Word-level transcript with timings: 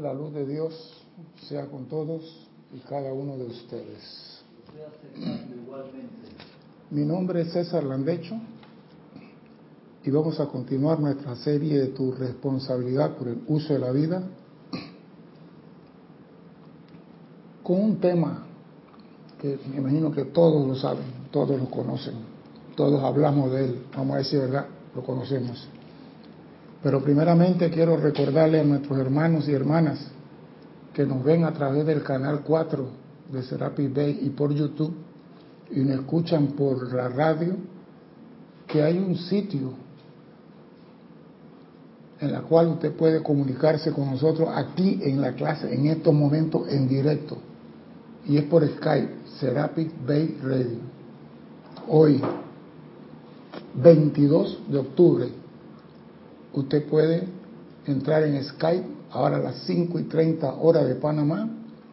La 0.00 0.12
luz 0.12 0.34
de 0.34 0.44
Dios 0.44 0.74
sea 1.48 1.66
con 1.66 1.86
todos 1.86 2.46
y 2.74 2.80
cada 2.80 3.14
uno 3.14 3.38
de 3.38 3.46
ustedes. 3.46 4.42
Mi 6.90 7.02
nombre 7.06 7.40
es 7.40 7.52
César 7.52 7.82
Landecho 7.82 8.34
y 10.04 10.10
vamos 10.10 10.38
a 10.38 10.46
continuar 10.46 11.00
nuestra 11.00 11.34
serie 11.36 11.78
de 11.78 11.86
tu 11.88 12.12
responsabilidad 12.12 13.16
por 13.16 13.28
el 13.28 13.42
uso 13.46 13.72
de 13.72 13.78
la 13.78 13.90
vida 13.90 14.22
con 17.62 17.82
un 17.82 17.98
tema 17.98 18.46
que 19.40 19.58
me 19.70 19.78
imagino 19.78 20.12
que 20.12 20.26
todos 20.26 20.68
lo 20.68 20.74
saben, 20.74 21.06
todos 21.30 21.58
lo 21.58 21.70
conocen, 21.70 22.16
todos 22.76 23.02
hablamos 23.02 23.50
de 23.50 23.64
él, 23.64 23.86
vamos 23.96 24.16
a 24.16 24.18
decir 24.18 24.40
verdad, 24.40 24.66
lo 24.94 25.02
conocemos. 25.02 25.68
Pero 26.86 27.02
primeramente 27.02 27.68
quiero 27.68 27.96
recordarle 27.96 28.60
a 28.60 28.62
nuestros 28.62 28.96
hermanos 28.96 29.48
y 29.48 29.52
hermanas 29.52 29.98
que 30.94 31.04
nos 31.04 31.24
ven 31.24 31.42
a 31.42 31.52
través 31.52 31.84
del 31.84 32.04
canal 32.04 32.42
4 32.44 32.88
de 33.32 33.42
Serapi 33.42 33.88
Bay 33.88 34.20
y 34.22 34.30
por 34.30 34.54
YouTube 34.54 34.94
y 35.72 35.80
nos 35.80 35.98
escuchan 35.98 36.52
por 36.52 36.94
la 36.94 37.08
radio, 37.08 37.56
que 38.68 38.84
hay 38.84 38.98
un 38.98 39.16
sitio 39.16 39.72
en 42.20 42.30
la 42.30 42.42
cual 42.42 42.68
usted 42.68 42.92
puede 42.92 43.20
comunicarse 43.20 43.90
con 43.90 44.08
nosotros 44.08 44.48
aquí 44.54 45.00
en 45.02 45.20
la 45.20 45.32
clase, 45.32 45.74
en 45.74 45.86
estos 45.86 46.14
momentos 46.14 46.68
en 46.68 46.86
directo. 46.86 47.36
Y 48.26 48.36
es 48.36 48.44
por 48.44 48.64
Skype, 48.64 49.12
Serapic 49.40 49.90
Bay 50.06 50.38
Radio. 50.40 50.78
Hoy, 51.88 52.22
22 53.74 54.60
de 54.68 54.78
octubre, 54.78 55.45
usted 56.60 56.86
puede 56.88 57.24
entrar 57.86 58.22
en 58.24 58.42
Skype, 58.42 58.86
ahora 59.10 59.36
a 59.36 59.40
las 59.40 59.56
5 59.66 59.98
y 59.98 60.04
30 60.04 60.54
horas 60.54 60.86
de 60.86 60.94
Panamá, 60.96 61.48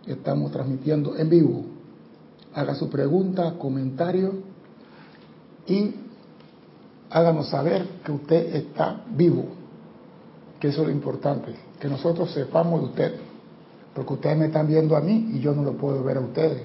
estamos 0.07 0.51
transmitiendo 0.51 1.17
en 1.17 1.29
vivo. 1.29 1.65
Haga 2.53 2.75
su 2.75 2.89
pregunta, 2.89 3.55
comentario 3.59 4.33
y 5.67 5.95
háganos 7.09 7.49
saber 7.49 7.85
que 8.03 8.11
usted 8.11 8.55
está 8.55 9.03
vivo, 9.15 9.45
que 10.59 10.69
eso 10.69 10.81
es 10.81 10.87
lo 10.87 10.93
importante, 10.93 11.53
que 11.79 11.87
nosotros 11.87 12.31
sepamos 12.31 12.81
de 12.81 12.85
usted, 12.87 13.15
porque 13.93 14.13
ustedes 14.13 14.37
me 14.37 14.45
están 14.45 14.67
viendo 14.67 14.95
a 14.95 15.01
mí 15.01 15.31
y 15.33 15.39
yo 15.39 15.53
no 15.53 15.63
lo 15.63 15.73
puedo 15.73 16.03
ver 16.03 16.17
a 16.17 16.21
ustedes. 16.21 16.63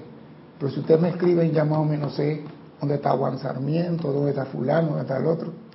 Pero 0.57 0.71
si 0.71 0.79
ustedes 0.79 1.01
me 1.01 1.09
escriben 1.09 1.51
ya 1.51 1.65
más 1.65 1.79
o 1.79 1.85
menos 1.85 2.15
sé 2.15 2.43
dónde 2.79 2.95
está 2.95 3.11
Juan 3.11 3.39
Sarmiento, 3.39 4.11
dónde 4.11 4.31
está 4.31 4.45
fulano, 4.45 4.89
dónde 4.89 5.01
está 5.01 5.17
el 5.17 5.25
otro 5.25 5.68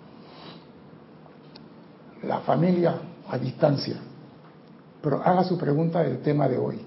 la 2.27 2.41
familia 2.41 2.95
a 3.29 3.39
distancia. 3.39 3.97
Pero 5.03 5.23
haga 5.23 5.45
su 5.45 5.59
pregunta 5.59 6.03
del 6.03 6.19
tema 6.19 6.49
de 6.49 6.59
hoy. 6.59 6.81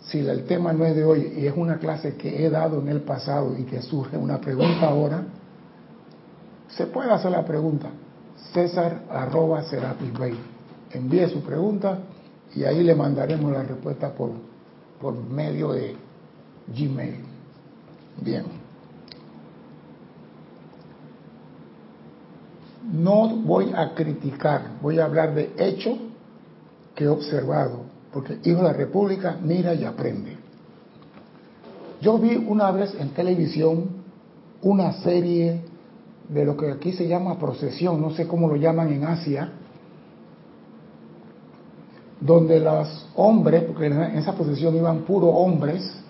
Si 0.00 0.18
el 0.18 0.44
tema 0.44 0.72
no 0.72 0.84
es 0.84 0.94
de 0.94 1.04
hoy 1.04 1.34
y 1.36 1.46
es 1.46 1.54
una 1.56 1.78
clase 1.78 2.14
que 2.14 2.44
he 2.44 2.50
dado 2.50 2.80
en 2.80 2.88
el 2.88 3.00
pasado 3.00 3.56
y 3.58 3.64
que 3.64 3.82
surge 3.82 4.16
una 4.16 4.40
pregunta 4.40 4.88
ahora, 4.88 5.24
se 6.68 6.86
puede 6.86 7.10
hacer 7.10 7.32
la 7.32 7.44
pregunta. 7.44 7.88
César 8.52 9.02
arroba 9.10 9.62
Serapis. 9.62 10.10
Envíe 10.92 11.28
su 11.28 11.40
pregunta 11.42 11.98
y 12.54 12.64
ahí 12.64 12.82
le 12.84 12.94
mandaremos 12.94 13.50
la 13.50 13.62
respuesta 13.62 14.12
por, 14.12 14.30
por 15.00 15.14
medio 15.14 15.72
de 15.72 15.96
Gmail. 16.68 17.24
Bien. 18.20 18.65
No 22.96 23.28
voy 23.28 23.72
a 23.76 23.94
criticar, 23.94 24.78
voy 24.80 24.98
a 24.98 25.04
hablar 25.04 25.34
de 25.34 25.52
hechos 25.58 25.98
que 26.94 27.04
he 27.04 27.08
observado, 27.08 27.82
porque 28.10 28.38
Hijo 28.44 28.58
de 28.58 28.62
la 28.62 28.72
República 28.72 29.36
mira 29.42 29.74
y 29.74 29.84
aprende. 29.84 30.38
Yo 32.00 32.18
vi 32.18 32.36
una 32.36 32.70
vez 32.70 32.94
en 32.98 33.10
televisión 33.10 33.88
una 34.62 34.94
serie 35.02 35.62
de 36.28 36.44
lo 36.44 36.56
que 36.56 36.70
aquí 36.70 36.92
se 36.92 37.06
llama 37.06 37.38
procesión, 37.38 38.00
no 38.00 38.12
sé 38.12 38.26
cómo 38.26 38.48
lo 38.48 38.56
llaman 38.56 38.90
en 38.90 39.04
Asia, 39.04 39.52
donde 42.18 42.60
los 42.60 43.08
hombres, 43.14 43.64
porque 43.64 43.86
en 43.86 44.00
esa 44.16 44.32
procesión 44.32 44.74
iban 44.74 45.00
puros 45.00 45.30
hombres, 45.34 46.02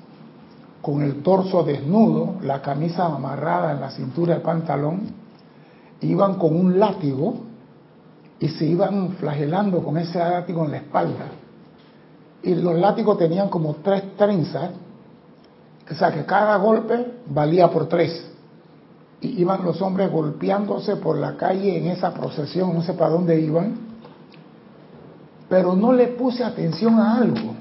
con 0.81 1.03
el 1.03 1.21
torso 1.25 1.65
desnudo, 1.65 2.37
la 2.43 2.63
camisa 2.63 3.07
amarrada 3.07 3.73
en 3.73 3.81
la 3.81 3.91
cintura 3.91 4.35
del 4.35 4.43
pantalón, 4.43 5.26
iban 6.01 6.35
con 6.35 6.55
un 6.55 6.79
látigo 6.79 7.35
y 8.39 8.49
se 8.49 8.67
iban 8.67 9.13
flagelando 9.13 9.83
con 9.83 9.97
ese 9.97 10.19
látigo 10.19 10.65
en 10.65 10.71
la 10.73 10.77
espalda. 10.79 11.27
Y 12.43 12.55
los 12.55 12.75
látigos 12.79 13.19
tenían 13.19 13.49
como 13.49 13.77
tres 13.77 14.17
trenzas, 14.17 14.71
o 15.91 15.95
sea 15.95 16.13
que 16.13 16.25
cada 16.25 16.57
golpe 16.57 17.15
valía 17.29 17.71
por 17.71 17.89
tres. 17.89 18.31
Y 19.21 19.41
iban 19.41 19.65
los 19.65 19.81
hombres 19.81 20.11
golpeándose 20.11 20.97
por 20.97 21.17
la 21.17 21.37
calle 21.37 21.79
en 21.79 21.87
esa 21.87 22.13
procesión, 22.13 22.75
no 22.75 22.83
sé 22.83 22.93
para 22.93 23.11
dónde 23.11 23.41
iban, 23.41 23.79
pero 25.49 25.75
no 25.75 25.93
le 25.93 26.09
puse 26.09 26.45
atención 26.45 26.99
a 27.01 27.17
algo. 27.17 27.55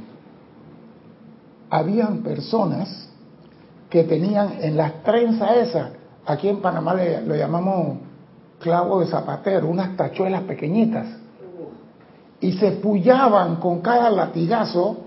Habían 1.70 2.20
personas 2.20 3.10
que 3.90 4.04
tenían 4.04 4.58
en 4.60 4.76
las 4.76 5.04
trenzas 5.04 5.58
esas, 5.58 5.92
aquí 6.26 6.50
en 6.50 6.62
Panamá 6.62 6.94
le, 6.94 7.22
lo 7.22 7.36
llamamos 7.36 7.98
clavo 8.66 9.00
de 9.00 9.06
zapatero, 9.06 9.68
unas 9.68 9.96
tachuelas 9.96 10.42
pequeñitas, 10.42 11.06
y 12.42 12.54
se 12.54 12.72
pullaban 12.72 13.58
con 13.58 13.80
cada 13.82 14.10
latigazo, 14.10 14.98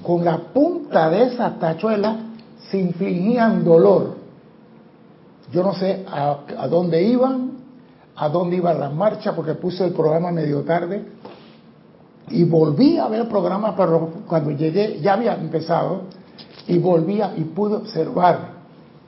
con 0.00 0.24
la 0.24 0.38
punta 0.54 1.10
de 1.10 1.24
esas 1.24 1.58
tachuelas 1.58 2.16
se 2.70 2.78
infligían 2.78 3.64
dolor. 3.64 4.14
Yo 5.50 5.64
no 5.64 5.74
sé 5.74 6.06
a, 6.08 6.68
dónde 6.68 7.02
iban, 7.02 7.50
a 8.14 8.28
dónde 8.28 8.56
iba 8.56 8.72
la 8.72 8.90
marcha, 8.90 9.34
porque 9.34 9.54
puse 9.54 9.84
el 9.86 9.92
programa 9.92 10.30
medio 10.30 10.62
tarde, 10.62 11.04
y 12.28 12.44
volví 12.44 12.96
a 12.96 13.08
ver 13.08 13.22
el 13.22 13.26
programa, 13.26 13.74
pero 13.76 14.08
cuando 14.28 14.52
llegué 14.52 15.00
ya 15.00 15.14
había 15.14 15.34
empezado, 15.34 16.02
y 16.68 16.78
volvía 16.78 17.34
y 17.36 17.42
pude 17.42 17.74
observar 17.74 18.54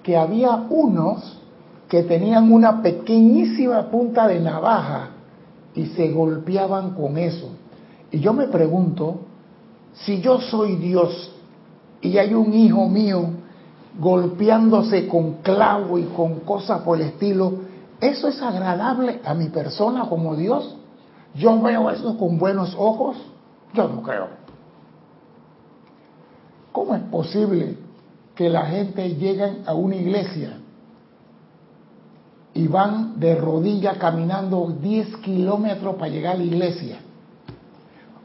que 0.02 0.16
había 0.16 0.66
unos 0.68 1.45
que 1.88 2.02
tenían 2.02 2.52
una 2.52 2.82
pequeñísima 2.82 3.90
punta 3.90 4.26
de 4.26 4.40
navaja 4.40 5.10
y 5.74 5.86
se 5.86 6.10
golpeaban 6.10 6.94
con 6.94 7.16
eso. 7.16 7.50
Y 8.10 8.20
yo 8.20 8.32
me 8.32 8.48
pregunto, 8.48 9.20
si 9.92 10.20
yo 10.20 10.40
soy 10.40 10.76
Dios 10.76 11.32
y 12.00 12.18
hay 12.18 12.34
un 12.34 12.52
hijo 12.52 12.88
mío 12.88 13.30
golpeándose 13.98 15.06
con 15.06 15.34
clavo 15.42 15.98
y 15.98 16.04
con 16.04 16.40
cosas 16.40 16.82
por 16.82 17.00
el 17.00 17.08
estilo, 17.08 17.52
¿eso 18.00 18.28
es 18.28 18.42
agradable 18.42 19.20
a 19.24 19.34
mi 19.34 19.48
persona 19.48 20.08
como 20.08 20.34
Dios? 20.34 20.76
¿Yo 21.34 21.60
veo 21.60 21.90
eso 21.90 22.16
con 22.18 22.38
buenos 22.38 22.74
ojos? 22.78 23.16
Yo 23.74 23.88
no 23.88 24.02
creo. 24.02 24.28
¿Cómo 26.72 26.94
es 26.94 27.02
posible 27.02 27.78
que 28.34 28.50
la 28.50 28.66
gente 28.66 29.14
llegue 29.14 29.62
a 29.64 29.72
una 29.74 29.96
iglesia 29.96 30.58
y 32.56 32.68
van 32.68 33.20
de 33.20 33.34
rodillas 33.34 33.98
caminando 33.98 34.74
10 34.80 35.18
kilómetros 35.18 35.96
para 35.96 36.10
llegar 36.10 36.36
a 36.36 36.38
la 36.38 36.44
iglesia. 36.44 36.98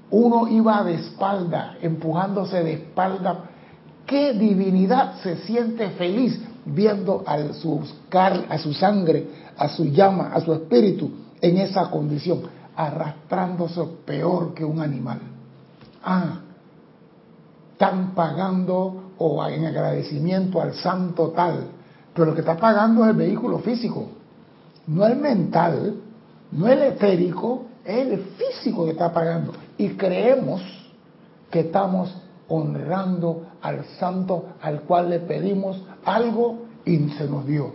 Uno 0.09 0.47
iba 0.47 0.84
de 0.84 0.96
espalda, 0.96 1.75
empujándose 1.81 2.64
de 2.64 2.74
espalda. 2.74 3.46
¿Qué 4.06 4.34
divinidad 4.34 5.20
se 5.22 5.38
siente 5.38 5.90
feliz 5.91 6.40
viendo 6.66 7.24
a 7.25 7.53
su, 7.53 7.81
a 8.12 8.58
su 8.58 8.74
sangre, 8.74 9.28
a 9.58 9.68
su 9.70 9.86
llama, 9.86 10.31
a 10.34 10.40
su 10.40 10.53
espíritu 10.53 11.12
en 11.41 11.58
esa 11.58 11.90
condición, 11.90 12.41
arrastrándose 12.75 13.84
peor 14.06 14.53
que 14.53 14.64
un 14.64 14.80
animal? 14.81 15.20
Ah, 16.03 16.40
están 17.73 18.14
pagando 18.14 19.11
o 19.17 19.46
en 19.46 19.66
agradecimiento 19.66 20.61
al 20.61 20.73
santo 20.73 21.29
tal, 21.29 21.67
pero 22.14 22.28
lo 22.28 22.34
que 22.34 22.41
está 22.41 22.58
pagando 22.58 23.03
es 23.03 23.11
el 23.11 23.17
vehículo 23.17 23.59
físico 23.59 24.21
no 24.88 25.06
el 25.06 25.18
mental, 25.18 25.96
no 26.52 26.68
el 26.68 26.82
etérico, 26.82 27.66
es 27.86 28.08
el 28.08 28.20
físico 28.38 28.86
que 28.86 28.92
está 28.92 29.12
pagando. 29.12 29.54
Y 29.78 29.90
creemos 29.90 30.62
que 31.50 31.62
estamos 31.62 32.16
honrando 32.48 33.44
al 33.62 33.86
santo 34.00 34.46
al 34.62 34.82
cual 34.82 35.10
le 35.10 35.20
pedimos 35.20 35.82
algo 36.04 36.60
y 36.86 36.98
se 37.10 37.28
nos 37.28 37.46
dio. 37.46 37.72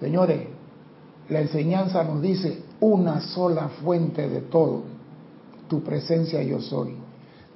Señores, 0.00 0.48
la 1.28 1.40
enseñanza 1.40 2.04
nos 2.04 2.20
dice 2.20 2.62
una 2.80 3.20
sola 3.20 3.68
fuente 3.82 4.28
de 4.28 4.42
todo, 4.42 4.82
tu 5.68 5.82
presencia 5.82 6.42
yo 6.42 6.60
soy. 6.60 6.96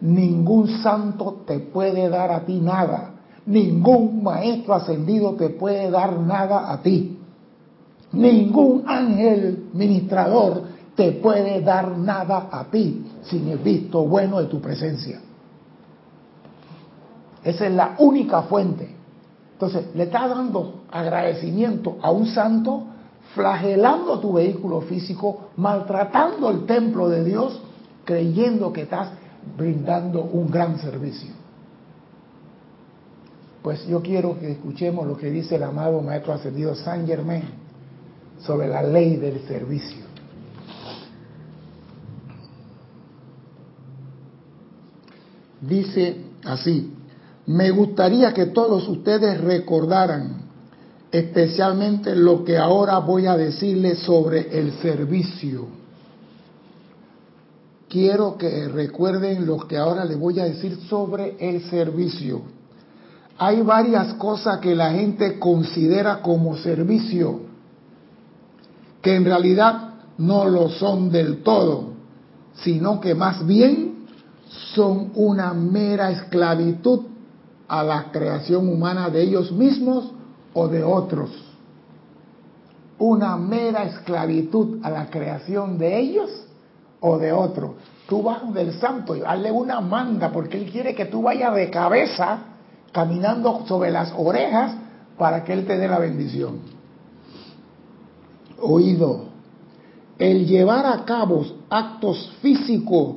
Ningún 0.01 0.69
santo 0.83 1.43
te 1.47 1.59
puede 1.59 2.09
dar 2.09 2.31
a 2.31 2.47
ti 2.47 2.61
nada, 2.61 3.15
ningún 3.45 4.23
maestro 4.23 4.75
ascendido 4.75 5.35
te 5.35 5.51
puede 5.51 5.91
dar 5.91 6.19
nada 6.19 6.73
a 6.73 6.81
ti. 6.81 7.18
Ningún 8.13 8.85
ángel 8.87 9.69
ministrador 9.75 10.63
te 10.95 11.13
puede 11.13 11.61
dar 11.61 11.97
nada 11.97 12.49
a 12.51 12.65
ti 12.65 13.05
sin 13.23 13.49
el 13.49 13.59
visto 13.59 14.05
bueno 14.05 14.41
de 14.41 14.47
tu 14.47 14.61
presencia. 14.61 15.21
Esa 17.45 17.67
es 17.67 17.73
la 17.73 17.95
única 17.99 18.43
fuente. 18.43 18.97
Entonces, 19.53 19.95
le 19.95 20.05
estás 20.05 20.29
dando 20.31 20.83
agradecimiento 20.91 21.99
a 22.03 22.11
un 22.11 22.27
santo, 22.27 22.85
flagelando 23.35 24.19
tu 24.19 24.35
vehículo 24.35 24.81
físico, 24.83 25.51
maltratando 25.57 26.51
el 26.51 26.65
templo 26.65 27.09
de 27.09 27.25
Dios, 27.25 27.61
creyendo 28.05 28.73
que 28.73 28.83
estás 28.83 29.11
brindando 29.57 30.23
un 30.23 30.51
gran 30.51 30.79
servicio. 30.79 31.31
Pues 33.63 33.87
yo 33.87 34.01
quiero 34.03 34.39
que 34.39 34.53
escuchemos 34.53 35.07
lo 35.07 35.17
que 35.17 35.31
dice 35.31 35.57
el 35.57 35.63
amado 35.63 36.01
Maestro 36.01 36.33
Ascendido 36.33 36.75
San 36.75 37.07
Germain 37.07 37.68
sobre 38.41 38.69
la 38.69 38.83
ley 38.83 39.17
del 39.17 39.41
servicio. 39.47 40.05
Dice 45.61 46.17
así, 46.45 46.93
me 47.47 47.71
gustaría 47.71 48.33
que 48.33 48.47
todos 48.47 48.87
ustedes 48.89 49.41
recordaran 49.41 50.49
especialmente 51.11 52.15
lo 52.15 52.45
que 52.45 52.59
ahora 52.59 52.99
voy 52.99 53.27
a 53.27 53.37
decirles 53.37 54.01
sobre 54.01 54.59
el 54.59 54.73
servicio. 54.75 55.67
Quiero 57.89 58.37
que 58.37 58.69
recuerden 58.69 59.47
lo 59.47 59.67
que 59.67 59.79
ahora 59.79 60.05
les 60.05 60.19
voy 60.19 60.39
a 60.39 60.45
decir 60.45 60.77
sobre 60.89 61.37
el 61.41 61.63
servicio. 61.71 62.43
Hay 63.39 63.63
varias 63.63 64.15
cosas 64.15 64.59
que 64.59 64.75
la 64.75 64.93
gente 64.93 65.39
considera 65.39 66.21
como 66.21 66.57
servicio, 66.59 67.41
que 69.03 69.15
en 69.15 69.25
realidad 69.25 69.95
no 70.19 70.49
lo 70.49 70.69
son 70.69 71.11
del 71.11 71.43
todo, 71.43 71.93
sino 72.55 73.01
que 73.01 73.15
más 73.15 73.47
bien 73.47 74.07
son 74.75 75.13
una 75.15 75.53
mera 75.53 76.11
esclavitud 76.11 77.03
a 77.69 77.83
la 77.83 78.11
creación 78.11 78.69
humana 78.69 79.11
de 79.11 79.23
ellos 79.23 79.53
mismos 79.53 80.11
o 80.55 80.69
de 80.69 80.83
otros. 80.83 81.31
Una 82.99 83.37
mera 83.37 83.85
esclavitud 83.85 84.81
a 84.83 84.91
la 84.91 85.09
creación 85.09 85.79
de 85.79 85.99
ellos 85.99 86.31
o 87.01 87.19
de 87.19 87.33
otros. 87.33 87.73
Tú 88.09 88.23
vas 88.23 88.53
del 88.53 88.73
santo 88.81 89.15
y 89.15 89.23
hazle 89.23 89.53
una 89.53 89.81
manda 89.81 90.33
porque 90.33 90.59
él 90.59 90.71
quiere 90.71 90.95
que 90.95 91.05
tú 91.05 91.23
vayas 91.23 91.55
de 91.55 91.71
cabeza 91.71 92.39
caminando 92.91 93.65
sobre 93.69 93.91
las 93.91 94.13
orejas 94.17 94.75
para 95.17 95.45
que 95.45 95.53
él 95.53 95.67
te 95.67 95.77
dé 95.77 95.87
la 95.87 95.99
bendición. 95.99 96.78
Oído, 98.61 99.25
el 100.19 100.47
llevar 100.47 100.87
a 100.87 101.05
cabo 101.05 101.45
actos 101.71 102.31
físicos 102.43 103.17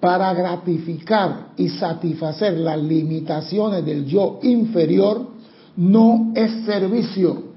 para 0.00 0.34
gratificar 0.34 1.52
y 1.56 1.68
satisfacer 1.68 2.58
las 2.58 2.82
limitaciones 2.82 3.84
del 3.84 4.04
yo 4.04 4.40
inferior 4.42 5.28
no 5.76 6.32
es 6.34 6.64
servicio. 6.66 7.52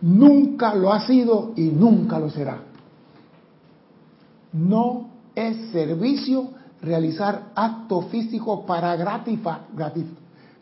Nunca 0.00 0.74
lo 0.74 0.92
ha 0.92 1.06
sido 1.06 1.52
y 1.56 1.64
nunca 1.64 2.18
lo 2.18 2.30
será. 2.30 2.62
No 4.52 5.08
es 5.34 5.70
servicio 5.70 6.48
realizar 6.80 7.50
acto 7.54 8.02
físico 8.02 8.64
para 8.66 8.96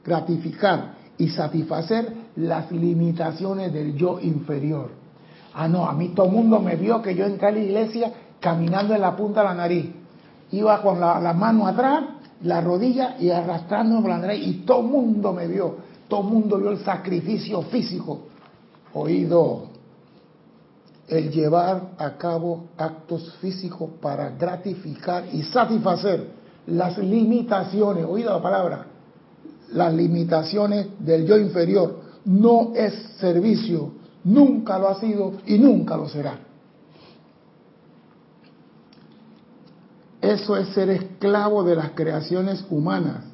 gratificar 0.04 0.94
y 1.18 1.28
satisfacer 1.28 2.12
las 2.36 2.70
limitaciones 2.72 3.72
del 3.72 3.94
yo 3.96 4.20
inferior. 4.20 5.01
Ah, 5.54 5.68
no, 5.68 5.86
a 5.86 5.92
mí 5.92 6.08
todo 6.10 6.26
el 6.26 6.32
mundo 6.32 6.60
me 6.60 6.76
vio 6.76 7.02
que 7.02 7.14
yo 7.14 7.26
entré 7.26 7.48
a 7.48 7.52
la 7.52 7.58
iglesia 7.58 8.12
caminando 8.40 8.94
en 8.94 9.00
la 9.00 9.14
punta 9.16 9.40
de 9.40 9.46
la 9.46 9.54
nariz. 9.54 9.90
Iba 10.50 10.82
con 10.82 11.00
la, 11.00 11.32
mano 11.32 11.66
atrás, 11.66 12.04
la 12.42 12.60
rodilla 12.60 13.16
y 13.18 13.30
arrastrando 13.30 14.06
la 14.06 14.18
nariz 14.18 14.46
y 14.46 14.52
todo 14.64 14.80
el 14.80 14.86
mundo 14.86 15.32
me 15.32 15.46
vio, 15.46 15.76
todo 16.08 16.20
el 16.20 16.26
mundo 16.26 16.58
vio 16.58 16.70
el 16.70 16.78
sacrificio 16.78 17.62
físico. 17.62 18.20
Oído, 18.94 19.68
el 21.08 21.30
llevar 21.30 21.92
a 21.98 22.16
cabo 22.16 22.68
actos 22.76 23.34
físicos 23.40 23.90
para 24.00 24.30
gratificar 24.30 25.24
y 25.32 25.42
satisfacer 25.42 26.26
las 26.66 26.98
limitaciones, 26.98 28.04
oído 28.04 28.32
la 28.32 28.42
palabra, 28.42 28.86
las 29.72 29.92
limitaciones 29.92 30.86
del 30.98 31.26
yo 31.26 31.38
inferior, 31.38 32.00
no 32.24 32.72
es 32.74 32.94
servicio, 33.18 33.92
nunca 34.24 34.78
lo 34.78 34.88
ha 34.88 35.00
sido 35.00 35.32
y 35.46 35.58
nunca 35.58 35.96
lo 35.96 36.08
será. 36.08 36.38
Eso 40.20 40.56
es 40.56 40.68
ser 40.68 40.88
esclavo 40.90 41.64
de 41.64 41.74
las 41.74 41.90
creaciones 41.90 42.64
humanas 42.70 43.24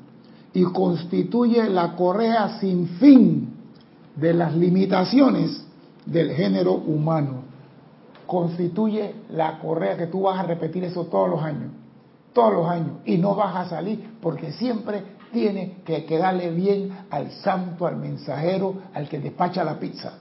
y 0.55 0.65
constituye 0.65 1.69
la 1.69 1.95
correa 1.95 2.59
sin 2.61 2.89
fin 2.89 3.53
de 4.17 4.33
las 4.33 4.55
limitaciones 4.57 5.65
del 6.07 6.33
género 6.33 6.73
humano. 6.73 7.43
Constituye 8.27 9.15
la 9.31 9.59
correa 9.59 9.99
que 9.99 10.07
tú 10.07 10.23
vas 10.23 10.39
a 10.41 10.45
repetir 10.45 10.85
eso 10.85 11.05
todos 11.05 11.29
los 11.29 11.43
años, 11.43 11.71
todos 12.33 12.55
los 12.55 12.69
años, 12.69 12.93
y 13.05 13.19
no 13.19 13.35
vas 13.35 13.55
a 13.55 13.69
salir 13.69 14.17
porque 14.23 14.53
siempre 14.53 15.03
tiene 15.31 15.83
que 15.85 16.07
quedarle 16.07 16.51
bien 16.51 16.91
al 17.11 17.31
santo, 17.33 17.87
al 17.87 17.97
mensajero, 17.97 18.75
al 18.95 19.09
que 19.09 19.19
despacha 19.19 19.63
la 19.63 19.79
pizza. 19.79 20.15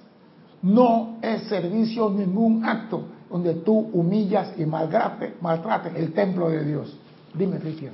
No 0.62 1.18
es 1.21 1.44
servicio 1.44 2.09
ningún 2.09 2.65
acto, 2.65 3.06
donde 3.30 3.54
tú 3.56 3.89
humillas 3.94 4.54
y 4.57 4.65
maltrates, 4.65 5.33
el 5.95 6.13
templo 6.13 6.50
de 6.50 6.63
Dios. 6.63 6.98
Dime, 7.33 7.57
Cristian. 7.59 7.94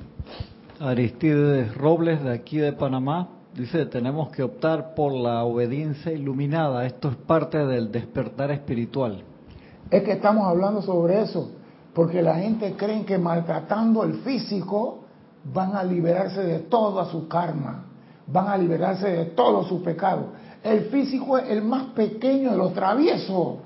Aristides 0.80 1.76
Robles, 1.76 2.24
de 2.24 2.32
aquí 2.32 2.58
de 2.58 2.74
Panamá, 2.74 3.30
dice, 3.56 3.86
tenemos 3.86 4.30
que 4.30 4.44
optar 4.44 4.96
por 4.96 5.14
la 5.14 5.44
obediencia 5.44 6.12
iluminada. 6.12 6.86
Esto 6.86 7.10
es 7.10 7.16
parte 7.16 7.58
del 7.66 7.92
despertar 7.92 8.52
espiritual. 8.52 9.24
Es 9.90 10.04
que 10.04 10.14
estamos 10.14 10.48
hablando 10.48 10.82
sobre 10.82 11.22
eso, 11.22 11.52
porque 11.94 12.22
la 12.22 12.36
gente 12.36 12.74
cree 12.76 13.06
que 13.06 13.18
maltratando 13.18 14.04
el 14.04 14.16
físico 14.22 15.04
van 15.54 15.76
a 15.76 15.84
liberarse 15.84 16.42
de 16.42 16.60
toda 16.60 17.06
su 17.06 17.28
karma, 17.28 17.86
van 18.28 18.48
a 18.48 18.58
liberarse 18.58 19.10
de 19.10 19.26
todo 19.26 19.64
su 19.64 19.84
pecado. 19.84 20.28
El 20.64 20.86
físico 20.86 21.38
es 21.38 21.50
el 21.50 21.62
más 21.62 21.88
pequeño 21.88 22.52
de 22.52 22.58
los 22.58 22.74
traviesos. 22.74 23.58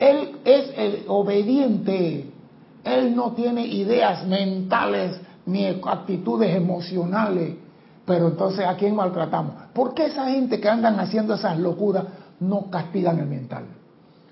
Él 0.00 0.36
es 0.44 0.72
el 0.76 1.04
obediente. 1.06 2.28
Él 2.82 3.14
no 3.14 3.32
tiene 3.32 3.64
ideas 3.64 4.26
mentales 4.26 5.20
ni 5.46 5.66
actitudes 5.66 6.56
emocionales. 6.56 7.54
Pero 8.04 8.28
entonces, 8.28 8.66
¿a 8.66 8.74
quién 8.74 8.96
maltratamos? 8.96 9.54
¿Por 9.72 9.94
qué 9.94 10.06
esa 10.06 10.28
gente 10.28 10.60
que 10.60 10.68
andan 10.68 10.98
haciendo 10.98 11.34
esas 11.34 11.56
locuras 11.58 12.04
no 12.40 12.68
castigan 12.68 13.20
el 13.20 13.26
mental? 13.26 13.64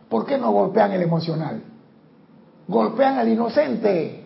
¿Por 0.09 0.27
qué 0.27 0.37
no 0.39 0.50
golpean 0.50 0.91
el 0.91 1.03
emocional? 1.03 1.62
Golpean 2.67 3.19
al 3.19 3.29
inocente. 3.29 4.25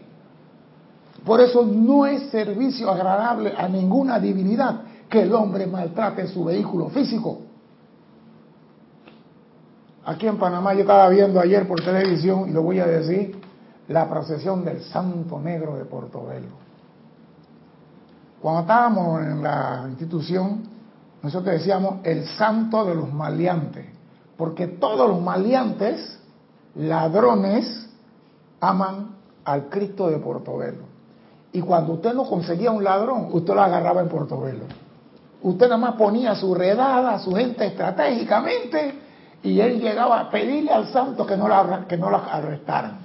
Por 1.26 1.42
eso 1.42 1.62
no 1.62 2.06
es 2.06 2.30
servicio 2.30 2.90
agradable 2.90 3.52
a 3.54 3.68
ninguna 3.68 4.18
divinidad 4.18 4.80
que 5.08 5.22
el 5.22 5.34
hombre 5.34 5.66
maltrate 5.66 6.26
su 6.28 6.44
vehículo 6.44 6.88
físico. 6.88 7.38
Aquí 10.04 10.26
en 10.26 10.36
Panamá 10.36 10.74
yo 10.74 10.80
estaba 10.80 11.08
viendo 11.08 11.40
ayer 11.40 11.66
por 11.66 11.80
televisión, 11.80 12.48
y 12.48 12.52
lo 12.52 12.62
voy 12.62 12.78
a 12.78 12.86
decir, 12.86 13.40
la 13.88 14.08
procesión 14.08 14.64
del 14.64 14.82
Santo 14.82 15.40
Negro 15.40 15.76
de 15.76 15.84
Portobelo. 15.84 16.64
Cuando 18.40 18.60
estábamos 18.62 19.22
en 19.22 19.42
la 19.42 19.86
institución, 19.88 20.62
nosotros 21.22 21.54
decíamos 21.54 22.00
el 22.04 22.26
santo 22.26 22.84
de 22.84 22.94
los 22.94 23.10
maleantes, 23.10 23.86
porque 24.36 24.66
todos 24.66 25.08
los 25.08 25.22
maleantes, 25.22 26.18
ladrones, 26.74 27.88
aman 28.60 29.16
al 29.44 29.68
Cristo 29.70 30.10
de 30.10 30.18
Portobelo. 30.18 30.82
Y 31.52 31.62
cuando 31.62 31.94
usted 31.94 32.12
no 32.12 32.24
conseguía 32.24 32.70
un 32.70 32.84
ladrón, 32.84 33.28
usted 33.32 33.54
lo 33.54 33.62
agarraba 33.62 34.02
en 34.02 34.08
Portobelo. 34.08 34.64
Usted 35.44 35.66
nada 35.66 35.76
más 35.76 35.94
ponía 35.96 36.34
su 36.34 36.54
redada, 36.54 37.18
su 37.18 37.32
gente 37.34 37.66
estratégicamente, 37.66 38.94
y 39.42 39.60
él 39.60 39.78
llegaba 39.78 40.20
a 40.20 40.30
pedirle 40.30 40.72
al 40.72 40.88
santo 40.88 41.26
que 41.26 41.36
no 41.36 41.46
la, 41.46 41.84
que 41.86 41.98
no 41.98 42.10
la 42.10 42.18
arrestaran. 42.18 42.98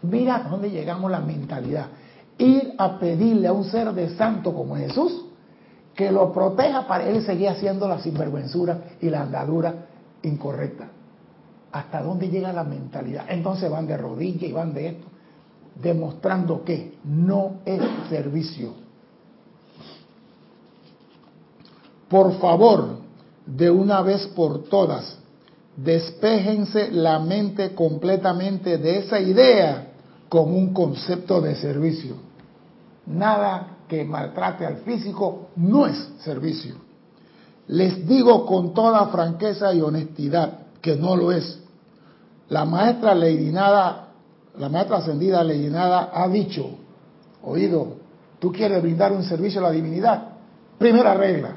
Mira 0.00 0.36
a 0.36 0.48
dónde 0.48 0.70
llegamos 0.70 1.10
la 1.10 1.20
mentalidad. 1.20 1.88
Ir 2.38 2.72
a 2.78 2.98
pedirle 2.98 3.48
a 3.48 3.52
un 3.52 3.64
ser 3.64 3.92
de 3.92 4.16
santo 4.16 4.54
como 4.54 4.76
Jesús 4.76 5.26
que 5.94 6.10
lo 6.10 6.32
proteja 6.32 6.86
para 6.86 7.06
él 7.06 7.22
seguir 7.22 7.50
haciendo 7.50 7.86
la 7.86 7.98
sinvergüenzura 7.98 8.78
y 9.02 9.10
la 9.10 9.22
andadura 9.22 9.74
incorrecta. 10.22 10.88
¿Hasta 11.70 12.02
dónde 12.02 12.30
llega 12.30 12.50
la 12.50 12.64
mentalidad? 12.64 13.26
Entonces 13.28 13.70
van 13.70 13.86
de 13.86 13.98
rodillas 13.98 14.44
y 14.44 14.52
van 14.52 14.72
de 14.72 14.88
esto, 14.88 15.06
demostrando 15.82 16.64
que 16.64 16.94
no 17.04 17.56
es 17.66 17.82
servicio. 18.08 18.83
Por 22.08 22.38
favor, 22.38 22.98
de 23.46 23.70
una 23.70 24.02
vez 24.02 24.26
por 24.28 24.64
todas, 24.64 25.18
Despéjense 25.76 26.92
la 26.92 27.18
mente 27.18 27.74
completamente 27.74 28.78
de 28.78 28.98
esa 28.98 29.18
idea 29.18 29.88
como 30.28 30.56
un 30.56 30.72
concepto 30.72 31.40
de 31.40 31.56
servicio. 31.56 32.14
Nada 33.06 33.78
que 33.88 34.04
maltrate 34.04 34.64
al 34.64 34.78
físico 34.78 35.48
no 35.56 35.86
es 35.86 35.96
servicio. 36.20 36.76
Les 37.66 38.06
digo 38.06 38.46
con 38.46 38.72
toda 38.72 39.06
franqueza 39.08 39.74
y 39.74 39.80
honestidad 39.80 40.58
que 40.80 40.94
no 40.96 41.16
lo 41.16 41.32
es. 41.32 41.60
La 42.50 42.64
maestra 42.64 43.14
Leidinada, 43.14 44.10
la 44.58 44.68
maestra 44.68 44.98
ascendida 44.98 45.42
Leidinada 45.42 46.10
ha 46.12 46.28
dicho, 46.28 46.70
oído, 47.42 47.94
tú 48.38 48.52
quieres 48.52 48.80
brindar 48.80 49.12
un 49.12 49.24
servicio 49.24 49.60
a 49.60 49.64
la 49.64 49.70
divinidad. 49.70 50.28
Primera 50.78 51.14
regla, 51.14 51.56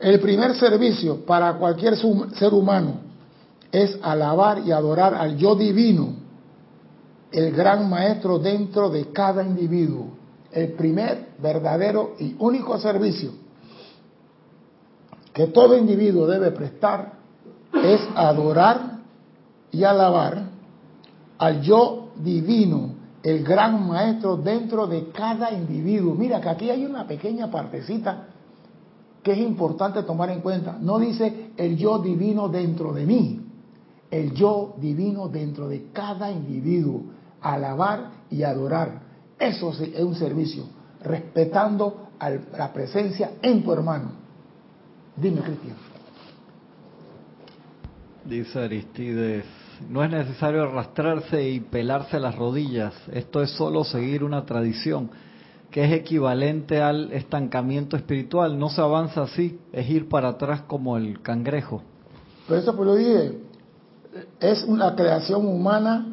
el 0.00 0.20
primer 0.20 0.54
servicio 0.54 1.24
para 1.24 1.54
cualquier 1.54 1.96
ser 1.96 2.54
humano 2.54 3.00
es 3.72 3.98
alabar 4.02 4.60
y 4.64 4.72
adorar 4.72 5.14
al 5.14 5.36
yo 5.36 5.54
divino, 5.54 6.14
el 7.32 7.52
gran 7.52 7.88
maestro 7.88 8.38
dentro 8.38 8.90
de 8.90 9.12
cada 9.12 9.42
individuo. 9.42 10.16
El 10.50 10.72
primer, 10.72 11.28
verdadero 11.42 12.14
y 12.18 12.34
único 12.38 12.78
servicio 12.78 13.32
que 15.38 15.46
todo 15.46 15.76
individuo 15.76 16.26
debe 16.26 16.50
prestar 16.50 17.12
es 17.72 18.00
adorar 18.16 18.98
y 19.70 19.84
alabar 19.84 20.48
al 21.38 21.62
yo 21.62 22.08
divino, 22.16 22.94
el 23.22 23.44
gran 23.44 23.86
maestro 23.86 24.36
dentro 24.36 24.88
de 24.88 25.10
cada 25.10 25.52
individuo. 25.52 26.14
Mira 26.16 26.40
que 26.40 26.48
aquí 26.48 26.70
hay 26.70 26.84
una 26.84 27.06
pequeña 27.06 27.52
partecita 27.52 28.24
que 29.22 29.32
es 29.32 29.38
importante 29.38 30.02
tomar 30.02 30.30
en 30.30 30.40
cuenta. 30.40 30.78
No 30.80 30.98
dice 30.98 31.50
el 31.56 31.76
yo 31.76 31.98
divino 31.98 32.48
dentro 32.48 32.92
de 32.92 33.06
mí, 33.06 33.40
el 34.10 34.32
yo 34.32 34.74
divino 34.78 35.28
dentro 35.28 35.68
de 35.68 35.90
cada 35.92 36.30
individuo. 36.30 37.02
Alabar 37.40 38.10
y 38.30 38.42
adorar. 38.42 39.00
Eso 39.38 39.70
es 39.70 40.00
un 40.00 40.16
servicio, 40.16 40.64
respetando 41.04 42.08
la 42.56 42.72
presencia 42.72 43.34
en 43.40 43.62
tu 43.62 43.72
hermano. 43.72 44.10
Dime, 45.16 45.40
Cristian. 45.42 45.76
Dice 48.24 48.58
Aristides, 48.58 49.44
no 49.88 50.02
es 50.02 50.10
necesario 50.10 50.64
arrastrarse 50.64 51.48
y 51.48 51.60
pelarse 51.60 52.18
las 52.18 52.34
rodillas, 52.34 52.92
esto 53.12 53.40
es 53.40 53.50
solo 53.50 53.84
seguir 53.84 54.24
una 54.24 54.44
tradición 54.44 55.10
que 55.70 55.84
es 55.84 55.92
equivalente 55.92 56.80
al 56.80 57.12
estancamiento 57.12 57.96
espiritual. 57.96 58.58
No 58.58 58.68
se 58.70 58.80
avanza 58.80 59.22
así, 59.22 59.58
es 59.72 59.88
ir 59.88 60.08
para 60.08 60.28
atrás 60.28 60.62
como 60.62 60.96
el 60.96 61.20
cangrejo. 61.22 61.82
Por 62.46 62.56
eso 62.56 62.74
pues 62.74 62.86
lo 62.86 62.94
dije, 62.94 63.38
es 64.40 64.64
una 64.64 64.94
creación 64.94 65.46
humana 65.46 66.06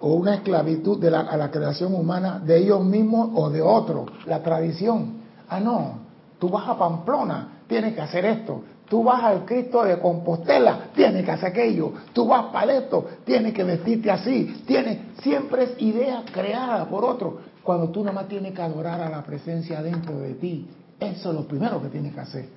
o 0.00 0.14
una 0.14 0.34
esclavitud 0.34 0.98
de 0.98 1.10
la, 1.10 1.20
a 1.20 1.36
la 1.36 1.50
creación 1.50 1.94
humana 1.94 2.40
de 2.44 2.58
ellos 2.58 2.84
mismos 2.84 3.30
o 3.34 3.50
de 3.50 3.62
otros, 3.62 4.10
la 4.26 4.42
tradición. 4.42 5.20
Ah, 5.48 5.60
no, 5.60 5.98
tú 6.38 6.48
vas 6.48 6.68
a 6.68 6.78
Pamplona, 6.78 7.62
tienes 7.66 7.94
que 7.94 8.00
hacer 8.00 8.24
esto. 8.24 8.62
Tú 8.90 9.04
vas 9.04 9.22
al 9.22 9.44
Cristo 9.44 9.84
de 9.84 10.00
Compostela, 10.00 10.88
tienes 10.96 11.24
que 11.24 11.30
hacer 11.30 11.50
aquello. 11.50 11.92
Tú 12.12 12.26
vas 12.26 12.46
para 12.46 12.74
esto, 12.74 13.06
tienes 13.24 13.54
que 13.54 13.62
vestirte 13.62 14.10
así. 14.10 14.62
Tienes, 14.66 14.98
siempre 15.22 15.62
es 15.62 15.74
idea 15.80 16.24
creada 16.32 16.86
por 16.86 17.04
otro. 17.04 17.38
Cuando 17.62 17.90
tú 17.90 18.00
nada 18.00 18.12
más 18.12 18.28
tienes 18.28 18.54
que 18.54 18.62
adorar 18.62 19.00
a 19.00 19.10
la 19.10 19.22
presencia 19.22 19.82
dentro 19.82 20.18
de 20.18 20.34
ti. 20.34 20.66
Eso 20.98 21.30
es 21.30 21.34
lo 21.34 21.46
primero 21.46 21.80
que 21.82 21.88
tienes 21.88 22.14
que 22.14 22.20
hacer. 22.20 22.48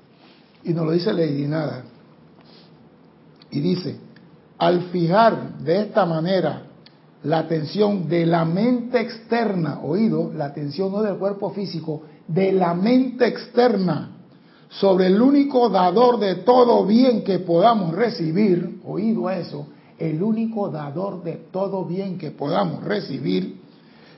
Y 0.63 0.73
nos 0.73 0.85
lo 0.85 0.91
dice 0.91 1.13
Lady 1.13 1.47
Nada. 1.47 1.83
Y 3.51 3.59
dice, 3.59 3.97
al 4.57 4.83
fijar 4.83 5.57
de 5.59 5.81
esta 5.81 6.05
manera 6.05 6.63
la 7.23 7.39
atención 7.39 8.07
de 8.07 8.25
la 8.25 8.45
mente 8.45 8.99
externa, 8.99 9.79
oído, 9.81 10.31
la 10.33 10.45
atención 10.45 10.91
no 10.91 11.01
del 11.01 11.17
cuerpo 11.17 11.51
físico, 11.51 12.03
de 12.27 12.51
la 12.51 12.73
mente 12.73 13.27
externa 13.27 14.11
sobre 14.69 15.07
el 15.07 15.21
único 15.21 15.69
dador 15.69 16.19
de 16.19 16.35
todo 16.35 16.85
bien 16.85 17.23
que 17.23 17.39
podamos 17.39 17.93
recibir, 17.93 18.81
oído 18.85 19.29
eso, 19.29 19.67
el 19.99 20.21
único 20.21 20.69
dador 20.69 21.23
de 21.23 21.33
todo 21.51 21.85
bien 21.85 22.17
que 22.17 22.31
podamos 22.31 22.83
recibir, 22.83 23.61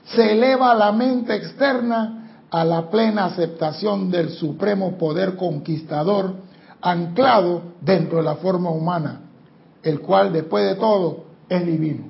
se 0.06 0.32
eleva 0.32 0.74
la 0.74 0.92
mente 0.92 1.34
externa 1.34 2.44
a 2.50 2.64
la 2.64 2.88
plena 2.90 3.26
aceptación 3.26 4.10
del 4.10 4.30
supremo 4.30 4.96
poder 4.96 5.36
conquistador 5.36 6.34
anclado 6.80 7.62
dentro 7.80 8.18
de 8.18 8.24
la 8.24 8.36
forma 8.36 8.70
humana, 8.70 9.22
el 9.82 10.00
cual 10.00 10.32
después 10.32 10.64
de 10.64 10.76
todo 10.76 11.24
es 11.48 11.66
divino. 11.66 12.04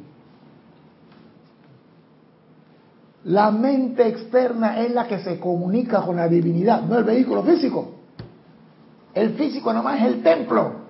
La 3.24 3.50
mente 3.50 4.06
externa 4.06 4.80
es 4.80 4.92
la 4.92 5.08
que 5.08 5.18
se 5.18 5.40
comunica 5.40 6.02
con 6.02 6.16
la 6.16 6.28
divinidad, 6.28 6.82
no 6.82 6.98
el 6.98 7.04
vehículo 7.04 7.42
físico. 7.42 7.94
El 9.14 9.30
físico 9.30 9.72
nomás 9.72 10.00
es 10.00 10.06
el 10.06 10.22
templo. 10.22 10.85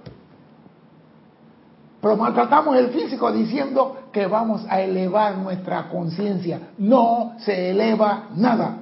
Pero 2.07 2.19
maltratamos 2.19 2.77
el 2.77 2.91
físico 2.91 3.33
diciendo 3.33 3.97
que 4.13 4.29
vamos 4.29 4.65
a 4.69 4.81
elevar 4.81 5.39
nuestra 5.39 5.89
conciencia. 5.89 6.69
No 6.79 7.35
se 7.41 7.73
eleva 7.73 8.29
nada. 8.37 8.79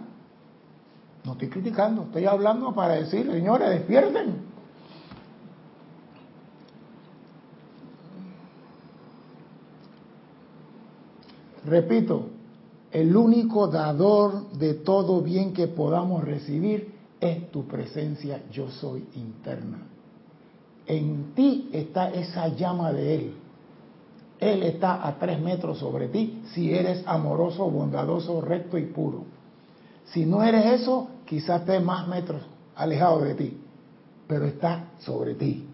No 1.24 1.32
estoy 1.32 1.48
criticando, 1.48 2.02
estoy 2.02 2.26
hablando 2.26 2.74
para 2.74 2.96
decir, 2.96 3.26
señores, 3.32 3.70
despierten. 3.70 4.42
Repito, 11.64 12.26
el 12.92 13.16
único 13.16 13.68
dador 13.68 14.50
de 14.50 14.74
todo 14.74 15.22
bien 15.22 15.54
que 15.54 15.66
podamos 15.66 16.22
recibir 16.22 16.92
es 17.22 17.50
tu 17.50 17.66
presencia 17.66 18.42
yo 18.52 18.70
soy 18.70 19.08
interna. 19.14 19.93
En 20.86 21.34
ti 21.34 21.70
está 21.72 22.10
esa 22.10 22.48
llama 22.48 22.92
de 22.92 23.14
Él. 23.14 23.34
Él 24.40 24.62
está 24.62 25.06
a 25.06 25.18
tres 25.18 25.40
metros 25.40 25.78
sobre 25.78 26.08
ti 26.08 26.42
si 26.52 26.74
eres 26.74 27.02
amoroso, 27.06 27.70
bondadoso, 27.70 28.40
recto 28.40 28.76
y 28.76 28.86
puro. 28.86 29.24
Si 30.06 30.26
no 30.26 30.42
eres 30.42 30.80
eso, 30.80 31.08
quizás 31.24 31.60
estés 31.60 31.82
más 31.82 32.06
metros 32.08 32.42
alejado 32.76 33.20
de 33.20 33.34
ti, 33.34 33.58
pero 34.26 34.44
está 34.44 34.90
sobre 34.98 35.34
ti. 35.34 35.66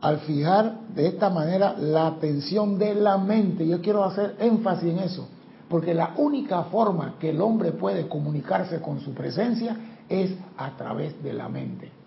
Al 0.00 0.18
fijar 0.20 0.80
de 0.94 1.06
esta 1.06 1.30
manera 1.30 1.76
la 1.78 2.08
atención 2.08 2.76
de 2.76 2.94
la 2.94 3.18
mente, 3.18 3.66
yo 3.66 3.80
quiero 3.80 4.02
hacer 4.02 4.34
énfasis 4.40 4.90
en 4.90 4.98
eso, 4.98 5.28
porque 5.68 5.94
la 5.94 6.14
única 6.16 6.64
forma 6.64 7.14
que 7.20 7.30
el 7.30 7.40
hombre 7.40 7.70
puede 7.70 8.08
comunicarse 8.08 8.80
con 8.80 9.00
su 9.00 9.14
presencia 9.14 9.76
es 10.08 10.34
a 10.56 10.76
través 10.76 11.22
de 11.22 11.32
la 11.32 11.48
mente. 11.48 12.01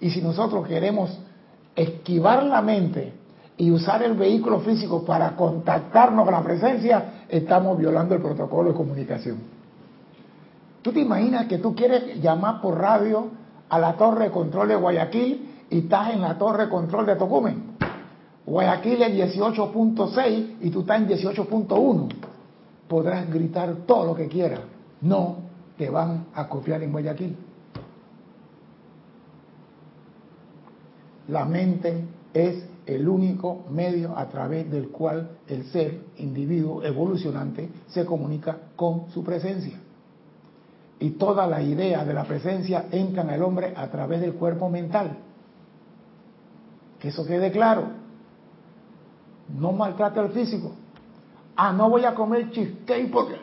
Y 0.00 0.10
si 0.10 0.22
nosotros 0.22 0.66
queremos 0.66 1.18
esquivar 1.74 2.44
la 2.44 2.62
mente 2.62 3.12
y 3.56 3.70
usar 3.70 4.02
el 4.02 4.14
vehículo 4.14 4.60
físico 4.60 5.04
para 5.04 5.34
contactarnos 5.36 6.24
con 6.24 6.34
la 6.34 6.42
presencia, 6.42 7.24
estamos 7.28 7.76
violando 7.78 8.14
el 8.14 8.22
protocolo 8.22 8.70
de 8.70 8.76
comunicación. 8.76 9.38
¿Tú 10.82 10.92
te 10.92 11.00
imaginas 11.00 11.46
que 11.46 11.58
tú 11.58 11.74
quieres 11.74 12.20
llamar 12.22 12.60
por 12.60 12.78
radio 12.78 13.28
a 13.68 13.78
la 13.78 13.94
torre 13.94 14.24
de 14.24 14.30
control 14.30 14.68
de 14.68 14.76
Guayaquil 14.76 15.48
y 15.70 15.78
estás 15.80 16.14
en 16.14 16.22
la 16.22 16.38
torre 16.38 16.64
de 16.64 16.70
control 16.70 17.06
de 17.06 17.16
Tocumen? 17.16 17.62
Guayaquil 18.46 19.02
es 19.02 19.34
18.6 19.34 20.56
y 20.60 20.70
tú 20.70 20.80
estás 20.80 21.00
en 21.00 21.08
18.1 21.08 22.08
podrás 22.88 23.30
gritar 23.30 23.72
todo 23.86 24.06
lo 24.06 24.14
que 24.14 24.26
quieras. 24.26 24.60
No 25.02 25.36
te 25.76 25.88
van 25.90 26.26
a 26.34 26.48
copiar 26.48 26.82
en 26.82 26.90
Guayaquil. 26.90 27.36
La 31.28 31.44
mente 31.44 32.04
es 32.32 32.64
el 32.86 33.08
único 33.08 33.66
medio 33.70 34.16
a 34.16 34.28
través 34.28 34.70
del 34.70 34.88
cual 34.88 35.38
el 35.46 35.64
ser, 35.64 36.00
individuo 36.16 36.82
evolucionante, 36.82 37.68
se 37.88 38.04
comunica 38.04 38.56
con 38.76 39.10
su 39.10 39.22
presencia. 39.22 39.78
Y 41.00 41.10
toda 41.10 41.46
la 41.46 41.62
idea 41.62 42.04
de 42.04 42.14
la 42.14 42.24
presencia 42.24 42.86
entra 42.90 43.22
en 43.22 43.30
el 43.30 43.42
hombre 43.42 43.72
a 43.76 43.88
través 43.88 44.20
del 44.20 44.34
cuerpo 44.34 44.68
mental. 44.68 45.18
Que 46.98 47.08
eso 47.08 47.24
quede 47.24 47.52
claro. 47.52 47.84
No 49.56 49.72
maltrate 49.72 50.18
al 50.18 50.30
físico 50.30 50.72
ah, 51.58 51.72
no 51.72 51.90
voy 51.90 52.04
a 52.04 52.14
comer 52.14 52.50
cheesecake 52.50 53.10
porque 53.10 53.34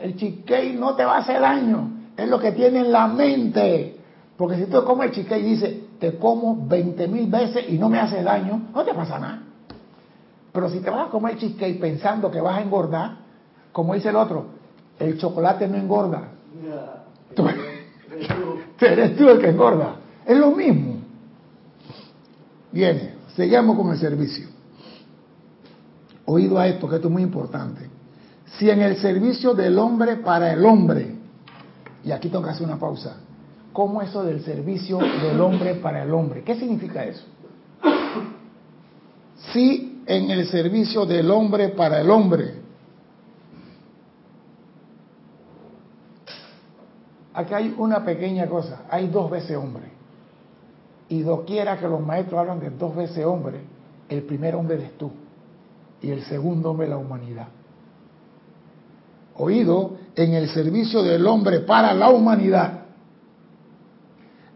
el 0.00 0.16
cheesecake 0.16 0.78
no 0.78 0.94
te 0.94 1.04
va 1.04 1.16
a 1.16 1.18
hacer 1.18 1.40
daño. 1.40 1.90
Es 2.16 2.28
lo 2.28 2.38
que 2.38 2.52
tiene 2.52 2.78
en 2.78 2.92
la 2.92 3.08
mente. 3.08 3.96
Porque 4.36 4.56
si 4.56 4.66
tú 4.66 4.82
comes 4.84 5.10
cheesecake 5.10 5.42
y 5.42 5.50
dices, 5.50 5.76
te 5.98 6.18
como 6.18 6.66
20 6.66 7.08
mil 7.08 7.30
veces 7.30 7.66
y 7.68 7.78
no 7.78 7.88
me 7.88 7.98
hace 7.98 8.22
daño, 8.22 8.68
no 8.74 8.84
te 8.84 8.94
pasa 8.94 9.18
nada. 9.18 9.42
Pero 10.52 10.68
si 10.68 10.80
te 10.80 10.90
vas 10.90 11.08
a 11.08 11.10
comer 11.10 11.36
cheesecake 11.36 11.80
pensando 11.80 12.30
que 12.30 12.40
vas 12.40 12.58
a 12.58 12.62
engordar, 12.62 13.16
como 13.72 13.94
dice 13.94 14.10
el 14.10 14.16
otro, 14.16 14.46
el 14.98 15.18
chocolate 15.18 15.66
no 15.66 15.76
engorda. 15.76 16.28
Tú, 17.34 17.46
eres 18.80 19.16
tú 19.16 19.28
el 19.28 19.40
que 19.40 19.48
engorda. 19.48 19.96
Es 20.24 20.38
lo 20.38 20.52
mismo. 20.52 20.98
Viene, 22.70 23.14
seguimos 23.34 23.76
con 23.76 23.90
el 23.90 23.98
servicio. 23.98 24.48
Oído 26.26 26.58
a 26.58 26.68
esto, 26.68 26.88
que 26.88 26.96
esto 26.96 27.08
es 27.08 27.12
muy 27.12 27.22
importante. 27.22 27.90
Si 28.58 28.70
en 28.70 28.80
el 28.80 28.96
servicio 28.98 29.54
del 29.54 29.78
hombre 29.78 30.16
para 30.16 30.52
el 30.52 30.64
hombre, 30.64 31.16
y 32.04 32.12
aquí 32.12 32.28
tengo 32.28 32.44
que 32.44 32.50
hacer 32.50 32.66
una 32.66 32.78
pausa, 32.78 33.16
¿cómo 33.74 34.00
eso 34.00 34.22
del 34.22 34.42
servicio 34.42 34.98
del 34.98 35.38
hombre 35.38 35.74
para 35.74 36.04
el 36.04 36.14
hombre? 36.14 36.42
¿Qué 36.42 36.54
significa 36.54 37.04
eso? 37.04 37.26
Si 39.52 40.02
en 40.06 40.30
el 40.30 40.46
servicio 40.46 41.04
del 41.04 41.30
hombre 41.30 41.68
para 41.70 42.00
el 42.00 42.10
hombre, 42.10 42.64
Aquí 47.34 47.52
hay 47.52 47.74
una 47.78 48.04
pequeña 48.04 48.46
cosa, 48.46 48.82
hay 48.88 49.08
dos 49.08 49.28
veces 49.28 49.56
hombre. 49.56 49.90
Y 51.08 51.22
doquiera 51.22 51.78
que 51.78 51.88
los 51.88 52.00
maestros 52.00 52.38
hablan 52.38 52.60
de 52.60 52.70
dos 52.70 52.94
veces 52.94 53.26
hombre, 53.26 53.58
el 54.08 54.22
primer 54.22 54.54
hombre 54.54 54.76
eres 54.76 54.96
tú 54.96 55.10
y 56.00 56.10
el 56.10 56.22
segundo 56.22 56.70
hombre 56.70 56.86
la 56.86 56.96
humanidad. 56.96 57.48
Oído, 59.36 59.96
en 60.14 60.34
el 60.34 60.48
servicio 60.48 61.02
del 61.02 61.26
hombre 61.26 61.60
para 61.60 61.92
la 61.92 62.08
humanidad, 62.10 62.83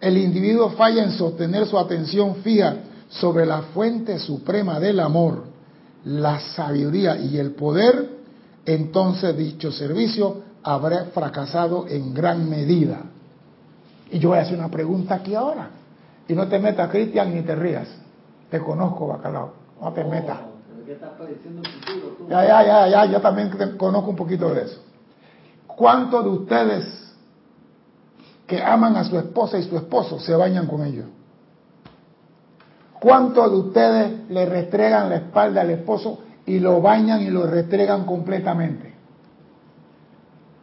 el 0.00 0.16
individuo 0.16 0.70
falla 0.70 1.02
en 1.02 1.12
sostener 1.12 1.66
su 1.66 1.78
atención 1.78 2.36
fija 2.36 2.76
sobre 3.08 3.46
la 3.46 3.62
fuente 3.62 4.18
suprema 4.18 4.78
del 4.78 5.00
amor, 5.00 5.44
la 6.04 6.40
sabiduría 6.40 7.16
y 7.16 7.38
el 7.38 7.52
poder, 7.52 8.08
entonces 8.64 9.36
dicho 9.36 9.72
servicio 9.72 10.42
habrá 10.62 11.06
fracasado 11.06 11.86
en 11.88 12.14
gran 12.14 12.48
medida. 12.48 13.00
Y 14.10 14.18
yo 14.18 14.30
voy 14.30 14.38
a 14.38 14.42
hacer 14.42 14.58
una 14.58 14.70
pregunta 14.70 15.16
aquí 15.16 15.34
ahora. 15.34 15.70
Y 16.28 16.34
no 16.34 16.46
te 16.46 16.58
metas, 16.58 16.90
Cristian, 16.90 17.34
ni 17.34 17.42
te 17.42 17.54
rías. 17.54 17.88
Te 18.50 18.60
conozco, 18.60 19.06
bacalao. 19.06 19.52
No 19.80 19.92
te 19.92 20.04
metas. 20.04 20.38
Ya, 22.28 22.46
ya, 22.46 22.64
ya, 22.64 22.88
ya, 22.88 23.04
yo 23.06 23.20
también 23.20 23.50
conozco 23.76 24.10
un 24.10 24.16
poquito 24.16 24.52
de 24.54 24.62
eso. 24.62 24.80
¿Cuántos 25.66 26.24
de 26.24 26.30
ustedes 26.30 27.07
que 28.48 28.62
aman 28.62 28.96
a 28.96 29.04
su 29.04 29.18
esposa 29.18 29.58
y 29.58 29.62
su 29.62 29.76
esposo 29.76 30.18
se 30.18 30.34
bañan 30.34 30.66
con 30.66 30.84
ellos? 30.84 31.04
¿Cuántos 32.98 33.50
de 33.52 33.56
ustedes 33.58 34.30
le 34.30 34.46
restregan 34.46 35.10
la 35.10 35.16
espalda 35.16 35.60
al 35.60 35.70
esposo 35.70 36.18
y 36.46 36.58
lo 36.58 36.80
bañan 36.80 37.20
y 37.20 37.28
lo 37.28 37.46
restregan 37.46 38.06
completamente? 38.06 38.94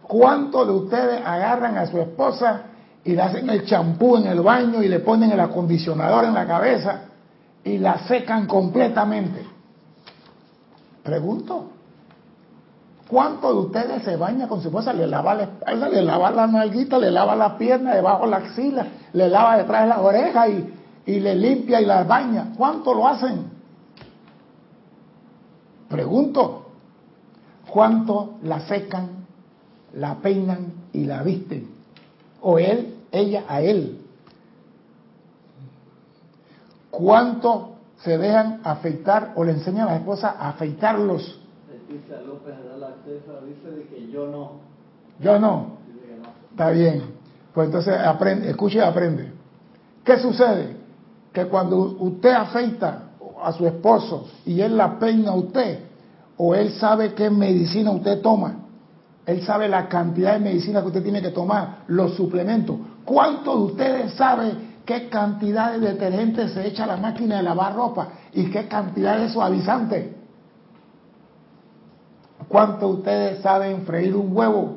¿Cuántos 0.01 0.67
de 0.67 0.73
ustedes 0.73 1.21
agarran 1.23 1.77
a 1.77 1.85
su 1.85 1.99
esposa 1.99 2.63
y 3.03 3.13
le 3.13 3.21
hacen 3.21 3.49
el 3.49 3.65
champú 3.65 4.17
en 4.17 4.27
el 4.27 4.41
baño 4.41 4.81
y 4.81 4.87
le 4.87 4.99
ponen 4.99 5.31
el 5.31 5.39
acondicionador 5.39 6.25
en 6.25 6.33
la 6.33 6.47
cabeza 6.47 7.01
y 7.63 7.77
la 7.77 7.99
secan 8.07 8.47
completamente? 8.47 9.45
Pregunto. 11.03 11.74
¿Cuántos 13.09 13.53
de 13.53 13.59
ustedes 13.59 14.03
se 14.03 14.15
baña 14.15 14.47
con 14.47 14.61
su 14.61 14.69
esposa? 14.69 14.91
Le 14.93 15.05
lava 15.05 15.35
la 15.35 15.43
espalda, 15.43 15.89
le 15.89 16.01
lava 16.01 16.31
la 16.31 16.47
nalguita, 16.47 16.97
le 16.97 17.11
lava 17.11 17.35
la 17.35 17.57
pierna, 17.57 17.93
debajo 17.93 18.25
la 18.25 18.37
axila, 18.37 18.87
le 19.13 19.29
lava 19.29 19.57
detrás 19.57 19.83
de 19.83 19.89
las 19.89 19.99
orejas 19.99 20.49
y, 20.49 21.11
y 21.11 21.19
le 21.19 21.35
limpia 21.35 21.81
y 21.81 21.85
la 21.85 22.03
baña. 22.03 22.53
¿Cuánto 22.57 22.93
lo 22.93 23.07
hacen? 23.07 23.45
Pregunto. 25.87 26.61
¿Cuánto 27.69 28.35
la 28.43 28.61
secan 28.61 29.25
la 29.95 30.15
peinan 30.15 30.73
y 30.93 31.05
la 31.05 31.23
visten. 31.23 31.69
O 32.41 32.59
él, 32.59 32.95
ella 33.11 33.45
a 33.47 33.61
él. 33.61 34.01
¿Cuánto 36.91 37.75
se 37.97 38.17
dejan 38.17 38.61
afeitar 38.63 39.33
o 39.35 39.43
le 39.43 39.53
enseñan 39.53 39.87
a 39.87 39.91
la 39.91 39.97
esposa 39.97 40.35
a 40.37 40.49
afeitarlos? 40.49 41.41
Leticia 41.95 42.21
López 42.21 42.55
de 42.57 42.77
la 42.77 42.89
dice 43.45 43.87
que 43.89 44.11
yo 44.11 44.27
no. 44.27 44.51
Yo 45.21 45.39
no. 45.39 45.77
Está 46.51 46.71
bien. 46.71 47.03
Pues 47.53 47.67
entonces 47.67 47.97
aprende, 47.97 48.49
escuche 48.49 48.79
y 48.79 48.81
aprende. 48.81 49.31
¿Qué 50.03 50.19
sucede? 50.19 50.75
Que 51.31 51.45
cuando 51.45 51.77
usted 51.77 52.33
afeita 52.33 53.03
a 53.41 53.51
su 53.53 53.65
esposo 53.65 54.27
y 54.45 54.59
él 54.59 54.75
la 54.75 54.99
peina 54.99 55.31
a 55.31 55.35
usted, 55.35 55.79
o 56.37 56.53
él 56.53 56.73
sabe 56.73 57.13
qué 57.13 57.29
medicina 57.29 57.91
usted 57.91 58.21
toma, 58.21 58.57
él 59.25 59.41
sabe 59.43 59.69
la 59.69 59.87
cantidad 59.87 60.33
de 60.33 60.39
medicina 60.39 60.81
que 60.81 60.87
usted 60.87 61.03
tiene 61.03 61.21
que 61.21 61.31
tomar, 61.31 61.83
los 61.87 62.15
suplementos. 62.15 62.75
¿Cuántos 63.05 63.55
de 63.55 63.65
ustedes 63.65 64.13
saben 64.15 64.75
qué 64.85 65.07
cantidad 65.07 65.73
de 65.73 65.79
detergente 65.79 66.49
se 66.49 66.67
echa 66.67 66.83
a 66.83 66.87
la 66.87 66.97
máquina 66.97 67.37
de 67.37 67.43
lavar 67.43 67.73
ropa 67.73 68.09
y 68.33 68.51
qué 68.51 68.67
cantidad 68.67 69.17
de 69.17 69.29
suavizante? 69.29 70.14
¿Cuántos 72.47 72.79
de 72.79 72.95
ustedes 72.97 73.41
saben 73.41 73.83
freír 73.85 74.15
un 74.15 74.35
huevo? 74.35 74.75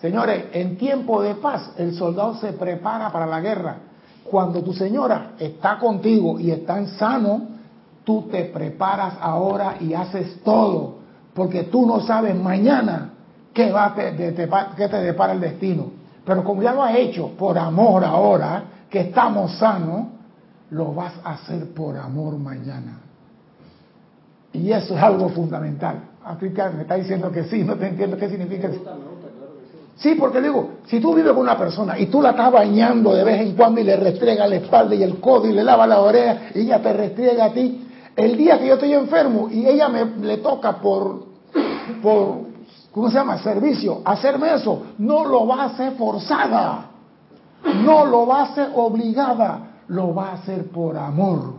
Señores, 0.00 0.46
en 0.52 0.76
tiempo 0.76 1.22
de 1.22 1.36
paz 1.36 1.72
el 1.76 1.94
soldado 1.94 2.34
se 2.34 2.52
prepara 2.52 3.10
para 3.12 3.26
la 3.26 3.40
guerra. 3.40 3.76
Cuando 4.24 4.62
tu 4.62 4.72
señora 4.72 5.32
está 5.38 5.78
contigo 5.78 6.38
y 6.40 6.50
está 6.50 6.84
sano, 6.86 7.48
tú 8.04 8.28
te 8.30 8.44
preparas 8.46 9.14
ahora 9.20 9.76
y 9.80 9.94
haces 9.94 10.42
todo, 10.42 10.96
porque 11.34 11.64
tú 11.64 11.86
no 11.86 12.00
sabes 12.00 12.34
mañana 12.34 13.12
¿qué, 13.52 13.70
va 13.70 13.94
te, 13.94 14.12
te 14.12 15.02
depara 15.02 15.32
el 15.32 15.40
destino? 15.40 15.90
Pero 16.24 16.44
como 16.44 16.62
ya 16.62 16.72
lo 16.72 16.82
has 16.82 16.96
hecho 16.96 17.28
por 17.36 17.58
amor 17.58 18.04
ahora, 18.04 18.64
que 18.88 19.00
estamos 19.00 19.56
sanos, 19.58 20.06
lo 20.70 20.94
vas 20.94 21.14
a 21.24 21.32
hacer 21.32 21.72
por 21.74 21.96
amor 21.96 22.38
mañana. 22.38 23.00
Y 24.52 24.70
eso 24.70 24.96
es 24.96 25.02
algo 25.02 25.28
fundamental. 25.30 26.00
Cristian 26.38 26.76
me 26.76 26.82
está 26.82 26.94
diciendo 26.94 27.30
que 27.30 27.44
sí, 27.44 27.64
no 27.64 27.76
te 27.76 27.88
entiendo 27.88 28.16
qué 28.16 28.28
significa 28.28 28.68
eso. 28.68 28.80
Sí, 29.96 30.16
porque 30.18 30.40
digo, 30.40 30.70
si 30.86 31.00
tú 31.00 31.14
vives 31.14 31.32
con 31.32 31.42
una 31.42 31.56
persona 31.56 31.98
y 31.98 32.06
tú 32.06 32.22
la 32.22 32.30
estás 32.30 32.50
bañando 32.50 33.14
de 33.14 33.24
vez 33.24 33.40
en 33.40 33.54
cuando 33.54 33.80
y 33.80 33.84
le 33.84 33.96
restriega 33.96 34.46
la 34.46 34.56
espalda 34.56 34.94
y 34.94 35.02
el 35.02 35.20
codo 35.20 35.46
y 35.46 35.52
le 35.52 35.62
lava 35.62 35.86
la 35.86 36.00
oreja 36.00 36.50
y 36.54 36.60
ella 36.60 36.80
te 36.82 36.92
restriega 36.92 37.46
a 37.46 37.52
ti, 37.52 37.86
el 38.16 38.36
día 38.36 38.58
que 38.58 38.66
yo 38.66 38.74
estoy 38.74 38.94
enfermo 38.94 39.48
y 39.50 39.66
ella 39.66 39.88
me 39.88 40.04
le 40.04 40.38
toca 40.38 40.78
por, 40.78 41.26
por 42.02 42.52
¿cómo 42.90 43.08
se 43.10 43.14
llama? 43.14 43.38
Servicio, 43.38 44.02
hacerme 44.04 44.54
eso, 44.54 44.82
no 44.98 45.24
lo 45.24 45.46
va 45.46 45.62
a 45.62 45.66
hacer 45.66 45.92
forzada, 45.92 46.90
no 47.84 48.04
lo 48.06 48.26
va 48.26 48.40
a 48.40 48.44
hacer 48.44 48.70
obligada, 48.74 49.72
lo 49.88 50.14
va 50.14 50.30
a 50.30 50.32
hacer 50.34 50.66
por 50.70 50.96
amor. 50.96 51.54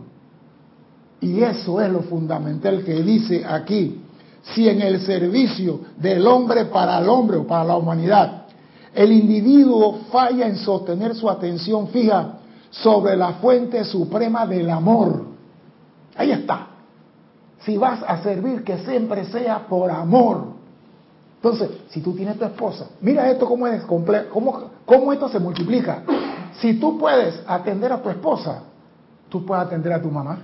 Y 1.20 1.42
eso 1.42 1.80
es 1.80 1.90
lo 1.90 2.00
fundamental 2.02 2.84
que 2.84 3.02
dice 3.02 3.44
aquí. 3.44 4.02
Si 4.52 4.68
en 4.68 4.82
el 4.82 5.00
servicio 5.00 5.80
del 5.96 6.26
hombre 6.26 6.66
para 6.66 6.98
el 6.98 7.08
hombre 7.08 7.38
o 7.38 7.46
para 7.46 7.64
la 7.64 7.76
humanidad, 7.76 8.42
el 8.94 9.10
individuo 9.10 10.00
falla 10.12 10.46
en 10.46 10.56
sostener 10.56 11.14
su 11.14 11.28
atención 11.28 11.88
fija 11.88 12.38
sobre 12.70 13.16
la 13.16 13.34
fuente 13.34 13.84
suprema 13.84 14.46
del 14.46 14.70
amor, 14.70 15.24
ahí 16.16 16.30
está. 16.30 16.68
Si 17.60 17.76
vas 17.76 18.00
a 18.06 18.22
servir, 18.22 18.62
que 18.62 18.78
siempre 18.78 19.24
sea 19.24 19.66
por 19.66 19.90
amor, 19.90 20.54
entonces, 21.44 21.70
si 21.90 22.00
tú 22.00 22.14
tienes 22.14 22.38
tu 22.38 22.44
esposa, 22.46 22.86
mira 23.02 23.30
esto 23.30 23.46
cómo 23.46 23.66
es 23.66 23.82
cómo, 23.82 24.70
cómo 24.86 25.12
esto 25.12 25.28
se 25.28 25.38
multiplica. 25.38 26.02
Si 26.58 26.74
tú 26.80 26.98
puedes 26.98 27.42
atender 27.46 27.92
a 27.92 28.02
tu 28.02 28.08
esposa, 28.08 28.62
tú 29.28 29.44
puedes 29.44 29.66
atender 29.66 29.92
a 29.92 30.00
tu 30.00 30.10
mamá, 30.10 30.38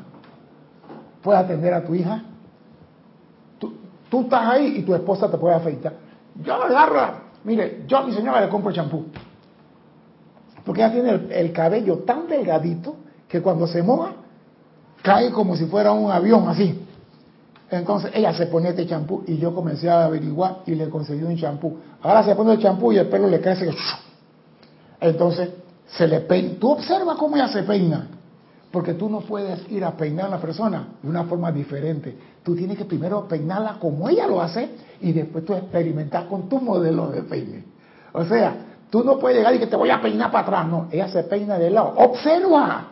puedes 1.22 1.42
atender 1.42 1.72
a 1.72 1.84
tu 1.84 1.94
hija. 1.94 2.24
Tú, 4.10 4.22
estás 4.22 4.46
ahí 4.46 4.78
y 4.78 4.82
tu 4.82 4.94
esposa 4.94 5.30
te 5.30 5.38
puede 5.38 5.54
afeitar. 5.54 5.94
Yo 6.42 6.54
agarro, 6.54 7.20
mire, 7.44 7.84
yo 7.86 7.98
a 7.98 8.02
mi 8.02 8.12
señora 8.12 8.40
le 8.40 8.48
compro 8.48 8.72
champú. 8.72 9.06
Porque 10.64 10.82
ella 10.82 10.92
tiene 10.92 11.10
el, 11.10 11.32
el 11.32 11.52
cabello 11.52 11.98
tan 11.98 12.28
delgadito 12.28 12.96
que 13.28 13.40
cuando 13.40 13.66
se 13.66 13.82
moja, 13.82 14.12
cae 15.02 15.30
como 15.30 15.56
si 15.56 15.66
fuera 15.66 15.92
un 15.92 16.10
avión 16.10 16.48
así. 16.48 16.86
Entonces 17.70 18.10
ella 18.14 18.34
se 18.34 18.46
ponía 18.46 18.70
este 18.70 18.86
champú 18.86 19.22
y 19.26 19.38
yo 19.38 19.54
comencé 19.54 19.88
a 19.88 20.06
averiguar 20.06 20.62
y 20.66 20.74
le 20.74 20.88
conseguí 20.88 21.22
un 21.22 21.36
champú. 21.36 21.78
Ahora 22.02 22.24
se 22.24 22.34
pone 22.34 22.52
el 22.54 22.58
champú 22.58 22.92
y 22.92 22.98
el 22.98 23.08
pelo 23.08 23.28
le 23.28 23.40
crece. 23.40 23.70
Entonces 25.00 25.50
se 25.86 26.08
le 26.08 26.20
peina. 26.20 26.58
Tú 26.58 26.72
observa 26.72 27.16
cómo 27.16 27.36
ella 27.36 27.48
se 27.48 27.62
peina. 27.62 28.08
Porque 28.70 28.94
tú 28.94 29.10
no 29.10 29.20
puedes 29.20 29.70
ir 29.70 29.84
a 29.84 29.96
peinar 29.96 30.26
a 30.26 30.30
la 30.30 30.38
persona 30.40 30.88
de 31.02 31.08
una 31.08 31.24
forma 31.24 31.50
diferente. 31.50 32.16
Tú 32.42 32.54
tienes 32.54 32.78
que 32.78 32.84
primero 32.84 33.26
peinarla 33.26 33.78
como 33.80 34.08
ella 34.08 34.26
lo 34.26 34.40
hace 34.40 34.70
y 35.00 35.12
después 35.12 35.44
tú 35.44 35.54
experimentar 35.54 36.28
con 36.28 36.48
tu 36.48 36.60
modelo 36.60 37.08
de 37.10 37.22
peine. 37.22 37.64
O 38.12 38.24
sea, 38.24 38.54
tú 38.88 39.02
no 39.02 39.18
puedes 39.18 39.38
llegar 39.38 39.54
y 39.54 39.58
que 39.58 39.66
te 39.66 39.76
voy 39.76 39.90
a 39.90 40.00
peinar 40.00 40.30
para 40.30 40.44
atrás. 40.44 40.68
No, 40.68 40.86
ella 40.92 41.08
se 41.08 41.24
peina 41.24 41.58
de 41.58 41.70
lado. 41.70 41.94
Observa. 41.96 42.88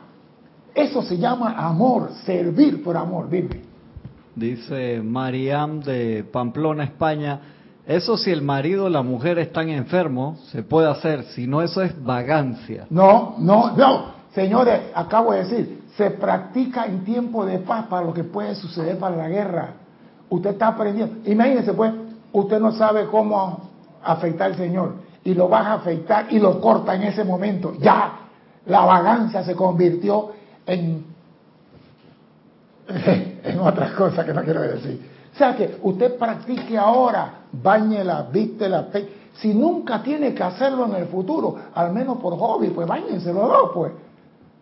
Eso 0.75 1.03
se 1.03 1.17
llama 1.17 1.55
amor, 1.57 2.11
servir 2.25 2.83
por 2.83 2.97
amor. 2.97 3.29
Dime. 3.31 3.63
Dice 4.35 5.01
Mariam 5.03 5.81
de 5.81 6.25
Pamplona, 6.25 6.85
España. 6.85 7.41
Eso 7.87 8.17
si 8.17 8.31
el 8.31 8.43
marido 8.43 8.85
o 8.85 8.89
la 8.89 9.03
mujer 9.03 9.39
están 9.39 9.71
enfermos, 9.71 10.41
se 10.51 10.63
puede 10.63 10.89
hacer. 10.89 11.25
Si 11.35 11.47
no, 11.47 11.63
eso 11.63 11.83
es 11.83 12.05
vagancia. 12.05 12.87
No, 12.91 13.37
no, 13.39 13.77
no. 13.77 14.18
Señores, 14.35 14.81
acabo 14.95 15.33
de 15.33 15.45
decir, 15.45 15.83
se 15.97 16.11
practica 16.11 16.87
en 16.87 17.05
tiempo 17.05 17.45
de 17.45 17.59
paz 17.59 17.87
para 17.87 18.07
lo 18.07 18.13
que 18.13 18.25
puede 18.25 18.55
suceder 18.55 18.99
para 18.99 19.17
la 19.17 19.29
guerra. 19.29 19.71
Usted 20.29 20.51
está 20.51 20.69
aprendiendo. 20.69 21.29
Imagínese 21.29 21.73
pues, 21.73 21.93
usted 22.33 22.61
no 22.61 22.73
sabe 22.73 23.07
cómo 23.07 23.69
afeitar 24.03 24.53
al 24.53 24.57
Señor 24.57 24.95
y 25.25 25.35
lo 25.35 25.49
vas 25.49 25.67
a 25.67 25.73
afeitar 25.75 26.27
y 26.31 26.39
lo 26.39 26.61
corta 26.61 26.95
en 26.95 27.03
ese 27.05 27.25
momento. 27.25 27.75
Ya, 27.81 28.13
la 28.67 28.81
vagancia 28.83 29.43
se 29.43 29.55
convirtió 29.55 30.31
en, 30.67 31.05
en 33.45 33.59
otras 33.61 33.93
cosas 33.93 34.25
que 34.25 34.35
no 34.35 34.43
quiero 34.43 34.61
decir. 34.63 35.19
O 35.35 35.37
sea 35.39 35.55
que 35.55 35.79
usted 35.83 36.17
practique 36.19 36.77
ahora, 36.77 37.43
bañela, 37.53 38.27
vístela, 38.31 38.89
si 39.35 39.55
nunca 39.55 40.03
tiene 40.03 40.35
que 40.35 40.43
hacerlo 40.43 40.87
en 40.87 40.97
el 40.97 41.07
futuro, 41.07 41.57
al 41.75 41.93
menos 41.93 42.19
por 42.19 42.37
hobby, 42.37 42.69
pues 42.69 42.87
bañense 42.87 43.33
los 43.33 43.49
dos, 43.49 43.71
pues. 43.73 43.93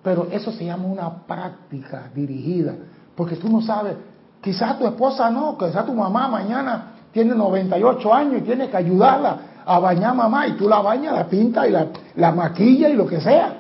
Pero 0.06 0.28
eso 0.30 0.52
se 0.52 0.64
llama 0.64 0.84
una 0.86 1.26
práctica 1.26 2.08
dirigida, 2.14 2.76
porque 3.16 3.34
tú 3.34 3.48
no 3.48 3.60
sabes, 3.60 3.96
quizás 4.40 4.78
tu 4.78 4.86
esposa 4.86 5.28
no, 5.30 5.58
quizás 5.58 5.84
tu 5.84 5.92
mamá 5.92 6.28
mañana 6.28 6.92
tiene 7.10 7.34
98 7.34 8.14
años 8.14 8.34
y 8.38 8.42
tiene 8.42 8.70
que 8.70 8.76
ayudarla 8.76 9.38
a 9.66 9.80
bañar 9.80 10.12
a 10.12 10.14
mamá 10.14 10.46
y 10.46 10.52
tú 10.52 10.68
la 10.68 10.80
bañas, 10.80 11.12
la 11.12 11.26
pinta 11.26 11.66
y 11.66 11.72
la, 11.72 11.88
la 12.14 12.30
maquilla 12.30 12.88
y 12.88 12.92
lo 12.92 13.04
que 13.04 13.20
sea. 13.20 13.56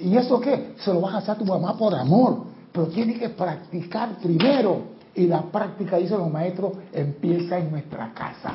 ¿Y 0.00 0.16
eso 0.16 0.40
qué? 0.40 0.72
Se 0.78 0.90
lo 0.90 1.02
vas 1.02 1.16
a 1.16 1.18
hacer 1.18 1.32
a 1.32 1.34
tu 1.34 1.44
mamá 1.44 1.76
por 1.76 1.94
amor, 1.94 2.44
pero 2.72 2.86
tiene 2.86 3.18
que 3.18 3.28
practicar 3.28 4.16
primero. 4.22 4.84
Y 5.14 5.26
la 5.26 5.42
práctica, 5.42 5.98
dicen 5.98 6.16
los 6.16 6.30
maestros, 6.30 6.72
empieza 6.94 7.58
en 7.58 7.70
nuestra 7.70 8.10
casa. 8.14 8.54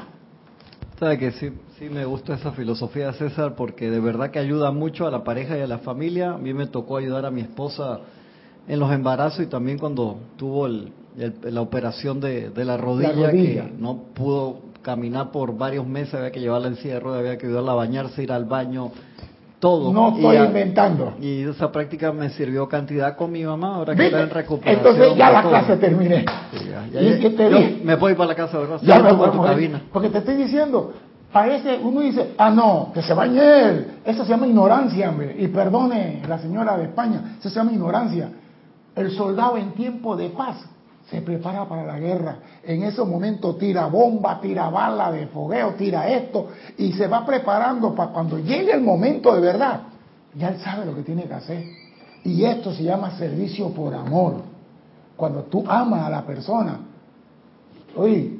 Sabe 0.99 1.19
que 1.19 1.31
sí, 1.33 1.51
sí 1.79 1.89
me 1.89 2.03
gusta 2.03 2.33
esa 2.33 2.51
filosofía, 2.51 3.13
César, 3.13 3.55
porque 3.55 3.89
de 3.89 4.01
verdad 4.01 4.31
que 4.31 4.39
ayuda 4.39 4.69
mucho 4.71 5.07
a 5.07 5.11
la 5.11 5.23
pareja 5.23 5.57
y 5.57 5.61
a 5.61 5.67
la 5.67 5.77
familia. 5.77 6.33
A 6.33 6.37
mí 6.37 6.53
me 6.53 6.67
tocó 6.67 6.97
ayudar 6.97 7.25
a 7.25 7.31
mi 7.31 7.39
esposa 7.39 8.01
en 8.67 8.79
los 8.79 8.91
embarazos 8.91 9.45
y 9.45 9.47
también 9.47 9.77
cuando 9.79 10.17
tuvo 10.35 10.67
la 10.67 11.61
operación 11.61 12.19
de, 12.19 12.51
la, 12.53 12.75
rodilla, 12.75 13.31
que 13.31 13.71
no 13.77 13.95
pudo 14.13 14.59
caminar 14.81 15.31
por 15.31 15.57
varios 15.57 15.87
meses, 15.87 16.15
había 16.15 16.31
que 16.31 16.41
llevarla 16.41 16.67
en 16.67 16.75
silla 16.75 16.95
de 16.95 16.99
ruedas, 16.99 17.19
había 17.21 17.37
que 17.37 17.47
ayudarla 17.47 17.71
a 17.71 17.75
bañarse, 17.75 18.23
ir 18.23 18.31
al 18.33 18.43
baño, 18.43 18.91
todo. 19.59 19.93
No 19.93 20.15
estoy 20.15 20.35
inventando. 20.35 21.13
Y 21.21 21.43
esa 21.43 21.71
práctica 21.71 22.11
me 22.11 22.29
sirvió 22.31 22.67
cantidad 22.67 23.15
con 23.15 23.31
mi 23.31 23.45
mamá, 23.45 23.75
ahora 23.75 23.95
que 23.95 24.05
está 24.05 24.21
en 24.21 24.29
recuperación. 24.29 24.85
Entonces 24.85 25.17
ya 25.17 25.31
la 25.31 25.43
clase 25.43 25.77
terminé. 25.77 26.25
me 27.83 27.95
voy 27.95 28.15
para 28.15 28.27
la 28.27 28.35
casa, 28.35 28.57
¿verdad? 28.57 28.79
Ya 28.81 28.99
me 28.99 29.13
voy 29.13 29.29
tu 29.29 29.41
cabina. 29.41 29.81
Porque 29.93 30.09
te 30.09 30.17
estoy 30.17 30.35
diciendo, 30.35 30.93
parece, 31.31 31.77
uno 31.77 32.01
dice, 32.01 32.33
ah, 32.37 32.49
no, 32.49 32.91
que 32.93 33.01
se 33.01 33.13
bañe 33.13 33.39
él. 33.39 33.99
Eso 34.05 34.23
se 34.23 34.29
llama 34.29 34.47
ignorancia, 34.47 35.09
hombre. 35.09 35.35
Y 35.37 35.47
perdone 35.47 36.21
la 36.27 36.39
señora 36.39 36.77
de 36.77 36.85
España, 36.85 37.35
eso 37.39 37.49
se 37.49 37.55
llama 37.55 37.71
ignorancia. 37.71 38.29
El 38.95 39.11
soldado 39.11 39.57
en 39.57 39.71
tiempo 39.73 40.15
de 40.15 40.29
paz 40.29 40.57
se 41.09 41.21
prepara 41.21 41.67
para 41.67 41.85
la 41.85 41.99
guerra. 41.99 42.37
En 42.63 42.83
ese 42.83 43.03
momento 43.03 43.55
tira 43.55 43.87
bomba, 43.87 44.39
tira 44.39 44.69
bala 44.69 45.11
de 45.11 45.27
fogueo, 45.27 45.73
tira 45.73 46.07
esto 46.07 46.49
y 46.77 46.91
se 46.93 47.07
va 47.07 47.25
preparando 47.25 47.95
para 47.95 48.11
cuando 48.11 48.37
llegue 48.37 48.73
el 48.73 48.81
momento 48.81 49.33
de 49.33 49.41
verdad. 49.41 49.81
Ya 50.35 50.49
él 50.49 50.59
sabe 50.59 50.85
lo 50.85 50.95
que 50.95 51.01
tiene 51.01 51.23
que 51.23 51.33
hacer. 51.33 51.63
Y 52.23 52.43
esto 52.43 52.73
se 52.73 52.83
llama 52.83 53.11
servicio 53.17 53.69
por 53.69 53.95
amor. 53.95 54.43
Cuando 55.15 55.43
tú 55.43 55.63
amas 55.67 56.05
a 56.05 56.09
la 56.09 56.25
persona, 56.25 56.79
oye, 57.95 58.38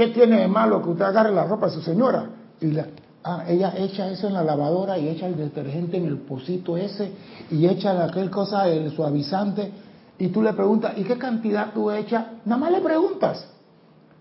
¿qué 0.00 0.06
tiene 0.08 0.40
de 0.40 0.48
malo 0.48 0.82
que 0.82 0.88
usted 0.88 1.04
agarre 1.04 1.30
la 1.30 1.44
ropa 1.44 1.66
de 1.66 1.72
su 1.72 1.82
señora? 1.82 2.24
Y 2.58 2.68
la, 2.68 2.86
ah, 3.22 3.44
ella 3.46 3.74
echa 3.76 4.08
eso 4.08 4.28
en 4.28 4.32
la 4.32 4.42
lavadora 4.42 4.96
y 4.96 5.08
echa 5.08 5.26
el 5.26 5.36
detergente 5.36 5.98
en 5.98 6.06
el 6.06 6.16
pocito 6.20 6.78
ese 6.78 7.12
y 7.50 7.66
echa 7.66 8.02
aquel 8.02 8.30
cosa, 8.30 8.66
el 8.66 8.90
suavizante 8.92 9.70
y 10.16 10.28
tú 10.28 10.40
le 10.40 10.54
preguntas, 10.54 10.94
¿y 10.96 11.04
qué 11.04 11.18
cantidad 11.18 11.74
tú 11.74 11.90
echas? 11.90 12.28
Nada 12.46 12.58
más 12.58 12.72
le 12.72 12.80
preguntas. 12.80 13.46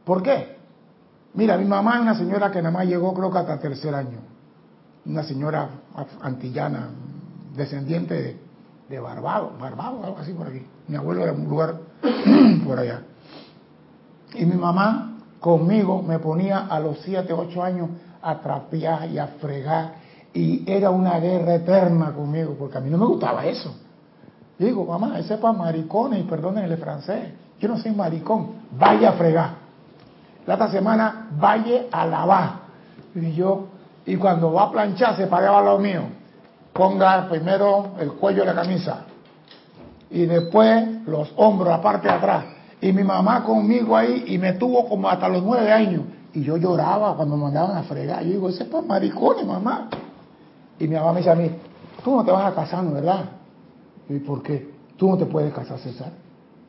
¿Por 0.04 0.22
qué? 0.22 0.58
Mira, 1.36 1.58
mi 1.58 1.63
mamá 1.63 1.96
es 1.96 2.02
una 2.02 2.15
señora 2.15 2.52
que 2.52 2.62
nada 2.62 2.72
más 2.72 2.86
llegó 2.86 3.13
creo 3.13 3.32
que 3.32 3.38
hasta 3.38 3.58
tercer 3.58 3.96
año. 3.96 4.20
Una 5.06 5.24
señora 5.24 5.70
antillana, 6.22 6.89
descendiente 7.56 8.15
de, 8.15 8.38
de 8.89 9.00
Barbados, 9.00 9.54
algo 9.62 10.18
así 10.20 10.34
por 10.34 10.48
aquí. 10.48 10.62
Mi 10.89 10.98
abuelo 10.98 11.24
era 11.24 11.32
un 11.32 11.48
lugar 11.48 11.76
por 12.65 12.80
allá. 12.80 13.02
Y 14.36 14.46
mi 14.46 14.56
mamá 14.56 15.19
conmigo 15.39 16.02
me 16.02 16.19
ponía 16.19 16.67
a 16.67 16.80
los 16.80 16.99
7, 16.99 17.32
8 17.34 17.63
años 17.63 17.89
a 18.21 18.39
trapear 18.39 19.10
y 19.10 19.17
a 19.17 19.28
fregar. 19.28 19.93
Y 20.34 20.69
era 20.69 20.89
una 20.89 21.19
guerra 21.19 21.56
eterna 21.56 22.12
conmigo, 22.12 22.56
porque 22.58 22.78
a 22.78 22.82
mí 22.82 22.89
no 22.89 22.97
me 22.97 23.06
gustaba 23.06 23.45
eso. 23.45 23.73
Digo, 24.58 24.86
mamá, 24.86 25.17
ese 25.17 25.36
es 25.36 25.39
para 25.39 25.58
maricones, 25.58 26.19
y 26.19 26.23
perdónenle 26.23 26.75
el 26.75 26.80
francés. 26.80 27.30
Yo 27.60 27.67
no 27.67 27.78
soy 27.78 27.91
maricón. 27.91 28.52
Vaya 28.78 29.10
a 29.10 29.13
fregar. 29.13 29.52
La 30.45 30.56
otra 30.56 30.69
semana, 30.69 31.30
vaya 31.32 31.86
a 31.91 32.06
lavar. 32.06 32.52
Y 33.15 33.34
yo, 33.34 33.67
y 34.06 34.15
cuando 34.17 34.52
va 34.52 34.63
a 34.63 34.71
planchar, 34.71 35.15
se 35.15 35.28
para 35.28 35.62
lo 35.62 35.80
mío. 35.80 36.02
Ponga 36.73 37.28
primero 37.30 37.93
el 37.99 38.13
cuello 38.13 38.41
de 38.41 38.54
la 38.54 38.62
camisa. 38.62 39.06
Y 40.12 40.25
después 40.25 41.06
los 41.08 41.32
hombros, 41.36 41.69
la 41.69 41.82
parte 41.82 42.08
de 42.08 42.13
atrás. 42.13 42.45
Y 42.82 42.94
mi 42.94 43.04
mamá 43.04 43.44
conmigo 43.44 43.96
ahí, 43.96 44.24
y 44.28 44.38
me 44.38 44.54
tuvo 44.54 44.88
como 44.88 45.10
hasta 45.10 45.28
los 45.28 45.44
nueve 45.44 45.72
años. 45.72 46.04
Y 46.34 46.44
yo 46.44 46.58
lloraba 46.58 47.15
cuando 47.15 47.36
me 47.36 47.44
mandaban 47.44 47.78
a 47.78 47.84
fregar. 47.84 48.24
Yo 48.24 48.32
digo, 48.32 48.50
ese 48.50 48.63
es 48.63 48.70
para 48.70 48.86
maricones, 48.86 49.46
mamá. 49.46 49.89
Y 50.80 50.88
mi 50.88 50.96
mamá 50.96 51.12
me 51.12 51.20
dice 51.20 51.32
a 51.32 51.36
mí, 51.36 51.52
tú 52.04 52.15
no 52.15 52.24
te 52.24 52.32
vas 52.32 52.52
a 52.52 52.56
casar, 52.56 52.84
¿no 52.84 52.94
verdad? 52.94 53.26
¿Y 54.08 54.20
por 54.20 54.42
qué? 54.42 54.72
Tú 54.96 55.10
no 55.10 55.18
te 55.18 55.26
puedes 55.26 55.54
casar, 55.54 55.80
César. 55.80 56.12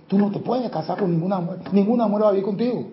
Tú 0.09 0.19
no 0.19 0.31
te 0.31 0.41
puedes 0.41 0.69
casar 0.71 0.99
con 0.99 1.11
ninguna 1.11 1.41
mujer. 1.41 1.73
Ninguna 1.73 2.09
mujer 2.09 2.25
va 2.25 2.29
a 2.29 2.33
vivir 2.33 2.45
contigo. 2.45 2.89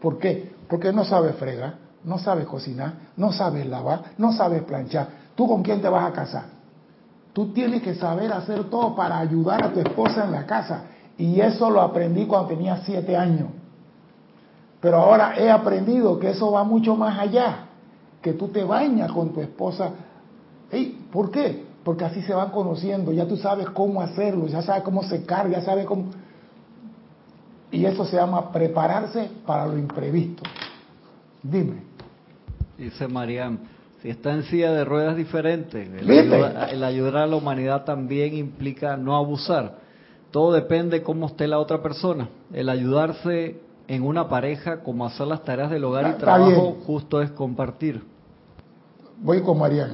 ¿Por 0.00 0.18
qué? 0.18 0.54
Porque 0.68 0.92
no 0.92 1.04
sabes 1.04 1.34
fregar, 1.36 1.74
no 2.04 2.18
sabes 2.18 2.46
cocinar, 2.46 2.94
no 3.16 3.32
sabes 3.32 3.66
lavar, 3.66 4.02
no 4.16 4.32
sabes 4.32 4.62
planchar. 4.62 5.08
¿Tú 5.34 5.46
con 5.46 5.62
quién 5.62 5.82
te 5.82 5.88
vas 5.88 6.10
a 6.10 6.12
casar? 6.12 6.44
Tú 7.32 7.52
tienes 7.52 7.82
que 7.82 7.94
saber 7.94 8.32
hacer 8.32 8.64
todo 8.70 8.94
para 8.94 9.18
ayudar 9.18 9.64
a 9.64 9.72
tu 9.72 9.80
esposa 9.80 10.24
en 10.24 10.32
la 10.32 10.46
casa. 10.46 10.84
Y 11.16 11.40
eso 11.40 11.70
lo 11.70 11.80
aprendí 11.80 12.26
cuando 12.26 12.48
tenía 12.48 12.78
siete 12.78 13.16
años. 13.16 13.48
Pero 14.80 14.98
ahora 14.98 15.34
he 15.38 15.50
aprendido 15.50 16.18
que 16.18 16.30
eso 16.30 16.50
va 16.50 16.64
mucho 16.64 16.96
más 16.96 17.18
allá. 17.18 17.66
Que 18.20 18.32
tú 18.32 18.48
te 18.48 18.64
bañas 18.64 19.12
con 19.12 19.30
tu 19.30 19.40
esposa. 19.40 19.90
¿Por 21.12 21.30
qué? 21.30 21.64
porque 21.84 22.04
así 22.04 22.22
se 22.22 22.34
van 22.34 22.50
conociendo, 22.50 23.12
ya 23.12 23.28
tú 23.28 23.36
sabes 23.36 23.68
cómo 23.68 24.00
hacerlo, 24.00 24.48
ya 24.48 24.62
sabes 24.62 24.82
cómo 24.82 25.02
secar, 25.04 25.48
ya 25.50 25.60
sabes 25.60 25.84
cómo... 25.84 26.06
Y 27.70 27.84
eso 27.84 28.04
se 28.06 28.16
llama 28.16 28.50
prepararse 28.50 29.30
para 29.44 29.66
lo 29.66 29.76
imprevisto. 29.76 30.42
Dime. 31.42 31.82
Dice 32.78 33.06
Mariam, 33.06 33.58
si 34.00 34.08
está 34.08 34.32
en 34.32 34.44
silla 34.44 34.72
de 34.72 34.84
ruedas 34.84 35.16
diferentes, 35.16 35.88
el, 35.92 36.84
ayudar 36.84 37.16
a 37.18 37.26
la 37.26 37.36
humanidad 37.36 37.84
también 37.84 38.34
implica 38.34 38.96
no 38.96 39.14
abusar. 39.14 39.83
Todo 40.34 40.52
depende 40.52 41.04
cómo 41.04 41.26
esté 41.26 41.46
la 41.46 41.60
otra 41.60 41.80
persona. 41.80 42.28
El 42.52 42.68
ayudarse 42.68 43.60
en 43.86 44.02
una 44.02 44.28
pareja, 44.28 44.80
como 44.80 45.06
hacer 45.06 45.28
las 45.28 45.44
tareas 45.44 45.70
del 45.70 45.84
hogar 45.84 46.12
y 46.16 46.18
trabajo, 46.18 46.76
justo 46.84 47.22
es 47.22 47.30
compartir. 47.30 48.02
Voy 49.22 49.42
con 49.42 49.60
Mariam. 49.60 49.90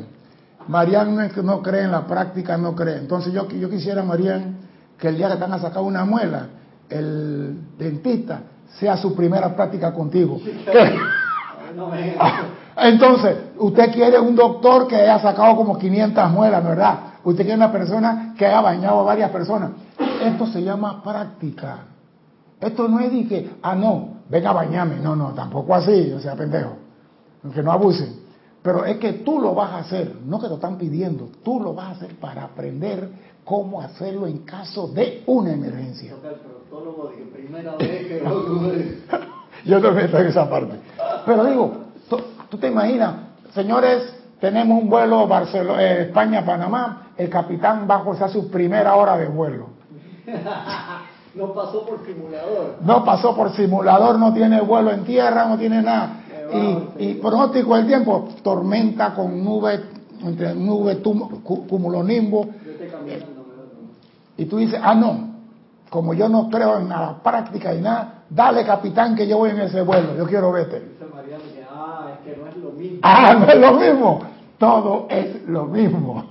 Marian 0.66 1.14
no, 1.14 1.20
es 1.20 1.34
que 1.34 1.42
no 1.42 1.60
cree 1.60 1.82
en 1.82 1.92
la 1.92 2.06
práctica, 2.06 2.56
no 2.56 2.74
cree. 2.74 2.96
Entonces 2.96 3.34
yo, 3.34 3.50
yo 3.50 3.68
quisiera, 3.68 4.02
Marian, 4.02 4.56
que 4.96 5.08
el 5.08 5.18
día 5.18 5.26
que 5.26 5.34
están 5.34 5.52
a 5.52 5.58
sacar 5.58 5.82
una 5.82 6.06
muela, 6.06 6.46
el 6.88 7.58
dentista 7.76 8.40
sea 8.78 8.96
su 8.96 9.14
primera 9.14 9.54
práctica 9.54 9.92
contigo. 9.92 10.40
Entonces, 12.78 13.36
usted 13.58 13.92
quiere 13.92 14.18
un 14.18 14.34
doctor 14.34 14.88
que 14.88 14.96
haya 14.96 15.18
sacado 15.18 15.54
como 15.54 15.78
500 15.78 16.30
muelas, 16.30 16.64
¿verdad? 16.64 16.98
Usted 17.24 17.44
quiere 17.44 17.58
una 17.58 17.70
persona 17.70 18.34
que 18.38 18.46
haya 18.46 18.62
bañado 18.62 19.00
a 19.00 19.02
varias 19.02 19.30
personas. 19.30 19.72
Esto 20.20 20.46
se 20.46 20.62
llama 20.62 21.02
práctica. 21.02 21.78
Esto 22.60 22.88
no 22.88 23.00
es 23.00 23.12
de 23.12 23.26
que, 23.26 23.50
ah, 23.62 23.74
no, 23.74 24.18
venga 24.28 24.50
a 24.50 24.54
bañarme. 24.54 24.96
No, 24.96 25.16
no, 25.16 25.32
tampoco 25.32 25.74
así, 25.74 26.12
o 26.12 26.20
sea, 26.20 26.34
pendejo. 26.34 26.76
Que 27.54 27.62
no 27.62 27.72
abusen. 27.72 28.20
Pero 28.62 28.84
es 28.84 28.98
que 28.98 29.14
tú 29.14 29.40
lo 29.40 29.54
vas 29.54 29.70
a 29.70 29.78
hacer, 29.78 30.16
no 30.26 30.38
que 30.38 30.48
lo 30.48 30.56
están 30.56 30.76
pidiendo, 30.76 31.30
tú 31.42 31.60
lo 31.60 31.72
vas 31.72 31.88
a 31.88 31.90
hacer 31.92 32.16
para 32.16 32.44
aprender 32.44 33.08
cómo 33.42 33.80
hacerlo 33.80 34.26
en 34.26 34.40
caso 34.40 34.88
de 34.88 35.22
una 35.26 35.52
emergencia. 35.52 36.12
Yo 39.64 39.80
también 39.80 40.06
estoy 40.06 40.20
en 40.20 40.26
esa 40.28 40.48
parte. 40.48 40.78
Pero 41.24 41.44
digo, 41.46 41.72
tú, 42.50 42.58
te 42.58 42.68
imaginas, 42.68 43.14
señores, 43.54 44.14
tenemos 44.40 44.82
un 44.82 44.90
vuelo 44.90 45.26
Barcelona, 45.26 45.82
eh, 45.82 46.02
España-Panamá, 46.02 47.12
el 47.16 47.30
capitán 47.30 47.88
va 47.90 47.96
a 47.96 48.28
su 48.28 48.50
primera 48.50 48.94
hora 48.94 49.16
de 49.16 49.26
vuelo. 49.26 49.69
no 51.34 51.54
pasó 51.54 51.86
por 51.86 52.04
simulador. 52.04 52.76
No 52.82 53.04
pasó 53.04 53.34
por 53.34 53.52
simulador, 53.52 54.18
no 54.18 54.32
tiene 54.32 54.60
vuelo 54.60 54.90
en 54.90 55.04
tierra, 55.04 55.46
no 55.46 55.58
tiene 55.58 55.82
nada 55.82 56.20
y, 56.52 57.04
y 57.10 57.14
pronóstico 57.14 57.76
del 57.76 57.86
tiempo, 57.86 58.28
tormenta 58.42 59.14
con 59.14 59.42
nube, 59.42 59.80
entre 60.22 60.54
nube, 60.54 61.00
cumulonimbo. 61.02 62.48
y 64.36 64.44
tú 64.46 64.58
dices, 64.58 64.80
ah, 64.82 64.94
no, 64.94 65.30
como 65.88 66.14
yo 66.14 66.28
no 66.28 66.48
creo 66.50 66.78
en 66.78 66.88
la 66.88 67.18
práctica 67.22 67.74
y 67.74 67.80
nada, 67.80 68.24
dale 68.28 68.64
capitán 68.64 69.14
que 69.14 69.26
yo 69.26 69.38
voy 69.38 69.50
en 69.50 69.60
ese 69.60 69.82
vuelo, 69.82 70.16
yo 70.16 70.26
quiero 70.26 70.52
verte. 70.52 70.80
Dice 70.80 71.04
que, 71.54 71.66
ah, 71.70 72.10
es 72.14 72.18
que 72.24 72.40
no 72.40 72.46
es 72.48 72.56
lo 72.56 72.70
mismo. 72.70 72.98
Ah, 73.02 73.34
no 73.34 73.46
es 73.46 73.58
lo 73.58 73.72
mismo, 73.74 74.20
todo 74.58 75.06
es 75.08 75.46
lo 75.46 75.64
mismo. 75.64 76.24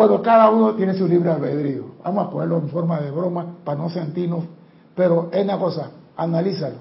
Bueno, 0.00 0.22
cada 0.22 0.48
uno 0.48 0.72
tiene 0.76 0.94
su 0.94 1.06
libre 1.06 1.30
albedrío. 1.30 1.84
Vamos 2.02 2.26
a 2.26 2.30
ponerlo 2.30 2.56
en 2.56 2.70
forma 2.70 2.98
de 3.02 3.10
broma 3.10 3.56
para 3.62 3.82
no 3.82 3.90
sentirnos, 3.90 4.44
pero 4.94 5.28
es 5.30 5.44
una 5.44 5.58
cosa, 5.58 5.90
analízalo, 6.16 6.76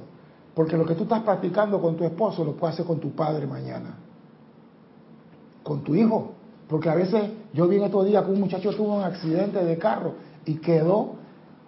porque 0.55 0.77
lo 0.77 0.85
que 0.85 0.95
tú 0.95 1.03
estás 1.03 1.23
practicando 1.23 1.81
con 1.81 1.97
tu 1.97 2.05
esposo 2.05 2.45
lo 2.45 2.53
puedes 2.53 2.75
hacer 2.75 2.85
con 2.85 3.01
tu 3.01 3.11
padre 3.11 3.45
mañana, 3.45 3.97
con 5.63 5.81
tu 5.81 5.95
hijo, 5.95 6.31
porque 6.69 6.89
a 6.89 6.95
veces 6.95 7.29
yo 7.51 7.67
vi 7.67 7.75
en 7.75 7.83
estos 7.83 8.05
días 8.05 8.23
que 8.23 8.31
un 8.31 8.39
muchacho 8.39 8.73
tuvo 8.73 8.95
un 8.95 9.03
accidente 9.03 9.65
de 9.65 9.77
carro 9.77 10.13
y 10.45 10.55
quedó, 10.55 11.15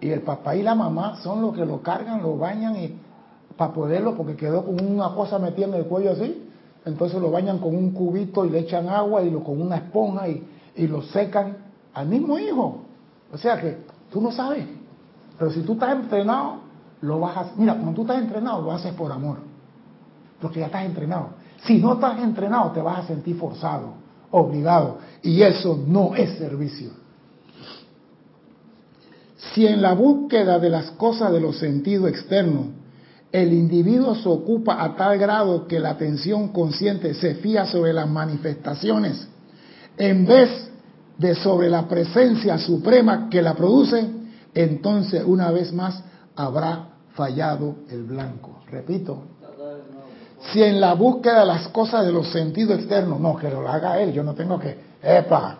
y 0.00 0.08
el 0.08 0.22
papá 0.22 0.56
y 0.56 0.62
la 0.62 0.74
mamá 0.74 1.16
son 1.16 1.42
los 1.42 1.54
que 1.54 1.66
lo 1.66 1.82
cargan, 1.82 2.22
lo 2.22 2.38
bañan 2.38 2.76
y 2.76 2.96
para 3.58 3.74
poderlo, 3.74 4.14
porque 4.14 4.36
quedó 4.36 4.64
con 4.64 4.82
una 4.82 5.14
cosa 5.14 5.38
metida 5.38 5.66
en 5.66 5.74
el 5.74 5.84
cuello 5.84 6.12
así, 6.12 6.48
entonces 6.86 7.20
lo 7.20 7.30
bañan 7.30 7.58
con 7.58 7.76
un 7.76 7.90
cubito 7.90 8.46
y 8.46 8.48
le 8.48 8.60
echan 8.60 8.88
agua 8.88 9.22
y 9.22 9.30
lo 9.30 9.44
con 9.44 9.60
una 9.60 9.76
esponja 9.76 10.28
y, 10.30 10.48
y 10.76 10.86
lo 10.86 11.02
secan 11.02 11.56
al 11.94 12.06
mismo 12.06 12.38
hijo. 12.38 12.82
O 13.32 13.38
sea 13.38 13.60
que 13.60 13.78
tú 14.10 14.20
no 14.20 14.32
sabes, 14.32 14.64
pero 15.38 15.50
si 15.50 15.60
tú 15.62 15.72
estás 15.74 15.96
entrenado, 15.96 16.60
lo 17.00 17.20
vas 17.20 17.36
a. 17.36 17.52
Mira, 17.56 17.74
cuando 17.74 17.92
tú 17.92 18.02
estás 18.02 18.18
entrenado, 18.22 18.62
lo 18.62 18.72
haces 18.72 18.92
por 18.94 19.10
amor, 19.10 19.38
porque 20.40 20.60
ya 20.60 20.66
estás 20.66 20.84
entrenado. 20.84 21.30
Si 21.64 21.78
no 21.78 21.94
estás 21.94 22.20
entrenado, 22.20 22.70
te 22.72 22.80
vas 22.80 23.00
a 23.00 23.06
sentir 23.06 23.36
forzado, 23.36 23.94
obligado, 24.30 24.98
y 25.22 25.42
eso 25.42 25.78
no 25.86 26.14
es 26.14 26.38
servicio. 26.38 26.90
Si 29.54 29.66
en 29.66 29.82
la 29.82 29.94
búsqueda 29.94 30.58
de 30.58 30.70
las 30.70 30.90
cosas 30.92 31.32
de 31.32 31.40
los 31.40 31.58
sentidos 31.58 32.08
externos 32.08 32.66
el 33.32 33.54
individuo 33.54 34.14
se 34.14 34.28
ocupa 34.28 34.82
a 34.82 34.94
tal 34.94 35.18
grado 35.18 35.66
que 35.66 35.80
la 35.80 35.90
atención 35.90 36.48
consciente 36.48 37.14
se 37.14 37.36
fía 37.36 37.64
sobre 37.64 37.94
las 37.94 38.08
manifestaciones 38.08 39.26
en 40.02 40.26
vez 40.26 40.50
de 41.16 41.36
sobre 41.36 41.70
la 41.70 41.86
presencia 41.86 42.58
suprema 42.58 43.28
que 43.30 43.40
la 43.40 43.54
produce, 43.54 44.04
entonces 44.52 45.22
una 45.24 45.52
vez 45.52 45.72
más 45.72 46.02
habrá 46.34 46.88
fallado 47.14 47.76
el 47.88 48.02
blanco. 48.02 48.62
Repito, 48.68 49.22
si 50.50 50.60
en 50.60 50.80
la 50.80 50.94
búsqueda 50.94 51.40
de 51.40 51.46
las 51.46 51.68
cosas 51.68 52.04
de 52.04 52.10
los 52.10 52.32
sentidos 52.32 52.80
externos, 52.80 53.20
no, 53.20 53.36
que 53.36 53.48
lo 53.48 53.68
haga 53.68 54.00
él, 54.00 54.12
yo 54.12 54.24
no 54.24 54.34
tengo 54.34 54.58
que, 54.58 54.76
epa, 55.00 55.58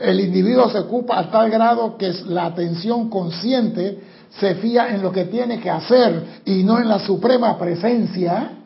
el 0.00 0.18
individuo 0.18 0.68
se 0.68 0.80
ocupa 0.80 1.20
a 1.20 1.30
tal 1.30 1.48
grado 1.48 1.96
que 1.96 2.12
la 2.26 2.46
atención 2.46 3.08
consciente 3.08 4.00
se 4.40 4.56
fía 4.56 4.92
en 4.92 5.02
lo 5.02 5.12
que 5.12 5.26
tiene 5.26 5.60
que 5.60 5.70
hacer 5.70 6.40
y 6.46 6.64
no 6.64 6.80
en 6.80 6.88
la 6.88 6.98
suprema 6.98 7.56
presencia, 7.56 8.58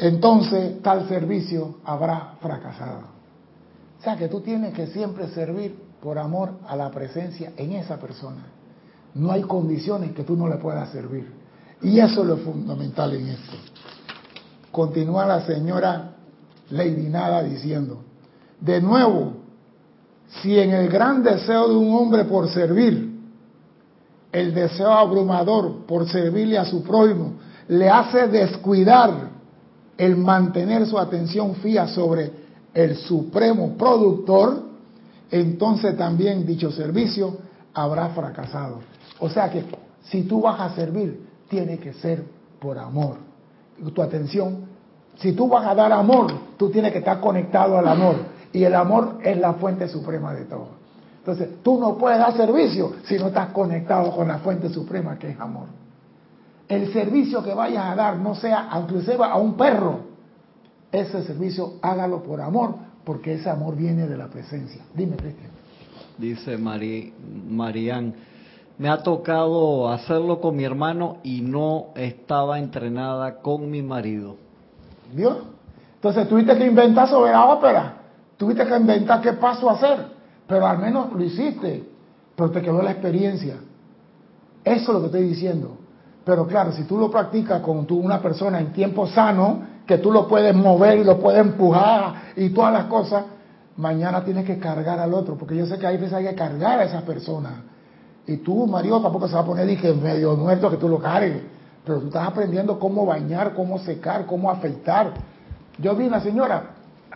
entonces 0.00 0.80
tal 0.82 1.06
servicio 1.08 1.76
habrá 1.84 2.36
fracasado. 2.40 3.02
O 3.98 4.02
sea 4.02 4.16
que 4.16 4.28
tú 4.28 4.40
tienes 4.40 4.72
que 4.72 4.86
siempre 4.86 5.28
servir 5.28 5.78
por 6.00 6.18
amor 6.18 6.52
a 6.66 6.74
la 6.74 6.90
presencia 6.90 7.52
en 7.58 7.72
esa 7.72 7.98
persona. 7.98 8.46
No 9.14 9.30
hay 9.30 9.42
condiciones 9.42 10.12
que 10.12 10.24
tú 10.24 10.36
no 10.36 10.48
le 10.48 10.56
puedas 10.56 10.90
servir. 10.90 11.30
Y 11.82 12.00
eso 12.00 12.22
es 12.22 12.28
lo 12.28 12.38
fundamental 12.38 13.12
en 13.12 13.28
esto. 13.28 13.56
Continúa 14.72 15.26
la 15.26 15.42
señora 15.42 16.12
Lady 16.70 17.12
diciendo, 17.50 18.02
de 18.58 18.80
nuevo, 18.80 19.34
si 20.40 20.58
en 20.58 20.70
el 20.70 20.88
gran 20.88 21.22
deseo 21.22 21.68
de 21.68 21.76
un 21.76 21.94
hombre 21.94 22.24
por 22.24 22.48
servir, 22.48 23.10
el 24.32 24.54
deseo 24.54 24.92
abrumador 24.92 25.84
por 25.86 26.08
servirle 26.08 26.56
a 26.56 26.64
su 26.64 26.82
prójimo, 26.82 27.34
le 27.68 27.90
hace 27.90 28.28
descuidar 28.28 29.29
el 30.00 30.16
mantener 30.16 30.86
su 30.86 30.98
atención 30.98 31.56
fija 31.56 31.86
sobre 31.86 32.32
el 32.72 32.96
supremo 32.96 33.74
productor, 33.76 34.62
entonces 35.30 35.94
también 35.94 36.46
dicho 36.46 36.70
servicio 36.70 37.36
habrá 37.74 38.08
fracasado. 38.08 38.78
O 39.18 39.28
sea 39.28 39.50
que 39.50 39.62
si 40.04 40.22
tú 40.22 40.40
vas 40.40 40.58
a 40.58 40.74
servir, 40.74 41.28
tiene 41.50 41.78
que 41.78 41.92
ser 41.92 42.24
por 42.58 42.78
amor. 42.78 43.16
Tu 43.94 44.00
atención, 44.00 44.60
si 45.18 45.32
tú 45.32 45.48
vas 45.48 45.66
a 45.66 45.74
dar 45.74 45.92
amor, 45.92 46.32
tú 46.56 46.70
tienes 46.70 46.92
que 46.92 46.98
estar 47.00 47.20
conectado 47.20 47.76
al 47.76 47.86
amor. 47.86 48.16
Y 48.54 48.64
el 48.64 48.74
amor 48.74 49.18
es 49.22 49.36
la 49.36 49.52
fuente 49.52 49.86
suprema 49.86 50.32
de 50.32 50.46
todo. 50.46 50.68
Entonces, 51.18 51.62
tú 51.62 51.78
no 51.78 51.98
puedes 51.98 52.18
dar 52.18 52.34
servicio 52.34 52.94
si 53.04 53.18
no 53.18 53.26
estás 53.26 53.48
conectado 53.48 54.16
con 54.16 54.26
la 54.26 54.38
fuente 54.38 54.70
suprema 54.70 55.18
que 55.18 55.28
es 55.28 55.38
amor. 55.38 55.66
El 56.70 56.92
servicio 56.92 57.42
que 57.42 57.52
vayas 57.52 57.84
a 57.84 57.96
dar, 57.96 58.16
no 58.16 58.36
sea, 58.36 58.70
inclusive 58.80 59.24
a 59.24 59.36
un 59.36 59.54
perro, 59.54 60.02
ese 60.92 61.24
servicio 61.24 61.74
hágalo 61.82 62.22
por 62.22 62.40
amor, 62.40 62.76
porque 63.04 63.34
ese 63.34 63.50
amor 63.50 63.74
viene 63.74 64.06
de 64.06 64.16
la 64.16 64.28
presencia. 64.28 64.80
Dime, 64.94 65.16
Cristian. 65.16 65.50
Dice 66.16 66.56
Mari, 66.56 67.12
Marian, 67.48 68.14
me 68.78 68.88
ha 68.88 69.02
tocado 69.02 69.88
hacerlo 69.88 70.40
con 70.40 70.54
mi 70.54 70.62
hermano 70.62 71.16
y 71.24 71.40
no 71.40 71.86
estaba 71.96 72.60
entrenada 72.60 73.40
con 73.40 73.68
mi 73.68 73.82
marido. 73.82 74.36
¿Vio? 75.12 75.38
Entonces 75.96 76.28
tuviste 76.28 76.56
que 76.56 76.66
inventar 76.66 77.08
sobre 77.08 77.32
la 77.32 77.46
ópera, 77.46 77.94
tuviste 78.36 78.64
que 78.64 78.76
inventar 78.76 79.20
qué 79.20 79.32
paso 79.32 79.68
hacer, 79.68 80.06
pero 80.46 80.66
al 80.68 80.78
menos 80.78 81.12
lo 81.12 81.20
hiciste, 81.20 81.84
pero 82.36 82.52
te 82.52 82.62
quedó 82.62 82.80
la 82.80 82.92
experiencia. 82.92 83.56
Eso 84.64 84.82
es 84.82 84.88
lo 84.88 85.00
que 85.00 85.06
estoy 85.06 85.22
diciendo. 85.24 85.79
Pero 86.30 86.46
claro, 86.46 86.70
si 86.70 86.84
tú 86.84 86.96
lo 86.96 87.10
practicas 87.10 87.60
con 87.60 87.84
una 87.90 88.22
persona 88.22 88.60
en 88.60 88.72
tiempo 88.72 89.04
sano, 89.08 89.62
que 89.84 89.98
tú 89.98 90.12
lo 90.12 90.28
puedes 90.28 90.54
mover 90.54 90.98
y 90.98 91.02
lo 91.02 91.18
puedes 91.18 91.40
empujar 91.40 92.34
y 92.36 92.50
todas 92.50 92.72
las 92.72 92.84
cosas, 92.84 93.24
mañana 93.76 94.24
tienes 94.24 94.44
que 94.44 94.60
cargar 94.60 95.00
al 95.00 95.12
otro, 95.12 95.36
porque 95.36 95.56
yo 95.56 95.66
sé 95.66 95.76
que 95.76 95.88
hay 95.88 95.96
veces 95.96 96.12
hay 96.12 96.26
que 96.26 96.36
cargar 96.36 96.78
a 96.78 96.84
esa 96.84 97.00
persona. 97.00 97.64
Y 98.28 98.36
tú, 98.36 98.64
Mario, 98.68 99.00
tampoco 99.00 99.26
se 99.26 99.34
va 99.34 99.40
a 99.40 99.44
poner 99.44 99.66
dije, 99.66 99.92
medio 99.92 100.36
muerto 100.36 100.70
que 100.70 100.76
tú 100.76 100.88
lo 100.88 101.00
cargues, 101.00 101.42
pero 101.84 101.98
tú 101.98 102.06
estás 102.06 102.28
aprendiendo 102.28 102.78
cómo 102.78 103.04
bañar, 103.04 103.52
cómo 103.54 103.80
secar, 103.80 104.24
cómo 104.26 104.52
afeitar. 104.52 105.12
Yo 105.78 105.96
vi 105.96 106.06
una 106.06 106.20
señora 106.20 106.62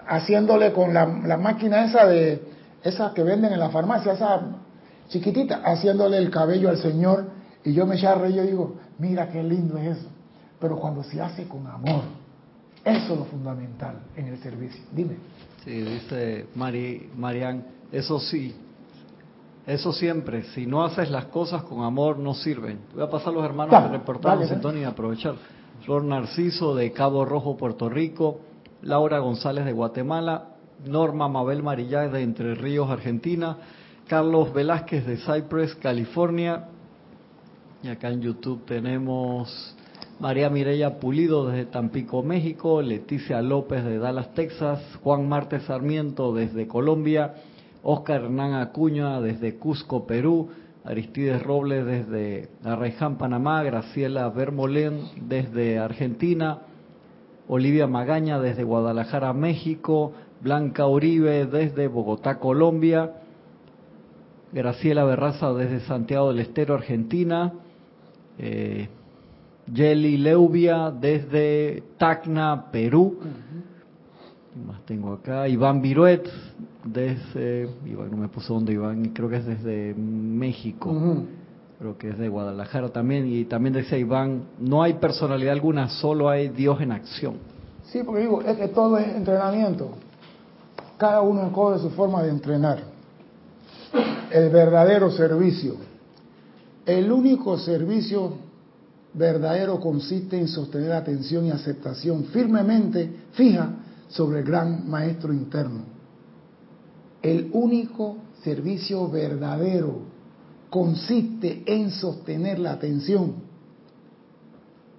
haciéndole 0.08 0.72
con 0.72 0.92
la, 0.92 1.06
la 1.06 1.36
máquina 1.36 1.84
esa 1.84 2.04
de 2.04 2.42
esa 2.82 3.14
que 3.14 3.22
venden 3.22 3.52
en 3.52 3.60
la 3.60 3.68
farmacia, 3.68 4.14
esa 4.14 4.40
chiquitita, 5.08 5.60
haciéndole 5.64 6.18
el 6.18 6.32
cabello 6.32 6.68
al 6.68 6.78
señor, 6.78 7.43
y 7.64 7.72
yo 7.72 7.86
me 7.86 7.96
eché 7.96 8.06
a 8.06 8.14
reír 8.14 8.34
y 8.34 8.36
yo 8.36 8.42
digo, 8.44 8.76
mira 8.98 9.28
qué 9.30 9.42
lindo 9.42 9.78
es 9.78 9.98
eso. 9.98 10.08
Pero 10.60 10.76
cuando 10.76 11.02
se 11.02 11.20
hace 11.20 11.48
con 11.48 11.66
amor, 11.66 12.02
eso 12.84 13.12
es 13.12 13.18
lo 13.18 13.24
fundamental 13.24 13.96
en 14.16 14.26
el 14.26 14.38
servicio. 14.38 14.82
Dime. 14.92 15.16
Sí, 15.64 15.80
dice 15.80 16.46
Mari, 16.54 17.10
Marian, 17.16 17.64
eso 17.90 18.20
sí, 18.20 18.54
eso 19.66 19.92
siempre, 19.94 20.44
si 20.54 20.66
no 20.66 20.84
haces 20.84 21.10
las 21.10 21.26
cosas 21.26 21.62
con 21.62 21.82
amor, 21.84 22.18
no 22.18 22.34
sirven. 22.34 22.80
Voy 22.94 23.02
a 23.02 23.08
pasar 23.08 23.28
a 23.28 23.36
los 23.36 23.44
hermanos 23.44 23.74
a 23.74 23.88
reportarnos, 23.88 24.50
Antonio, 24.50 24.82
y 24.82 24.84
aprovechar. 24.84 25.36
Flor 25.84 26.04
Narciso 26.04 26.74
de 26.74 26.92
Cabo 26.92 27.24
Rojo, 27.24 27.56
Puerto 27.56 27.88
Rico, 27.88 28.40
Laura 28.82 29.18
González 29.20 29.64
de 29.64 29.72
Guatemala, 29.72 30.50
Norma 30.84 31.28
Mabel 31.28 31.62
Marillá 31.62 32.08
de 32.08 32.22
Entre 32.22 32.54
Ríos, 32.54 32.90
Argentina, 32.90 33.56
Carlos 34.06 34.52
Velázquez 34.52 35.06
de 35.06 35.16
Cypress, 35.16 35.74
California, 35.76 36.68
y 37.84 37.88
acá 37.88 38.08
en 38.08 38.22
YouTube 38.22 38.64
tenemos 38.64 39.76
María 40.18 40.48
Mireya 40.48 40.98
Pulido 41.00 41.48
desde 41.48 41.66
Tampico, 41.66 42.22
México, 42.22 42.80
Leticia 42.80 43.42
López 43.42 43.84
de 43.84 43.98
Dallas, 43.98 44.32
Texas, 44.32 44.80
Juan 45.02 45.28
Marte 45.28 45.60
Sarmiento 45.60 46.32
desde 46.34 46.66
Colombia, 46.66 47.34
Oscar 47.82 48.22
Hernán 48.22 48.54
Acuña 48.54 49.20
desde 49.20 49.56
Cusco, 49.58 50.06
Perú, 50.06 50.48
Aristides 50.82 51.42
Robles 51.42 51.84
desde 51.84 52.48
Arraiján, 52.64 53.18
Panamá, 53.18 53.62
Graciela 53.62 54.30
Bermolén 54.30 55.02
desde 55.20 55.78
Argentina, 55.78 56.60
Olivia 57.48 57.86
Magaña 57.86 58.40
desde 58.40 58.64
Guadalajara, 58.64 59.34
México, 59.34 60.12
Blanca 60.40 60.86
Uribe 60.86 61.44
desde 61.44 61.88
Bogotá, 61.88 62.38
Colombia, 62.38 63.12
Graciela 64.54 65.04
Berraza 65.04 65.52
desde 65.52 65.80
Santiago 65.80 66.30
del 66.30 66.40
Estero, 66.40 66.72
Argentina, 66.72 67.52
eh, 68.38 68.88
Jelly 69.72 70.18
Leubia 70.18 70.90
desde 70.90 71.82
Tacna, 71.98 72.70
Perú. 72.70 73.18
más 74.66 74.84
tengo 74.84 75.12
acá? 75.12 75.48
Iván 75.48 75.80
Viruet 75.80 76.28
desde, 76.84 77.68
Iván 77.86 78.10
no 78.10 78.16
me 78.18 78.28
puso 78.28 78.54
dónde 78.54 78.72
Iván, 78.72 79.10
creo 79.10 79.28
que 79.28 79.36
es 79.36 79.46
desde 79.46 79.94
México. 79.94 80.94
Creo 81.78 81.98
que 81.98 82.10
es 82.10 82.18
de 82.18 82.28
Guadalajara 82.28 82.90
también. 82.90 83.26
Y 83.26 83.44
también 83.44 83.72
decía 83.74 83.98
Iván, 83.98 84.44
no 84.58 84.82
hay 84.82 84.94
personalidad 84.94 85.52
alguna, 85.52 85.88
solo 85.88 86.28
hay 86.28 86.48
Dios 86.48 86.80
en 86.80 86.92
acción. 86.92 87.34
Sí, 87.84 88.02
porque 88.04 88.22
digo, 88.22 88.42
es 88.42 88.56
que 88.56 88.68
todo 88.68 88.98
es 88.98 89.08
entrenamiento. 89.08 89.90
cada 90.98 91.20
uno 91.20 91.42
encoge 91.46 91.80
su 91.80 91.90
forma 91.90 92.22
de 92.22 92.30
entrenar. 92.30 92.78
El 94.30 94.50
verdadero 94.50 95.10
servicio. 95.10 95.76
El 96.86 97.10
único 97.10 97.58
servicio 97.58 98.32
verdadero 99.14 99.80
consiste 99.80 100.38
en 100.38 100.48
sostener 100.48 100.92
atención 100.92 101.46
y 101.46 101.50
aceptación 101.50 102.24
firmemente 102.24 103.10
fija 103.32 103.70
sobre 104.08 104.40
el 104.40 104.44
gran 104.44 104.88
maestro 104.88 105.32
interno. 105.32 105.82
El 107.22 107.48
único 107.52 108.18
servicio 108.42 109.08
verdadero 109.08 110.00
consiste 110.68 111.62
en 111.66 111.90
sostener 111.90 112.58
la 112.58 112.72
atención 112.72 113.36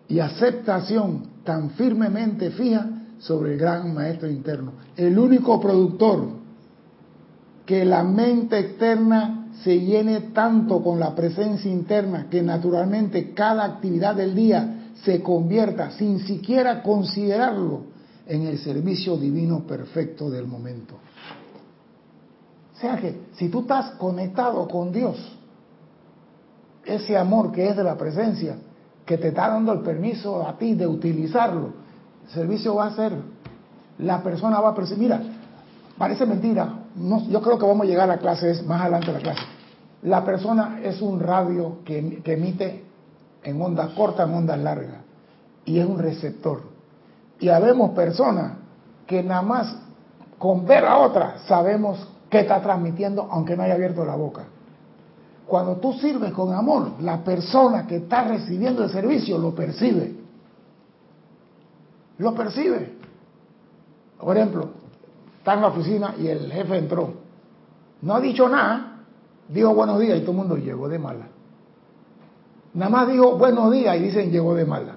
y 0.07 0.19
aceptación 0.19 1.27
tan 1.43 1.71
firmemente 1.71 2.51
fija 2.51 2.89
sobre 3.19 3.53
el 3.53 3.59
gran 3.59 3.93
maestro 3.93 4.29
interno. 4.29 4.73
El 4.95 5.19
único 5.19 5.59
productor 5.59 6.29
que 7.65 7.85
la 7.85 8.03
mente 8.03 8.59
externa 8.59 9.44
se 9.63 9.79
llene 9.79 10.21
tanto 10.33 10.83
con 10.83 10.99
la 10.99 11.15
presencia 11.15 11.71
interna 11.71 12.27
que 12.29 12.41
naturalmente 12.41 13.33
cada 13.33 13.63
actividad 13.63 14.15
del 14.15 14.35
día 14.35 14.91
se 15.03 15.21
convierta 15.21 15.91
sin 15.91 16.19
siquiera 16.19 16.81
considerarlo 16.81 17.81
en 18.27 18.47
el 18.47 18.57
servicio 18.57 19.17
divino 19.17 19.65
perfecto 19.65 20.29
del 20.29 20.47
momento. 20.47 20.95
O 22.75 22.79
sea 22.79 22.97
que 22.97 23.27
si 23.33 23.49
tú 23.49 23.61
estás 23.61 23.91
conectado 23.91 24.67
con 24.67 24.91
Dios, 24.91 25.17
ese 26.83 27.17
amor 27.17 27.51
que 27.51 27.69
es 27.69 27.77
de 27.77 27.83
la 27.83 27.97
presencia, 27.97 28.57
que 29.05 29.17
te 29.17 29.29
está 29.29 29.49
dando 29.49 29.71
el 29.73 29.79
permiso 29.79 30.45
a 30.47 30.57
ti 30.57 30.73
de 30.73 30.87
utilizarlo, 30.87 31.73
el 32.25 32.29
servicio 32.31 32.75
va 32.75 32.87
a 32.87 32.95
ser, 32.95 33.13
la 33.99 34.21
persona 34.21 34.59
va 34.59 34.69
a 34.69 34.75
percibir, 34.75 35.03
mira, 35.03 35.21
parece 35.97 36.25
mentira, 36.25 36.84
no, 36.95 37.27
yo 37.29 37.41
creo 37.41 37.57
que 37.57 37.65
vamos 37.65 37.85
a 37.85 37.89
llegar 37.89 38.09
a 38.09 38.15
la 38.15 38.19
clase, 38.19 38.51
es 38.51 38.65
más 38.65 38.81
adelante 38.81 39.11
la 39.11 39.19
clase. 39.19 39.41
La 40.03 40.23
persona 40.23 40.79
es 40.83 41.01
un 41.01 41.19
radio 41.19 41.79
que, 41.83 42.21
que 42.23 42.33
emite 42.33 42.83
en 43.43 43.61
onda 43.61 43.93
corta, 43.95 44.23
en 44.23 44.33
onda 44.33 44.55
larga, 44.55 45.01
y 45.65 45.79
es 45.79 45.85
un 45.85 45.99
receptor. 45.99 46.61
Y 47.39 47.49
habemos 47.49 47.91
personas 47.91 48.53
que 49.07 49.23
nada 49.23 49.41
más 49.41 49.75
con 50.37 50.65
ver 50.65 50.85
a 50.85 50.97
otra 50.97 51.39
sabemos 51.47 52.07
qué 52.29 52.41
está 52.41 52.61
transmitiendo, 52.61 53.27
aunque 53.31 53.55
no 53.55 53.63
haya 53.63 53.75
abierto 53.75 54.05
la 54.05 54.15
boca. 54.15 54.45
Cuando 55.47 55.75
tú 55.77 55.93
sirves 55.93 56.33
con 56.33 56.53
amor, 56.53 56.93
la 57.01 57.23
persona 57.23 57.85
que 57.85 57.97
está 57.97 58.23
recibiendo 58.23 58.83
el 58.83 58.89
servicio 58.89 59.37
lo 59.37 59.53
percibe. 59.53 60.15
Lo 62.17 62.33
percibe. 62.33 62.93
Por 64.19 64.35
ejemplo, 64.37 64.69
está 65.45 65.53
en 65.53 65.61
la 65.61 65.67
oficina 65.67 66.15
y 66.19 66.25
el 66.25 66.51
jefe 66.51 66.75
entró. 66.75 67.13
No 68.01 68.15
ha 68.15 68.19
dicho 68.19 68.49
nada, 68.49 69.03
dijo 69.47 69.75
buenos 69.75 69.99
días 69.99 70.17
y 70.17 70.21
todo 70.21 70.31
el 70.31 70.37
mundo 70.37 70.57
llegó 70.57 70.89
de 70.89 70.97
mala. 70.97 71.27
Nada 72.73 72.89
más 72.89 73.07
dijo 73.07 73.37
buenos 73.37 73.71
días 73.71 73.95
y 73.95 73.99
dicen 73.99 74.31
llegó 74.31 74.55
de 74.55 74.65
mala. 74.65 74.95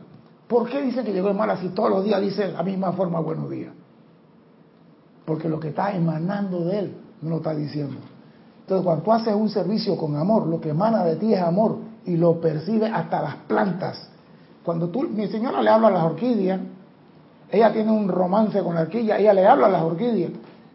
¿Por 0.48 0.66
qué 0.70 0.80
dicen 0.80 1.04
que 1.04 1.12
llegó 1.12 1.28
de 1.28 1.34
mala 1.34 1.58
si 1.58 1.68
todos 1.68 1.90
los 1.90 2.02
días 2.02 2.22
dicen 2.22 2.54
la 2.54 2.62
misma 2.62 2.92
forma 2.92 3.20
buenos 3.20 3.50
días? 3.50 3.74
Porque 5.26 5.50
lo 5.50 5.60
que 5.60 5.68
está 5.68 5.92
emanando 5.92 6.64
de 6.64 6.78
él 6.78 6.96
no 7.20 7.28
lo 7.28 7.36
está 7.36 7.54
diciendo. 7.54 7.98
Entonces, 8.60 8.86
cuando 8.86 9.04
tú 9.04 9.12
haces 9.12 9.34
un 9.34 9.50
servicio 9.50 9.98
con 9.98 10.16
amor, 10.16 10.46
lo 10.46 10.62
que 10.62 10.70
emana 10.70 11.04
de 11.04 11.16
ti 11.16 11.34
es 11.34 11.42
amor 11.42 11.76
y 12.06 12.16
lo 12.16 12.40
percibe 12.40 12.86
hasta 12.86 13.20
las 13.20 13.36
plantas. 13.46 14.08
Cuando 14.64 14.88
tú, 14.88 15.02
mi 15.02 15.26
señora 15.26 15.60
le 15.60 15.68
habla 15.68 15.88
a 15.88 15.90
las 15.90 16.04
orquídeas, 16.04 16.58
ella 17.50 17.72
tiene 17.72 17.90
un 17.90 18.08
romance 18.08 18.62
con 18.62 18.74
la 18.74 18.82
orquídea, 18.82 19.18
ella 19.18 19.32
le 19.32 19.46
habla 19.46 19.66
a 19.66 19.70
las 19.70 19.82
orquídeas 19.82 20.32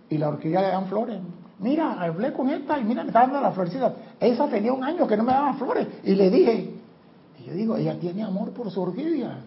y 0.10 0.18
la 0.18 0.30
orquídea 0.30 0.62
le 0.62 0.68
dan 0.68 0.86
flores. 0.88 1.20
Mira, 1.60 2.02
hablé 2.02 2.34
con 2.34 2.50
esta 2.50 2.78
y 2.80 2.84
mira, 2.84 3.04
me 3.04 3.10
está 3.10 3.22
dando 3.22 3.40
la 3.40 3.52
florecita. 3.52 3.94
Esa 4.20 4.48
tenía 4.48 4.74
un 4.74 4.84
año 4.84 5.08
que 5.08 5.16
no 5.16 5.24
me 5.24 5.32
daba 5.32 5.54
flores 5.54 5.88
y 6.04 6.16
le 6.16 6.30
dije, 6.30 6.76
y 7.40 7.44
yo 7.44 7.54
digo, 7.54 7.78
ella 7.78 7.98
tiene 8.00 8.24
amor 8.24 8.52
por 8.52 8.70
su 8.72 8.82
orquídea. 8.82 9.40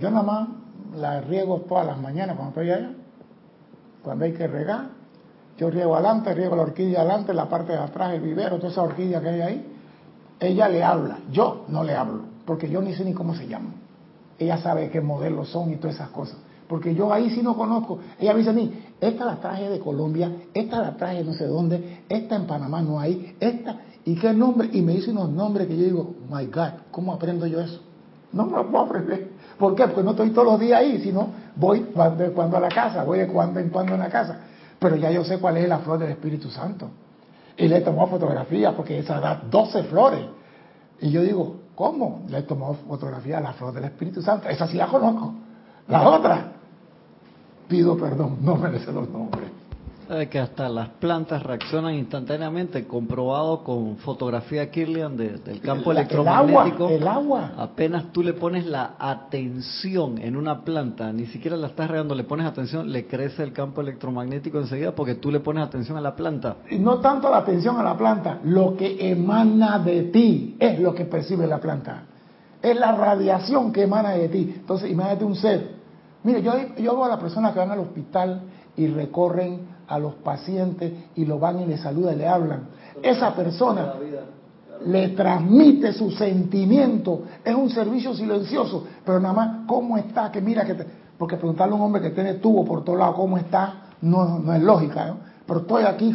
Yo 0.00 0.10
nada 0.10 0.22
más 0.22 0.48
la 0.96 1.20
riego 1.20 1.60
todas 1.68 1.86
las 1.86 1.98
mañanas 2.00 2.36
cuando 2.36 2.60
estoy 2.60 2.70
allá, 2.70 2.90
cuando 4.02 4.24
hay 4.24 4.32
que 4.32 4.46
regar 4.46 4.96
yo 5.56 5.70
riego 5.70 5.94
adelante, 5.94 6.34
riego 6.34 6.54
la 6.54 6.62
orquídea 6.62 7.00
adelante, 7.00 7.32
la 7.32 7.48
parte 7.48 7.72
de 7.72 7.78
atrás, 7.78 8.12
el 8.12 8.20
vivero, 8.20 8.56
toda 8.56 8.68
esa 8.70 8.82
orquídea 8.82 9.20
que 9.20 9.28
hay 9.28 9.40
ahí. 9.40 9.72
Ella 10.38 10.68
le 10.68 10.84
habla, 10.84 11.18
yo 11.30 11.64
no 11.68 11.82
le 11.82 11.94
hablo, 11.94 12.24
porque 12.44 12.68
yo 12.68 12.82
ni 12.82 12.94
sé 12.94 13.04
ni 13.04 13.14
cómo 13.14 13.34
se 13.34 13.48
llama. 13.48 13.70
Ella 14.38 14.58
sabe 14.58 14.90
qué 14.90 15.00
modelos 15.00 15.48
son 15.48 15.72
y 15.72 15.76
todas 15.76 15.96
esas 15.96 16.10
cosas. 16.10 16.36
Porque 16.68 16.94
yo 16.94 17.12
ahí 17.12 17.30
sí 17.30 17.42
no 17.42 17.56
conozco. 17.56 18.00
Ella 18.18 18.32
me 18.32 18.38
dice 18.40 18.50
a 18.50 18.52
mí, 18.52 18.72
esta 19.00 19.24
la 19.24 19.36
traje 19.36 19.68
de 19.68 19.78
Colombia, 19.78 20.32
esta 20.52 20.80
la 20.80 20.96
traje 20.96 21.22
no 21.22 21.32
sé 21.32 21.46
dónde, 21.46 22.00
esta 22.08 22.36
en 22.36 22.46
Panamá 22.46 22.82
no 22.82 22.98
hay, 22.98 23.36
esta, 23.38 23.82
¿y 24.04 24.16
qué 24.16 24.32
nombre? 24.32 24.68
Y 24.72 24.82
me 24.82 24.94
dice 24.94 25.10
unos 25.12 25.30
nombres 25.30 25.68
que 25.68 25.76
yo 25.76 25.84
digo, 25.84 26.14
my 26.30 26.46
God, 26.46 26.80
¿cómo 26.90 27.12
aprendo 27.12 27.46
yo 27.46 27.60
eso? 27.60 27.80
No 28.32 28.46
me 28.46 28.56
lo 28.56 28.70
puedo 28.70 28.84
aprender. 28.84 29.30
¿Por 29.58 29.74
qué? 29.74 29.84
Porque 29.84 30.02
no 30.02 30.10
estoy 30.10 30.30
todos 30.30 30.46
los 30.48 30.60
días 30.60 30.80
ahí, 30.80 31.00
sino 31.02 31.28
voy 31.54 31.80
cuando, 31.94 32.32
cuando 32.32 32.56
a 32.56 32.60
la 32.60 32.68
casa, 32.68 33.04
voy 33.04 33.20
de 33.20 33.28
cuando 33.28 33.60
en 33.60 33.70
cuando 33.70 33.94
a 33.94 33.98
la 33.98 34.08
casa 34.08 34.40
pero 34.78 34.96
ya 34.96 35.10
yo 35.10 35.24
sé 35.24 35.38
cuál 35.38 35.56
es 35.56 35.68
la 35.68 35.78
flor 35.78 35.98
del 35.98 36.10
Espíritu 36.10 36.50
Santo. 36.50 36.90
Y 37.56 37.68
le 37.68 37.80
tomó 37.80 38.06
fotografía 38.06 38.76
porque 38.76 38.98
esa 38.98 39.18
da 39.20 39.42
12 39.50 39.84
flores. 39.84 40.20
Y 41.00 41.10
yo 41.10 41.22
digo, 41.22 41.56
¿cómo? 41.76 42.24
Le 42.28 42.42
tomó 42.42 42.74
fotografía 42.74 43.38
a 43.38 43.40
la 43.40 43.52
flor 43.52 43.72
del 43.72 43.84
Espíritu 43.84 44.20
Santo. 44.20 44.48
Esa 44.48 44.66
sí 44.66 44.76
la 44.76 44.88
conozco. 44.88 45.32
La 45.86 46.08
otra, 46.08 46.52
pido 47.68 47.96
perdón, 47.96 48.38
no 48.40 48.56
merece 48.56 48.90
los 48.90 49.08
nombres 49.08 49.55
que 50.30 50.38
hasta 50.38 50.68
las 50.68 50.88
plantas 50.90 51.42
reaccionan 51.42 51.94
instantáneamente, 51.94 52.86
comprobado 52.86 53.64
con 53.64 53.96
fotografía 53.98 54.70
Kirlian 54.70 55.16
del 55.16 55.60
campo 55.60 55.92
electromagnético. 55.92 56.88
El 56.88 57.06
agua, 57.06 57.52
Apenas 57.56 58.12
tú 58.12 58.22
le 58.22 58.32
pones 58.32 58.66
la 58.66 58.94
atención 58.98 60.18
en 60.18 60.36
una 60.36 60.62
planta, 60.62 61.12
ni 61.12 61.26
siquiera 61.26 61.56
la 61.56 61.68
estás 61.68 61.90
regando, 61.90 62.14
le 62.14 62.24
pones 62.24 62.46
atención, 62.46 62.90
le 62.92 63.06
crece 63.06 63.42
el 63.42 63.52
campo 63.52 63.80
electromagnético 63.80 64.58
enseguida 64.58 64.92
porque 64.92 65.16
tú 65.16 65.30
le 65.30 65.40
pones 65.40 65.64
atención 65.64 65.98
a 65.98 66.00
la 66.00 66.14
planta. 66.14 66.56
No 66.70 66.98
tanto 66.98 67.28
la 67.28 67.38
atención 67.38 67.76
a 67.78 67.82
la 67.82 67.96
planta, 67.96 68.38
lo 68.44 68.76
que 68.76 69.10
emana 69.10 69.78
de 69.80 70.04
ti 70.04 70.56
es 70.58 70.78
lo 70.78 70.94
que 70.94 71.04
percibe 71.04 71.46
la 71.46 71.58
planta. 71.58 72.04
Es 72.62 72.76
la 72.78 72.92
radiación 72.92 73.72
que 73.72 73.82
emana 73.82 74.10
de 74.10 74.28
ti. 74.28 74.54
Entonces, 74.56 74.90
imagínate 74.90 75.24
un 75.24 75.36
ser. 75.36 75.76
Mire, 76.22 76.42
yo, 76.42 76.52
yo 76.78 76.92
hago 76.92 77.04
a 77.04 77.08
las 77.08 77.20
personas 77.20 77.52
que 77.52 77.58
van 77.58 77.70
al 77.70 77.80
hospital 77.80 78.42
y 78.76 78.88
recorren 78.88 79.75
a 79.88 79.98
los 79.98 80.14
pacientes 80.14 80.92
y 81.14 81.24
lo 81.24 81.38
van 81.38 81.60
y 81.60 81.66
le 81.66 81.78
saludan 81.78 82.14
y 82.14 82.18
le 82.18 82.28
hablan. 82.28 82.60
Esa 83.02 83.34
persona 83.34 83.94
le 84.84 85.08
transmite 85.08 85.92
su 85.92 86.10
sentimiento. 86.10 87.22
Es 87.44 87.54
un 87.54 87.70
servicio 87.70 88.14
silencioso, 88.14 88.84
pero 89.04 89.20
nada 89.20 89.34
más, 89.34 89.66
¿cómo 89.66 89.96
está? 89.96 90.30
Que 90.30 90.40
mira 90.40 90.64
que 90.64 90.76
Porque 91.18 91.36
preguntarle 91.36 91.74
a 91.74 91.76
un 91.76 91.82
hombre 91.82 92.02
que 92.02 92.10
tiene 92.10 92.34
tubo 92.34 92.64
por 92.64 92.84
todos 92.84 92.98
lados, 92.98 93.16
¿cómo 93.16 93.38
está? 93.38 93.86
No, 94.02 94.38
no 94.38 94.52
es 94.52 94.62
lógica, 94.62 95.06
¿no? 95.06 95.16
Pero 95.46 95.60
estoy 95.60 95.84
aquí, 95.84 96.14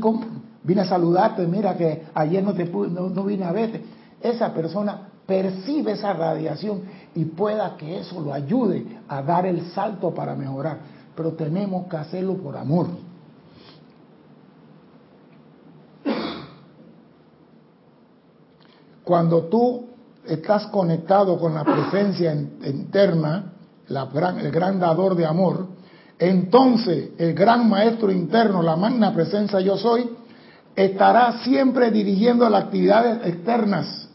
vine 0.63 0.81
a 0.81 0.85
saludarte, 0.85 1.47
mira 1.47 1.75
que 1.75 2.03
ayer 2.13 2.43
no, 2.43 2.53
te 2.53 2.65
no, 2.65 3.09
no 3.09 3.23
vine 3.23 3.45
a 3.45 3.51
verte. 3.51 3.83
Esa 4.21 4.53
persona 4.53 5.07
percibe 5.25 5.93
esa 5.93 6.13
radiación 6.13 6.81
y 7.15 7.25
pueda 7.25 7.75
que 7.77 7.99
eso 7.99 8.19
lo 8.19 8.33
ayude 8.33 8.85
a 9.07 9.21
dar 9.21 9.45
el 9.45 9.71
salto 9.71 10.13
para 10.13 10.35
mejorar. 10.35 10.79
Pero 11.15 11.31
tenemos 11.33 11.87
que 11.87 11.97
hacerlo 11.97 12.35
por 12.35 12.57
amor. 12.57 12.87
Cuando 19.11 19.47
tú 19.47 19.87
estás 20.25 20.67
conectado 20.67 21.37
con 21.37 21.53
la 21.53 21.65
presencia 21.65 22.31
interna, 22.33 23.51
el 23.89 24.51
gran 24.51 24.79
dador 24.79 25.15
de 25.15 25.25
amor, 25.25 25.67
entonces 26.17 27.09
el 27.17 27.33
gran 27.33 27.67
maestro 27.67 28.09
interno, 28.09 28.63
la 28.63 28.77
magna 28.77 29.13
presencia 29.13 29.59
yo 29.59 29.75
soy, 29.75 30.09
estará 30.73 31.43
siempre 31.43 31.91
dirigiendo 31.91 32.49
las 32.49 32.63
actividades 32.63 33.27
externas 33.27 34.07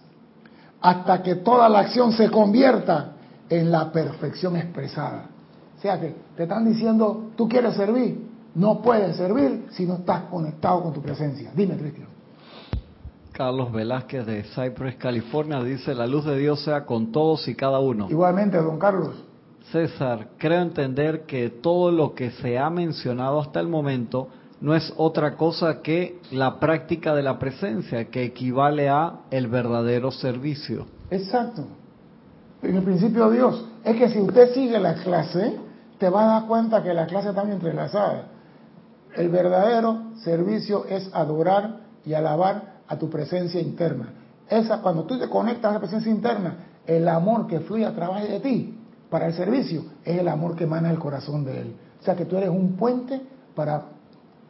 hasta 0.80 1.22
que 1.22 1.34
toda 1.34 1.68
la 1.68 1.80
acción 1.80 2.12
se 2.12 2.30
convierta 2.30 3.16
en 3.50 3.70
la 3.70 3.92
perfección 3.92 4.56
expresada. 4.56 5.26
O 5.76 5.82
sea 5.82 6.00
que 6.00 6.16
te 6.38 6.44
están 6.44 6.64
diciendo, 6.64 7.32
tú 7.36 7.46
quieres 7.46 7.74
servir, 7.74 8.30
no 8.54 8.80
puedes 8.80 9.14
servir 9.16 9.66
si 9.72 9.84
no 9.84 9.96
estás 9.96 10.22
conectado 10.30 10.84
con 10.84 10.94
tu 10.94 11.02
presencia. 11.02 11.50
Dime, 11.54 11.76
Cristian. 11.76 12.15
Carlos 13.36 13.70
Velázquez 13.70 14.24
de 14.24 14.44
Cypress, 14.44 14.96
California, 14.96 15.62
dice, 15.62 15.94
la 15.94 16.06
luz 16.06 16.24
de 16.24 16.38
Dios 16.38 16.64
sea 16.64 16.86
con 16.86 17.12
todos 17.12 17.46
y 17.48 17.54
cada 17.54 17.78
uno. 17.80 18.06
Igualmente, 18.08 18.56
don 18.56 18.78
Carlos. 18.78 19.14
César, 19.70 20.28
creo 20.38 20.62
entender 20.62 21.26
que 21.26 21.50
todo 21.50 21.90
lo 21.90 22.14
que 22.14 22.30
se 22.30 22.58
ha 22.58 22.70
mencionado 22.70 23.38
hasta 23.38 23.60
el 23.60 23.68
momento 23.68 24.28
no 24.62 24.74
es 24.74 24.90
otra 24.96 25.36
cosa 25.36 25.82
que 25.82 26.18
la 26.30 26.58
práctica 26.58 27.14
de 27.14 27.22
la 27.22 27.38
presencia, 27.38 28.06
que 28.06 28.24
equivale 28.24 28.88
a 28.88 29.20
el 29.30 29.48
verdadero 29.48 30.10
servicio. 30.12 30.86
Exacto. 31.10 31.66
En 32.62 32.74
el 32.74 32.82
principio 32.82 33.28
Dios, 33.28 33.66
es 33.84 33.96
que 33.96 34.08
si 34.08 34.18
usted 34.18 34.54
sigue 34.54 34.78
la 34.78 34.94
clase, 34.94 35.58
te 35.98 36.08
va 36.08 36.22
a 36.22 36.40
dar 36.40 36.48
cuenta 36.48 36.82
que 36.82 36.94
la 36.94 37.06
clase 37.06 37.28
está 37.28 37.42
bien 37.42 37.56
entrelazada. 37.56 38.28
El 39.14 39.28
verdadero 39.28 40.14
servicio 40.24 40.86
es 40.86 41.10
adorar 41.12 41.80
y 42.06 42.14
alabar 42.14 42.75
a 42.88 42.96
tu 42.96 43.08
presencia 43.10 43.60
interna. 43.60 44.12
Esa, 44.48 44.80
cuando 44.80 45.04
tú 45.04 45.18
te 45.18 45.28
conectas 45.28 45.70
a 45.70 45.74
la 45.74 45.80
presencia 45.80 46.10
interna, 46.10 46.56
el 46.86 47.08
amor 47.08 47.46
que 47.46 47.60
fluye 47.60 47.84
a 47.84 47.94
través 47.94 48.28
de 48.28 48.40
ti 48.40 48.78
para 49.10 49.26
el 49.26 49.34
servicio 49.34 49.84
es 50.04 50.18
el 50.18 50.28
amor 50.28 50.54
que 50.54 50.64
emana 50.64 50.88
del 50.88 50.98
corazón 50.98 51.44
de 51.44 51.60
Él. 51.60 51.76
O 52.00 52.04
sea 52.04 52.14
que 52.14 52.24
tú 52.24 52.36
eres 52.36 52.50
un 52.50 52.76
puente 52.76 53.20
para 53.54 53.82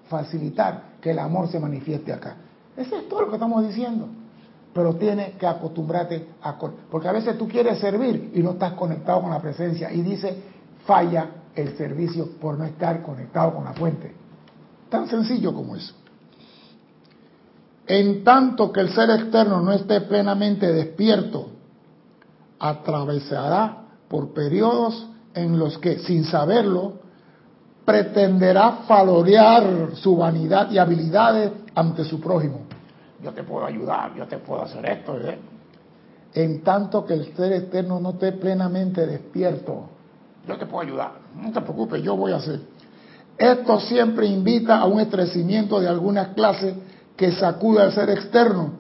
facilitar 0.09 0.97
que 1.01 1.11
el 1.11 1.19
amor 1.19 1.49
se 1.49 1.59
manifieste 1.59 2.13
acá. 2.13 2.37
Eso 2.77 2.97
es 2.97 3.09
todo 3.09 3.23
lo 3.23 3.29
que 3.29 3.37
estamos 3.37 3.67
diciendo. 3.67 4.09
Pero 4.75 4.97
tienes 4.97 5.37
que 5.37 5.47
acostumbrarte 5.47 6.29
a... 6.43 6.59
Porque 6.59 7.09
a 7.09 7.13
veces 7.13 7.39
tú 7.39 7.49
quieres 7.49 7.79
servir 7.79 8.33
y 8.35 8.43
no 8.43 8.51
estás 8.51 8.73
conectado 8.73 9.23
con 9.23 9.31
la 9.31 9.41
presencia 9.41 9.91
y 9.91 10.03
dice, 10.03 10.37
falla 10.85 11.31
el 11.55 11.77
servicio 11.79 12.33
por 12.39 12.59
no 12.59 12.65
estar 12.65 13.03
conectado 13.03 13.55
con 13.55 13.65
la 13.65 13.73
fuente. 13.73 14.15
Tan 14.91 15.09
sencillo 15.09 15.55
como 15.55 15.77
eso. 15.77 15.95
En 17.87 18.25
tanto 18.25 18.73
que 18.73 18.81
el 18.81 18.91
ser 18.91 19.11
externo 19.11 19.61
no 19.61 19.73
esté 19.73 20.01
plenamente 20.03 20.73
despierto, 20.73 21.51
atravesará 22.59 23.85
por 24.09 24.33
periodos 24.33 25.09
en 25.35 25.59
los 25.59 25.79
que, 25.79 25.99
sin 26.01 26.25
saberlo, 26.25 26.95
pretenderá 27.85 28.85
falorear 28.89 29.91
su 29.95 30.17
vanidad 30.17 30.71
y 30.71 30.79
habilidades 30.79 31.53
ante 31.75 32.05
su 32.05 32.21
prójimo. 32.21 32.63
Yo 33.23 33.33
te 33.33 33.45
puedo 33.45 33.65
ayudar, 33.65 34.15
yo 34.15 34.27
te 34.27 34.39
puedo 34.39 34.63
hacer 34.63 34.85
esto. 34.91 35.17
¿eh? 35.19 35.39
En 36.35 36.63
tanto 36.63 37.05
que 37.07 37.15
el 37.15 37.35
ser 37.37 37.53
externo 37.53 38.01
no 38.01 38.11
esté 38.11 38.33
plenamente 38.33 39.07
despierto, 39.07 39.91
yo 40.47 40.57
te 40.57 40.67
puedo 40.67 40.83
ayudar, 40.83 41.13
no 41.35 41.53
te 41.53 41.61
preocupes, 41.61 42.03
yo 42.03 42.17
voy 42.17 42.33
a 42.33 42.37
hacer. 42.37 42.61
Esto 43.39 43.81
siempre 43.81 44.27
invita 44.27 44.79
a 44.79 44.87
un 44.87 45.01
estrecimiento 45.01 45.81
de 45.81 45.89
alguna 45.89 46.35
clase 46.35 46.75
que 47.17 47.33
sacude 47.33 47.83
al 47.83 47.93
ser 47.93 48.11
externo 48.11 48.73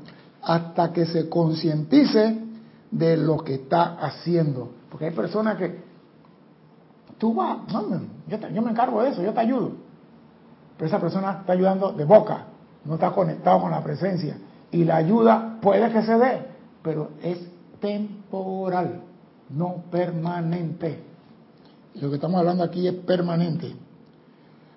hasta 0.43 0.93
que 0.93 1.07
se 1.07 1.29
concientice 1.29 2.39
de 2.91 3.17
lo 3.17 3.39
que 3.39 3.55
está 3.55 3.97
haciendo. 3.99 4.71
Porque 4.91 5.07
hay 5.07 5.11
personas 5.11 5.57
que 5.57 5.81
tú 7.19 7.35
vas, 7.35 7.59
yo, 8.29 8.39
yo 8.55 8.63
me 8.63 8.71
encargo 8.71 9.03
de 9.03 9.11
eso, 9.11 9.23
yo 9.23 9.33
te 9.33 9.41
ayudo. 9.41 9.73
Pero 10.77 10.87
esa 10.87 11.01
persona 11.01 11.39
está 11.41 11.53
ayudando 11.53 11.93
de 11.93 12.05
boca, 12.05 12.45
no 12.85 12.95
está 12.95 13.11
conectado 13.11 13.63
con 13.63 13.71
la 13.71 13.83
presencia. 13.83 14.39
Y 14.71 14.85
la 14.85 14.97
ayuda 14.97 15.59
puede 15.61 15.91
que 15.91 16.03
se 16.03 16.19
dé, 16.19 16.47
pero 16.83 17.11
es 17.23 17.39
temporal, 17.81 19.01
no 19.51 19.85
permanente. 19.91 21.03
Lo 21.95 22.11
que 22.11 22.17
estamos 22.17 22.39
hablando 22.39 22.63
aquí 22.63 22.87
es 22.87 22.95
permanente. 22.95 23.75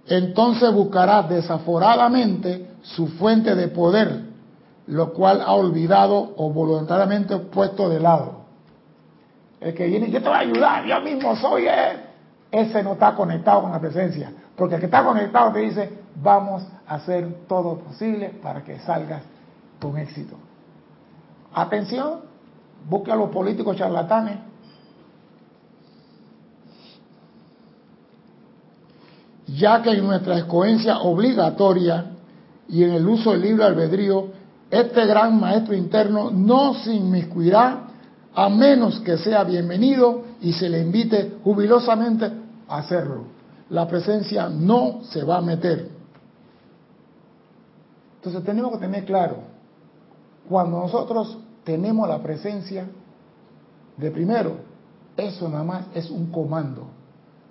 Entonces 0.07 0.73
buscará 0.73 1.23
desaforadamente 1.23 2.68
su 2.81 3.07
fuente 3.07 3.55
de 3.55 3.67
poder, 3.67 4.25
lo 4.87 5.13
cual 5.13 5.41
ha 5.41 5.53
olvidado 5.53 6.33
o 6.37 6.51
voluntariamente 6.51 7.37
puesto 7.37 7.89
de 7.89 7.99
lado. 7.99 8.39
El 9.59 9.73
que 9.73 9.87
viene, 9.87 10.09
yo 10.09 10.21
te 10.21 10.29
voy 10.29 10.37
a 10.37 10.39
ayudar, 10.39 10.85
yo 10.85 11.01
mismo 11.01 11.35
soy 11.35 11.67
él. 11.67 11.97
Ese 12.51 12.81
no 12.81 12.93
está 12.93 13.13
conectado 13.13 13.61
con 13.63 13.71
la 13.71 13.79
presencia. 13.79 14.31
Porque 14.55 14.75
el 14.75 14.79
que 14.79 14.85
está 14.85 15.03
conectado 15.03 15.51
te 15.51 15.59
dice, 15.59 15.89
vamos 16.15 16.63
a 16.87 16.95
hacer 16.95 17.45
todo 17.47 17.77
posible 17.79 18.29
para 18.41 18.63
que 18.63 18.79
salgas 18.79 19.21
con 19.79 19.97
éxito. 19.97 20.35
Atención, 21.53 22.21
busque 22.89 23.11
a 23.11 23.15
los 23.15 23.29
políticos 23.29 23.77
charlatanes. 23.77 24.37
Ya 29.47 29.81
que 29.81 29.91
en 29.91 30.05
nuestra 30.05 30.37
escogencia 30.37 30.99
obligatoria 30.99 32.05
y 32.69 32.83
en 32.83 32.91
el 32.91 33.07
uso 33.07 33.31
del 33.31 33.41
libre 33.41 33.65
albedrío, 33.65 34.27
este 34.69 35.05
gran 35.05 35.39
maestro 35.39 35.75
interno 35.75 36.29
no 36.29 36.75
se 36.75 36.93
inmiscuirá 36.93 37.87
a 38.35 38.49
menos 38.49 38.99
que 38.99 39.17
sea 39.17 39.43
bienvenido 39.43 40.23
y 40.41 40.53
se 40.53 40.69
le 40.69 40.81
invite 40.81 41.37
jubilosamente 41.43 42.31
a 42.67 42.77
hacerlo. 42.77 43.23
La 43.69 43.87
presencia 43.87 44.49
no 44.49 44.99
se 45.03 45.23
va 45.23 45.37
a 45.37 45.41
meter. 45.41 45.89
Entonces 48.17 48.43
tenemos 48.43 48.73
que 48.73 48.79
tener 48.79 49.05
claro, 49.05 49.37
cuando 50.47 50.79
nosotros 50.79 51.37
tenemos 51.63 52.07
la 52.07 52.21
presencia 52.21 52.87
de 53.97 54.11
primero, 54.11 54.57
eso 55.17 55.49
nada 55.49 55.63
más 55.63 55.85
es 55.95 56.09
un 56.09 56.31
comando. 56.31 56.87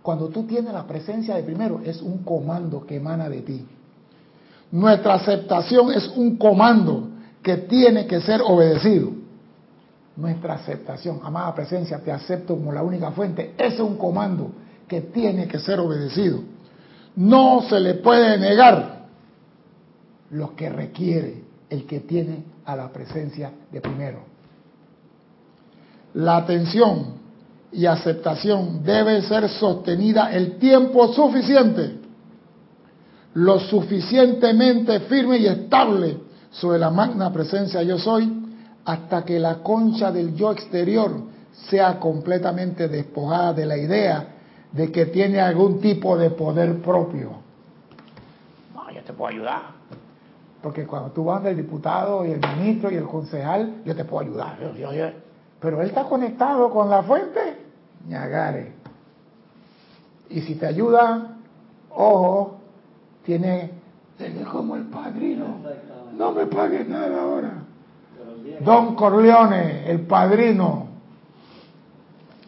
Cuando 0.03 0.29
tú 0.29 0.45
tienes 0.45 0.73
la 0.73 0.87
presencia 0.87 1.35
de 1.35 1.43
primero, 1.43 1.81
es 1.85 2.01
un 2.01 2.19
comando 2.19 2.87
que 2.87 2.97
emana 2.97 3.29
de 3.29 3.43
ti. 3.43 3.67
Nuestra 4.71 5.15
aceptación 5.15 5.93
es 5.93 6.09
un 6.09 6.37
comando 6.37 7.09
que 7.43 7.57
tiene 7.57 8.07
que 8.07 8.21
ser 8.21 8.43
obedecido. 8.43 9.11
Nuestra 10.17 10.55
aceptación, 10.55 11.21
amada 11.23 11.55
presencia, 11.55 11.99
te 12.01 12.13
acepto 12.13 12.55
como 12.55 12.73
la 12.73 12.83
única 12.83 13.13
fuente, 13.13 13.55
ese 13.57 13.77
es 13.77 13.81
un 13.81 13.97
comando 13.97 14.51
que 14.87 15.01
tiene 15.03 15.47
que 15.47 15.59
ser 15.59 15.79
obedecido. 15.81 16.41
No 17.17 17.63
se 17.63 17.81
le 17.81 17.95
puede 17.95 18.37
negar 18.39 19.07
lo 20.31 20.55
que 20.55 20.69
requiere 20.69 21.43
el 21.71 21.87
que 21.87 22.01
tiene 22.01 22.45
a 22.65 22.77
la 22.77 22.93
presencia 22.93 23.53
de 23.71 23.81
primero. 23.81 24.21
La 26.15 26.39
atención 26.39 27.19
y 27.71 27.87
aceptación 27.87 28.83
debe 28.83 29.23
ser 29.23 29.49
sostenida 29.49 30.33
el 30.33 30.59
tiempo 30.59 31.13
suficiente 31.13 31.98
lo 33.39 33.61
suficientemente 33.61 34.99
firme 35.01 35.39
y 35.39 35.47
estable 35.47 36.19
sobre 36.51 36.79
la 36.79 36.91
magna 36.91 37.33
presencia 37.33 37.83
yo 37.85 37.97
soy 37.97 38.47
hasta 38.85 39.25
que 39.25 39.39
la 39.39 39.63
concha 39.63 40.11
del 40.11 40.35
yo 40.35 40.51
exterior 40.51 41.13
sea 41.69 42.01
completamente 42.01 42.89
despojada 42.89 43.53
de 43.53 43.67
la 43.67 43.77
idea 43.77 44.29
de 44.73 44.91
que 44.91 45.07
tiene 45.07 45.41
algún 45.41 45.81
tipo 45.81 46.17
de 46.17 46.31
poder 46.31 46.83
propio. 46.83 47.31
No, 48.75 48.91
yo 48.91 49.03
te 49.03 49.13
puedo 49.13 49.31
ayudar. 49.31 49.63
Porque 50.61 50.85
cuando 50.85 51.11
tú 51.13 51.25
vas 51.25 51.43
del 51.45 51.57
diputado 51.57 52.27
y 52.27 52.33
el 52.33 52.41
ministro 52.41 52.91
y 52.91 52.97
el 52.97 53.05
concejal, 53.05 53.83
yo 53.85 53.95
te 53.95 54.05
puedo 54.05 54.27
ayudar. 54.27 54.59
pero 55.61 55.81
él 55.81 55.89
está 55.89 56.05
conectado 56.05 56.71
con 56.71 56.91
la 56.91 57.05
fuente, 57.05 57.67
ñagare. 58.09 58.73
Y 60.29 60.41
si 60.41 60.57
te 60.57 60.67
ayuda, 60.67 61.37
ojo, 61.91 62.58
tiene, 63.29 63.71
como 64.51 64.75
el 64.75 64.85
padrino. 64.85 65.59
No 66.17 66.33
me 66.33 66.47
pagues 66.47 66.89
nada 66.89 67.21
ahora. 67.21 67.63
Don 68.65 68.95
Corleone, 68.95 69.91
el 69.91 70.07
padrino. 70.07 70.89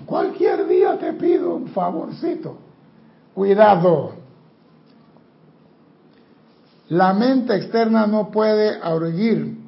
Cualquier 0.06 0.66
día 0.66 0.98
te 0.98 1.12
pido 1.12 1.54
un 1.54 1.68
favorcito. 1.68 2.56
Cuidado. 3.34 4.14
La 6.88 7.12
mente 7.12 7.54
externa 7.56 8.06
no 8.06 8.30
puede 8.30 8.80
arguir, 8.82 9.58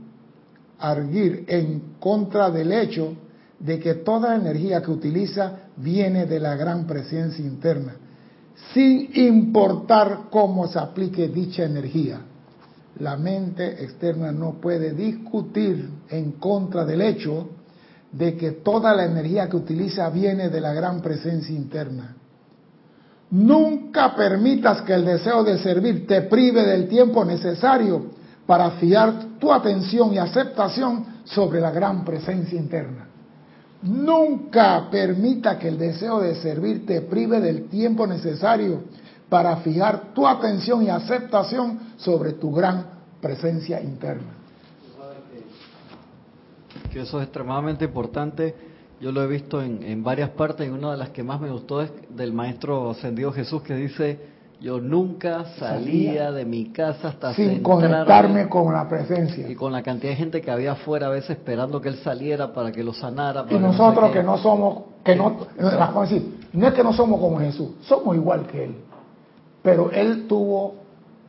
arguir 0.78 1.44
en 1.46 1.96
contra 2.00 2.50
del 2.50 2.72
hecho 2.72 3.14
de 3.58 3.78
que 3.78 3.96
toda 3.96 4.34
energía 4.34 4.80
que 4.80 4.90
utiliza 4.90 5.58
viene 5.76 6.24
de 6.24 6.40
la 6.40 6.56
gran 6.56 6.86
presencia 6.86 7.44
interna 7.44 7.96
sin 8.72 9.10
importar 9.14 10.24
cómo 10.30 10.66
se 10.68 10.78
aplique 10.78 11.28
dicha 11.28 11.64
energía. 11.64 12.20
La 12.98 13.16
mente 13.16 13.82
externa 13.82 14.32
no 14.32 14.60
puede 14.60 14.92
discutir 14.92 15.88
en 16.10 16.32
contra 16.32 16.84
del 16.84 17.00
hecho 17.00 17.48
de 18.12 18.36
que 18.36 18.52
toda 18.52 18.94
la 18.94 19.06
energía 19.06 19.48
que 19.48 19.56
utiliza 19.56 20.10
viene 20.10 20.50
de 20.50 20.60
la 20.60 20.74
gran 20.74 21.00
presencia 21.00 21.54
interna. 21.54 22.16
Nunca 23.30 24.14
permitas 24.14 24.82
que 24.82 24.92
el 24.92 25.06
deseo 25.06 25.42
de 25.42 25.56
servir 25.58 26.06
te 26.06 26.22
prive 26.22 26.66
del 26.66 26.86
tiempo 26.86 27.24
necesario 27.24 28.10
para 28.44 28.72
fiar 28.72 29.38
tu 29.38 29.50
atención 29.50 30.12
y 30.12 30.18
aceptación 30.18 31.06
sobre 31.24 31.60
la 31.60 31.70
gran 31.70 32.04
presencia 32.04 32.58
interna. 32.58 33.08
Nunca 33.82 34.88
permita 34.90 35.58
que 35.58 35.68
el 35.68 35.78
deseo 35.78 36.20
de 36.20 36.36
servir 36.36 36.86
te 36.86 37.00
prive 37.00 37.40
del 37.40 37.68
tiempo 37.68 38.06
necesario 38.06 38.82
para 39.28 39.56
fijar 39.56 40.12
tu 40.14 40.26
atención 40.26 40.82
y 40.82 40.88
aceptación 40.88 41.80
sobre 41.96 42.34
tu 42.34 42.52
gran 42.52 42.86
presencia 43.20 43.80
interna. 43.80 44.34
Que 46.92 47.00
eso 47.00 47.18
es 47.18 47.24
extremadamente 47.24 47.84
importante. 47.86 48.54
Yo 49.00 49.10
lo 49.10 49.22
he 49.22 49.26
visto 49.26 49.60
en, 49.60 49.82
en 49.82 50.04
varias 50.04 50.30
partes 50.30 50.68
y 50.68 50.70
una 50.70 50.92
de 50.92 50.98
las 50.98 51.08
que 51.10 51.24
más 51.24 51.40
me 51.40 51.50
gustó 51.50 51.82
es 51.82 51.90
del 52.10 52.32
maestro 52.32 52.90
ascendido 52.90 53.32
Jesús 53.32 53.62
que 53.62 53.74
dice, 53.74 54.31
yo 54.62 54.80
nunca 54.80 55.44
salía, 55.58 56.30
de 56.30 56.44
mi 56.44 56.66
casa 56.66 57.08
hasta 57.08 57.34
sin 57.34 57.64
conectarme 57.64 58.48
con 58.48 58.72
la 58.72 58.88
presencia. 58.88 59.48
Y 59.48 59.56
con 59.56 59.72
la 59.72 59.82
cantidad 59.82 60.12
de 60.12 60.16
gente 60.16 60.40
que 60.40 60.52
había 60.52 60.72
afuera 60.72 61.08
a 61.08 61.10
veces 61.10 61.30
esperando 61.30 61.80
que 61.80 61.88
él 61.88 61.96
saliera 61.96 62.52
para 62.52 62.70
que 62.70 62.84
lo 62.84 62.92
sanara. 62.94 63.44
y 63.50 63.54
nosotros 63.58 64.12
que 64.12 64.22
no 64.22 64.38
somos, 64.38 64.84
que 65.02 65.16
no, 65.16 65.36
vamos 65.58 66.08
decir, 66.08 66.48
no 66.52 66.68
es 66.68 66.74
que 66.74 66.84
no 66.84 66.92
somos 66.92 67.20
como 67.20 67.40
Jesús, 67.40 67.70
somos 67.80 68.14
igual 68.14 68.46
que 68.46 68.66
él. 68.66 68.76
Pero 69.62 69.90
él 69.90 70.28
tuvo 70.28 70.74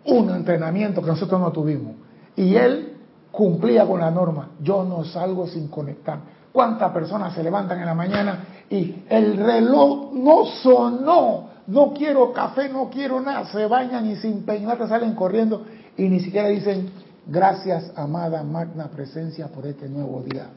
un 0.05 0.29
entrenamiento 0.29 1.01
que 1.01 1.07
nosotros 1.07 1.41
no 1.41 1.51
tuvimos. 1.51 1.93
Y 2.35 2.55
él 2.55 2.97
cumplía 3.31 3.87
con 3.87 3.99
la 3.99 4.11
norma. 4.11 4.49
Yo 4.61 4.83
no 4.83 5.03
salgo 5.05 5.47
sin 5.47 5.69
conectar. 5.69 6.19
¿Cuántas 6.51 6.91
personas 6.91 7.33
se 7.33 7.41
levantan 7.41 7.79
en 7.79 7.87
la 7.87 7.95
mañana 7.95 8.45
y 8.69 9.05
el 9.09 9.37
reloj 9.37 10.13
no 10.13 10.45
sonó? 10.61 11.52
No 11.67 11.93
quiero 11.93 12.33
café, 12.33 12.69
no 12.69 12.89
quiero 12.89 13.21
nada. 13.21 13.45
Se 13.45 13.65
bañan 13.67 14.05
y 14.09 14.15
sin 14.17 14.43
peinarte 14.43 14.87
salen 14.87 15.15
corriendo 15.15 15.65
y 15.97 16.09
ni 16.09 16.19
siquiera 16.19 16.49
dicen 16.49 16.89
gracias, 17.25 17.91
amada 17.95 18.43
magna 18.43 18.87
presencia, 18.87 19.47
por 19.47 19.65
este 19.65 19.87
nuevo 19.87 20.21
día. 20.23 20.47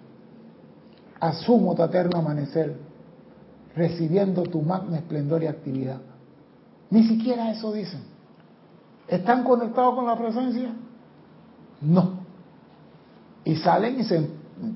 Asumo 1.21 1.75
tu 1.75 1.83
eterno 1.83 2.19
amanecer, 2.19 2.77
recibiendo 3.75 4.43
tu 4.43 4.63
magna 4.63 4.99
esplendor 4.99 5.43
y 5.43 5.47
actividad. 5.47 5.99
Ni 6.91 7.07
siquiera 7.07 7.51
eso 7.51 7.73
dicen. 7.73 8.01
¿Están 9.09 9.45
conectados 9.45 9.95
con 9.95 10.07
la 10.07 10.17
presencia? 10.17 10.71
No. 11.81 12.21
Y 13.45 13.55
salen 13.57 14.01
y 14.01 14.05
se 14.05 14.29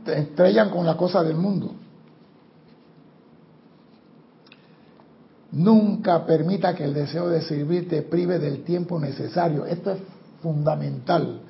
estrellan 0.06 0.70
con 0.70 0.86
la 0.86 0.96
cosa 0.96 1.22
del 1.22 1.36
mundo. 1.36 1.74
Nunca 5.52 6.24
permita 6.26 6.74
que 6.74 6.84
el 6.84 6.94
deseo 6.94 7.28
de 7.28 7.42
servir 7.42 7.88
te 7.88 8.02
prive 8.02 8.38
del 8.38 8.62
tiempo 8.62 9.00
necesario. 9.00 9.66
Esto 9.66 9.92
es 9.92 9.98
fundamental 10.42 11.40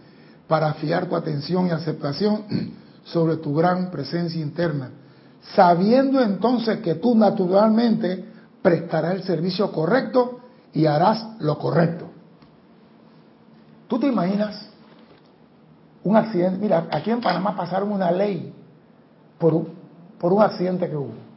para 0.48 0.74
fiar 0.74 1.07
tu 1.07 1.16
atención 1.16 1.66
y 1.66 1.70
aceptación 1.70 2.44
sobre 3.05 3.36
tu 3.36 3.55
gran 3.55 3.90
presencia 3.90 4.40
interna, 4.40 4.90
sabiendo 5.55 6.20
entonces 6.22 6.78
que 6.80 6.94
tú 6.96 7.14
naturalmente 7.14 8.24
prestarás 8.62 9.14
el 9.14 9.22
servicio 9.22 9.70
correcto 9.70 10.40
y 10.72 10.86
harás 10.86 11.40
lo 11.40 11.59
correcto. 11.59 12.07
¿Tú 13.86 13.98
te 13.98 14.07
imaginas 14.07 14.68
un 16.05 16.16
accidente? 16.16 16.59
Mira, 16.59 16.88
aquí 16.90 17.11
en 17.11 17.20
Panamá 17.20 17.57
pasaron 17.57 17.92
una 17.92 18.11
ley 18.11 18.55
por 19.38 19.53
un, 19.53 19.68
por 20.18 20.32
un 20.32 20.42
accidente 20.42 20.88
que 20.88 20.96
hubo. 20.96 21.30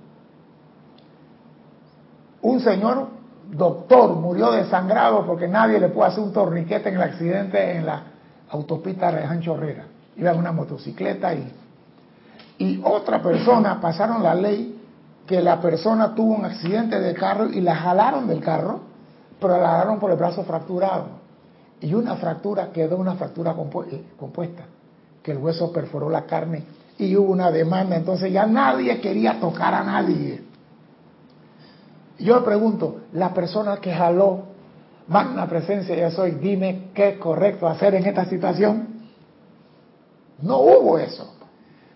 Un 2.43 2.59
señor 2.59 3.07
doctor 3.51 4.15
murió 4.15 4.51
desangrado 4.51 5.25
porque 5.25 5.47
nadie 5.47 5.79
le 5.79 5.89
pudo 5.89 6.05
hacer 6.05 6.23
un 6.23 6.33
torniquete 6.33 6.89
en 6.89 6.95
el 6.95 7.01
accidente 7.01 7.77
en 7.77 7.85
la 7.85 8.03
autopista 8.49 9.11
Rejan 9.11 9.41
Chorrera. 9.41 9.85
Iba 10.15 10.31
en 10.31 10.39
una 10.39 10.51
motocicleta 10.51 11.33
y, 11.33 11.51
y 12.59 12.81
otra 12.83 13.21
persona 13.21 13.79
pasaron 13.79 14.21
la 14.21 14.35
ley 14.35 14.79
que 15.25 15.41
la 15.41 15.61
persona 15.61 16.13
tuvo 16.13 16.35
un 16.35 16.45
accidente 16.45 16.99
de 16.99 17.13
carro 17.13 17.47
y 17.49 17.61
la 17.61 17.75
jalaron 17.75 18.27
del 18.27 18.41
carro, 18.41 18.81
pero 19.39 19.57
la 19.57 19.69
jalaron 19.69 19.99
por 19.99 20.11
el 20.11 20.17
brazo 20.17 20.43
fracturado. 20.43 21.23
Y 21.79 21.93
una 21.93 22.15
fractura 22.15 22.71
quedó 22.71 22.97
una 22.97 23.15
fractura 23.15 23.55
eh, 23.89 24.03
compuesta, 24.19 24.63
que 25.21 25.31
el 25.31 25.37
hueso 25.37 25.71
perforó 25.71 26.09
la 26.09 26.25
carne 26.25 26.63
y 26.97 27.15
hubo 27.15 27.31
una 27.31 27.51
demanda, 27.51 27.95
entonces 27.95 28.31
ya 28.31 28.45
nadie 28.45 28.99
quería 28.99 29.39
tocar 29.39 29.73
a 29.73 29.83
nadie. 29.83 30.42
Yo 32.19 32.35
le 32.39 32.45
pregunto, 32.45 33.01
la 33.13 33.33
persona 33.33 33.77
que 33.77 33.93
jaló 33.93 34.53
magna 35.07 35.47
presencia 35.47 35.95
yo 35.95 36.11
soy, 36.11 36.31
dime 36.31 36.89
qué 36.93 37.09
es 37.09 37.17
correcto 37.17 37.67
hacer 37.67 37.95
en 37.95 38.05
esta 38.05 38.25
situación. 38.25 38.87
No 40.41 40.59
hubo 40.59 40.97
eso. 40.97 41.35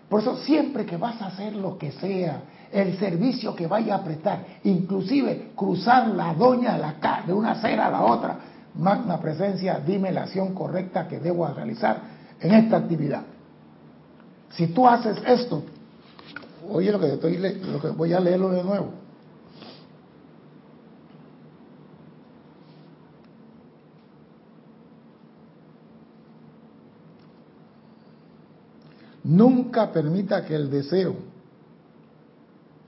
Por 0.10 0.22
eso 0.22 0.38
siempre 0.38 0.86
que 0.86 0.98
vas 0.98 1.22
a 1.22 1.28
hacer 1.28 1.56
lo 1.56 1.78
que 1.78 1.92
sea, 1.92 2.42
el 2.72 2.98
servicio 2.98 3.56
que 3.56 3.68
vaya 3.68 3.96
a 3.96 4.04
prestar, 4.04 4.46
inclusive 4.64 5.52
cruzar 5.56 6.08
la 6.10 6.34
doña 6.34 6.74
de, 6.74 6.80
la, 6.80 7.24
de 7.26 7.34
una 7.34 7.52
acera 7.52 7.88
a 7.88 7.92
la 7.92 8.04
otra, 8.04 8.40
magna 8.76 9.20
presencia, 9.20 9.82
dime 9.86 10.12
la 10.12 10.24
acción 10.24 10.54
correcta 10.54 11.08
que 11.08 11.20
debo 11.20 11.48
realizar 11.48 12.02
en 12.40 12.54
esta 12.54 12.78
actividad. 12.78 13.24
Si 14.52 14.68
tú 14.68 14.88
haces 14.88 15.18
esto, 15.26 15.64
oye 16.70 16.92
lo 16.92 17.00
que, 17.00 17.14
estoy, 17.14 17.38
lo 17.38 17.82
que 17.82 17.90
voy 17.90 18.14
a 18.14 18.20
leerlo 18.20 18.50
de 18.50 18.64
nuevo. 18.64 19.07
Nunca 29.28 29.92
permita 29.92 30.46
que 30.46 30.56
el 30.56 30.70
deseo 30.70 31.16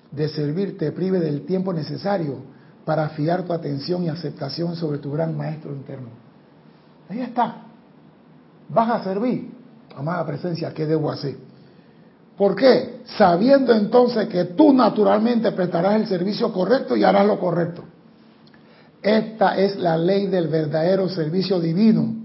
de 0.10 0.30
servir 0.30 0.78
te 0.78 0.94
prive 0.94 1.20
del 1.20 1.46
tiempo 1.46 1.74
necesario 1.74 2.38
para 2.86 3.10
fiar 3.10 3.44
tu 3.44 3.52
atención 3.52 4.06
y 4.06 4.10
aceptación 4.10 4.78
sobre 4.78 5.00
tu 5.00 5.12
gran 5.12 5.36
maestro 5.36 5.74
interno. 5.74 6.08
Ahí 7.10 7.20
está. 7.20 7.64
Vas 8.70 8.90
a 8.90 9.04
servir, 9.04 9.52
amada 9.94 10.26
presencia, 10.26 10.74
¿qué 10.74 10.86
debo 10.86 11.12
hacer? 11.12 11.36
¿Por 12.38 12.56
qué? 12.56 13.02
Sabiendo 13.18 13.74
entonces 13.74 14.30
que 14.30 14.46
tú 14.46 14.72
naturalmente 14.72 15.52
prestarás 15.52 15.96
el 15.96 16.08
servicio 16.08 16.54
correcto 16.54 16.96
y 16.96 17.04
harás 17.04 17.28
lo 17.28 17.38
correcto. 17.38 17.84
Esta 19.02 19.58
es 19.58 19.78
la 19.78 19.98
ley 19.98 20.28
del 20.28 20.48
verdadero 20.48 21.10
servicio 21.10 21.60
divino, 21.60 22.16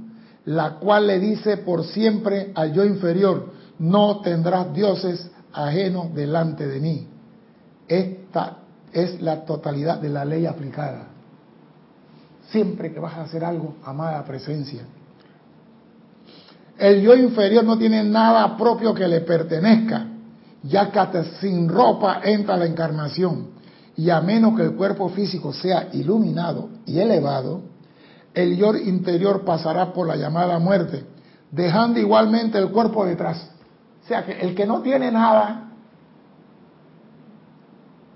la 0.45 0.77
cual 0.79 1.09
le 1.09 1.19
dice 1.19 1.57
por 1.57 1.83
siempre 1.83 2.53
al 2.55 2.73
yo 2.73 2.85
inferior, 2.85 3.64
no 3.79 4.21
tendrás 4.21 4.73
dioses 4.73 5.31
ajenos 5.53 6.15
delante 6.15 6.67
de 6.67 6.81
mí. 6.81 7.09
Esta 7.89 8.59
es 8.93 9.21
la 9.21 9.45
totalidad 9.45 9.99
de 9.99 10.09
la 10.09 10.25
ley 10.25 10.47
aplicada. 10.47 11.09
Siempre 12.51 12.93
que 12.93 13.01
vas 13.01 13.15
a 13.15 13.23
hacer 13.23 13.45
algo, 13.45 13.77
amada 13.85 14.25
presencia. 14.25 14.83
El 16.79 17.03
yo 17.03 17.15
inferior 17.15 17.65
no 17.65 17.79
tiene 17.79 18.03
nada 18.05 18.57
propio 18.57 18.95
que 18.95 19.07
le 19.07 19.21
pertenezca, 19.21 20.07
ya 20.63 20.91
que 20.91 20.99
hasta 20.99 21.25
sin 21.41 21.69
ropa 21.69 22.21
entra 22.25 22.57
la 22.57 22.67
encarnación. 22.67 23.55
Y 23.97 24.11
a 24.11 24.21
menos 24.21 24.57
que 24.57 24.63
el 24.63 24.75
cuerpo 24.75 25.09
físico 25.09 25.53
sea 25.53 25.89
iluminado 25.93 26.69
y 26.85 26.99
elevado, 26.99 27.63
el 28.35 28.57
yo 28.57 28.75
interior 28.75 29.45
pasará 29.45 29.93
por 29.93 30.09
la 30.09 30.17
llamada 30.17 30.59
muerte, 30.59 31.05
dejando 31.53 32.01
igualmente 32.01 32.59
el 32.59 32.71
cuerpo 32.71 33.07
detrás. 33.07 33.54
O 34.05 34.07
sea 34.07 34.25
que 34.25 34.33
el 34.33 34.55
que 34.55 34.67
no 34.67 34.83
tiene 34.83 35.11
nada 35.11 35.71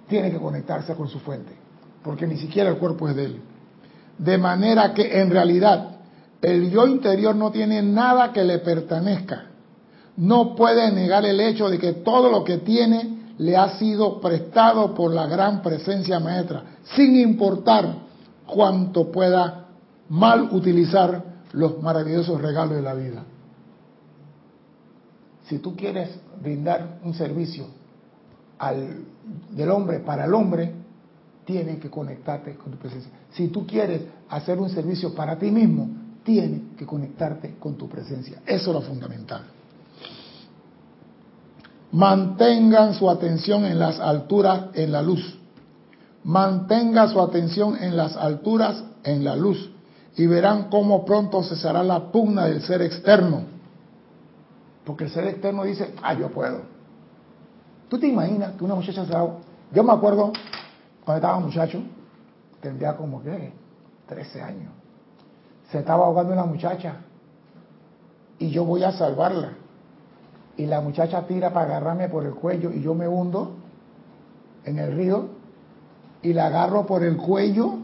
tiene 0.07 0.31
que 0.31 0.39
conectarse 0.39 0.95
con 0.95 1.09
su 1.09 1.19
fuente, 1.19 1.53
porque 2.03 2.27
ni 2.27 2.37
siquiera 2.37 2.69
el 2.69 2.77
cuerpo 2.77 3.09
es 3.09 3.17
de 3.17 3.25
él. 3.25 3.41
De 4.19 4.37
manera 4.37 4.93
que 4.93 5.21
en 5.21 5.31
realidad 5.31 5.97
el 6.43 6.71
yo 6.71 6.87
interior 6.87 7.35
no 7.35 7.51
tiene 7.51 7.83
nada 7.83 8.33
que 8.33 8.45
le 8.45 8.59
pertenezca. 8.59 9.47
No 10.17 10.55
puede 10.55 10.91
negar 10.93 11.25
el 11.25 11.41
hecho 11.41 11.71
de 11.71 11.79
que 11.79 11.93
todo 11.95 12.31
lo 12.31 12.45
que 12.45 12.59
tiene 12.59 13.33
le 13.39 13.57
ha 13.57 13.79
sido 13.79 14.21
prestado 14.21 14.95
por 14.95 15.13
la 15.13 15.27
gran 15.27 15.63
presencia 15.63 16.21
maestra, 16.21 16.65
sin 16.97 17.17
importar 17.17 17.95
cuánto 18.47 19.11
pueda 19.11 19.69
mal 20.09 20.49
utilizar 20.51 21.23
los 21.53 21.81
maravillosos 21.81 22.41
regalos 22.41 22.77
de 22.77 22.83
la 22.83 22.95
vida. 22.95 23.23
Si 25.49 25.59
tú 25.59 25.75
quieres 25.75 26.11
brindar 26.43 26.99
un 27.03 27.15
servicio 27.15 27.67
al, 28.59 29.05
del 29.51 29.71
hombre 29.71 30.01
para 30.01 30.27
el 30.27 30.35
hombre, 30.35 30.73
tienes 31.45 31.79
que 31.81 31.89
conectarte 31.89 32.55
con 32.57 32.73
tu 32.73 32.79
presencia. 32.79 33.11
Si 33.33 33.49
tú 33.49 33.67
quieres 33.67 34.03
hacer 34.29 34.59
un 34.59 34.69
servicio 34.69 35.15
para 35.15 35.39
ti 35.39 35.51
mismo, 35.51 35.89
tienes 36.23 36.77
que 36.77 36.85
conectarte 36.85 37.55
con 37.59 37.77
tu 37.77 37.89
presencia. 37.89 38.43
Eso 38.45 38.71
es 38.71 38.75
lo 38.75 38.83
fundamental. 38.83 39.45
Mantengan 41.93 42.93
su 42.93 43.09
atención 43.09 43.65
en 43.65 43.79
las 43.79 43.99
alturas, 43.99 44.67
en 44.75 44.93
la 44.93 45.01
luz. 45.01 45.39
Mantenga 46.25 47.09
su 47.09 47.19
atención 47.23 47.83
en 47.83 47.97
las 47.97 48.15
alturas, 48.17 48.85
en 49.05 49.25
la 49.25 49.35
luz. 49.35 49.71
Y 50.19 50.27
verán 50.27 50.69
cómo 50.69 51.07
pronto 51.07 51.43
cesará 51.43 51.83
la 51.83 52.13
pugna 52.13 52.45
del 52.45 52.61
ser 52.61 52.83
externo 52.83 53.58
porque 54.89 55.05
el 55.05 55.11
ser 55.11 55.27
externo 55.27 55.65
dice, 55.65 55.93
ah, 56.03 56.15
yo 56.15 56.31
puedo. 56.31 56.63
¿Tú 57.91 57.99
te 58.01 58.07
imaginas 58.07 58.53
que 58.53 58.65
una 58.65 58.75
muchacha 58.75 59.05
se. 59.05 59.13
Yo 59.13 59.85
me 59.85 59.93
acuerdo 59.93 60.33
cuando 61.05 61.19
estaba 61.19 61.39
muchacho, 61.41 61.83
tendría 62.63 62.97
como 62.97 63.23
que 63.23 63.53
13 64.07 64.41
años. 64.41 64.73
Se 65.71 65.81
estaba 65.81 66.07
ahogando 66.07 66.33
una 66.33 66.47
muchacha 66.47 67.03
y 68.39 68.49
yo 68.49 68.65
voy 68.65 68.83
a 68.83 68.93
salvarla. 68.93 69.53
Y 70.57 70.65
la 70.65 70.81
muchacha 70.81 71.27
tira 71.27 71.53
para 71.53 71.67
agarrarme 71.67 72.09
por 72.09 72.25
el 72.25 72.33
cuello 72.33 72.73
y 72.73 72.81
yo 72.81 72.95
me 72.95 73.07
hundo 73.07 73.57
en 74.65 74.79
el 74.79 74.97
río 74.97 75.29
y 76.23 76.33
la 76.33 76.47
agarro 76.47 76.87
por 76.87 77.05
el 77.05 77.19
cuello 77.19 77.75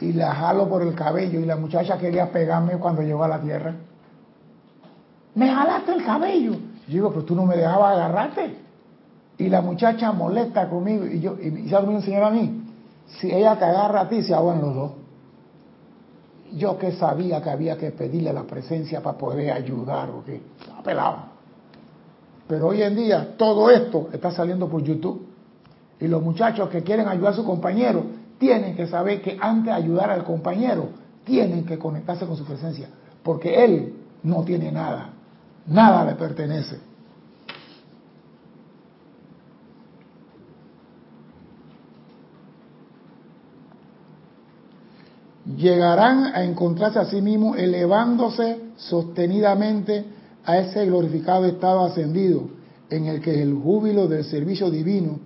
y 0.00 0.14
la 0.14 0.34
jalo 0.34 0.66
por 0.70 0.80
el 0.80 0.94
cabello 0.94 1.40
y 1.40 1.44
la 1.44 1.56
muchacha 1.56 1.98
quería 1.98 2.32
pegarme 2.32 2.78
cuando 2.78 3.02
llegó 3.02 3.22
a 3.22 3.28
la 3.28 3.42
tierra 3.42 3.74
me 5.34 5.48
jalaste 5.48 5.92
el 5.92 6.04
cabello. 6.04 6.52
Yo 6.86 6.92
digo, 6.92 7.10
pero 7.10 7.24
tú 7.24 7.34
no 7.34 7.44
me 7.46 7.56
dejabas 7.56 7.94
agarrarte. 7.94 8.56
Y 9.38 9.48
la 9.48 9.60
muchacha 9.62 10.12
molesta 10.12 10.68
conmigo. 10.68 11.06
Y 11.06 11.20
yo, 11.20 11.36
y 11.40 11.68
¿sabes 11.68 11.88
me 11.88 11.96
enseñó 11.96 12.24
a 12.24 12.30
mí? 12.30 12.62
Si 13.06 13.32
ella 13.32 13.58
te 13.58 13.64
agarra 13.64 14.02
a 14.02 14.08
ti, 14.08 14.22
se 14.22 14.34
ahogan 14.34 14.60
los 14.60 14.74
dos. 14.74 14.92
yo 16.52 16.78
que 16.78 16.92
sabía 16.92 17.42
que 17.42 17.50
había 17.50 17.76
que 17.76 17.90
pedirle 17.90 18.32
la 18.32 18.44
presencia 18.44 19.02
para 19.02 19.18
poder 19.18 19.50
ayudar 19.50 20.10
o 20.10 20.24
qué, 20.24 20.40
apelaba. 20.78 21.32
Pero 22.46 22.68
hoy 22.68 22.82
en 22.82 22.94
día 22.94 23.34
todo 23.36 23.70
esto 23.70 24.08
está 24.12 24.30
saliendo 24.30 24.68
por 24.68 24.82
YouTube. 24.82 25.26
Y 25.98 26.06
los 26.06 26.22
muchachos 26.22 26.68
que 26.68 26.82
quieren 26.82 27.08
ayudar 27.08 27.32
a 27.32 27.36
su 27.36 27.44
compañero 27.44 28.04
tienen 28.38 28.76
que 28.76 28.86
saber 28.86 29.22
que 29.22 29.36
antes 29.40 29.66
de 29.66 29.72
ayudar 29.72 30.10
al 30.10 30.24
compañero, 30.24 30.88
tienen 31.24 31.64
que 31.64 31.78
conectarse 31.78 32.26
con 32.26 32.36
su 32.36 32.44
presencia. 32.44 32.88
Porque 33.22 33.64
él 33.64 33.94
no 34.22 34.44
tiene 34.44 34.70
nada. 34.70 35.13
Nada 35.66 36.04
le 36.04 36.14
pertenece. 36.14 36.94
llegarán 45.56 46.34
a 46.34 46.42
encontrarse 46.44 46.98
a 46.98 47.04
sí 47.04 47.20
mismos 47.20 47.58
elevándose 47.58 48.60
sostenidamente 48.76 50.04
a 50.44 50.58
ese 50.58 50.86
glorificado 50.86 51.46
estado 51.46 51.84
ascendido 51.84 52.48
en 52.90 53.06
el 53.06 53.20
que 53.20 53.42
el 53.42 53.54
júbilo 53.54 54.08
del 54.08 54.24
servicio 54.24 54.70
divino 54.70 55.20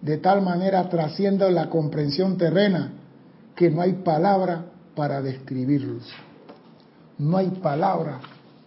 de 0.00 0.18
tal 0.18 0.42
manera 0.42 0.88
trasciende 0.88 1.50
la 1.50 1.68
comprensión 1.68 2.36
terrena 2.36 2.92
que 3.54 3.70
no 3.70 3.80
hay 3.80 3.94
palabra 3.94 4.66
para 4.94 5.22
describirlos. 5.22 6.04
No 7.18 7.38
hay 7.38 7.50
palabra 7.50 8.20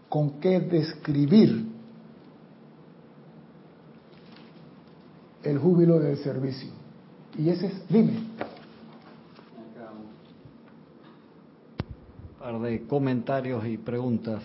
con 0.09 0.39
qué 0.39 0.59
describir 0.59 1.67
el 5.43 5.57
júbilo 5.59 5.99
del 5.99 6.17
servicio. 6.17 6.69
Y 7.37 7.49
ese 7.49 7.67
es, 7.67 7.87
dime. 7.87 8.13
par 12.39 12.59
de 12.61 12.83
comentarios 12.87 13.65
y 13.65 13.77
preguntas. 13.77 14.41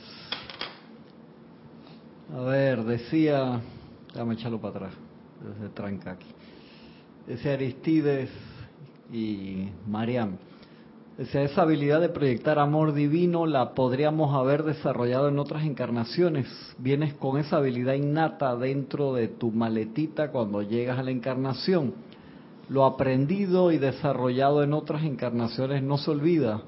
A 2.37 2.41
ver, 2.41 2.85
decía, 2.85 3.61
déjame 4.12 4.35
echarlo 4.35 4.61
para 4.61 4.77
atrás, 4.77 4.95
desde 5.43 5.69
tranca 5.71 6.12
aquí. 6.12 6.27
Decía 7.27 7.53
Aristides 7.55 8.31
y 9.12 9.69
Mariam. 9.87 10.37
Esa 11.17 11.62
habilidad 11.62 12.01
de 12.01 12.09
proyectar 12.09 12.59
amor 12.59 12.93
divino 12.93 13.47
la 13.47 13.75
podríamos 13.75 14.35
haber 14.35 14.65
desarrollado 14.65 15.29
en 15.29 15.39
otras 15.39 15.65
encarnaciones. 15.65 16.49
Vienes 16.77 17.15
con 17.15 17.39
esa 17.39 17.59
habilidad 17.59 17.95
innata 17.95 18.57
dentro 18.57 19.15
de 19.15 19.29
tu 19.29 19.53
maletita 19.53 20.33
cuando 20.33 20.62
llegas 20.62 20.99
a 20.99 21.05
la 21.05 21.12
encarnación. 21.12 21.95
Lo 22.69 22.85
aprendido 22.85 23.71
y 23.71 23.79
desarrollado 23.79 24.65
en 24.65 24.73
otras 24.73 25.05
encarnaciones 25.05 25.85
no 25.85 25.99
se 25.99 26.11
olvida, 26.11 26.62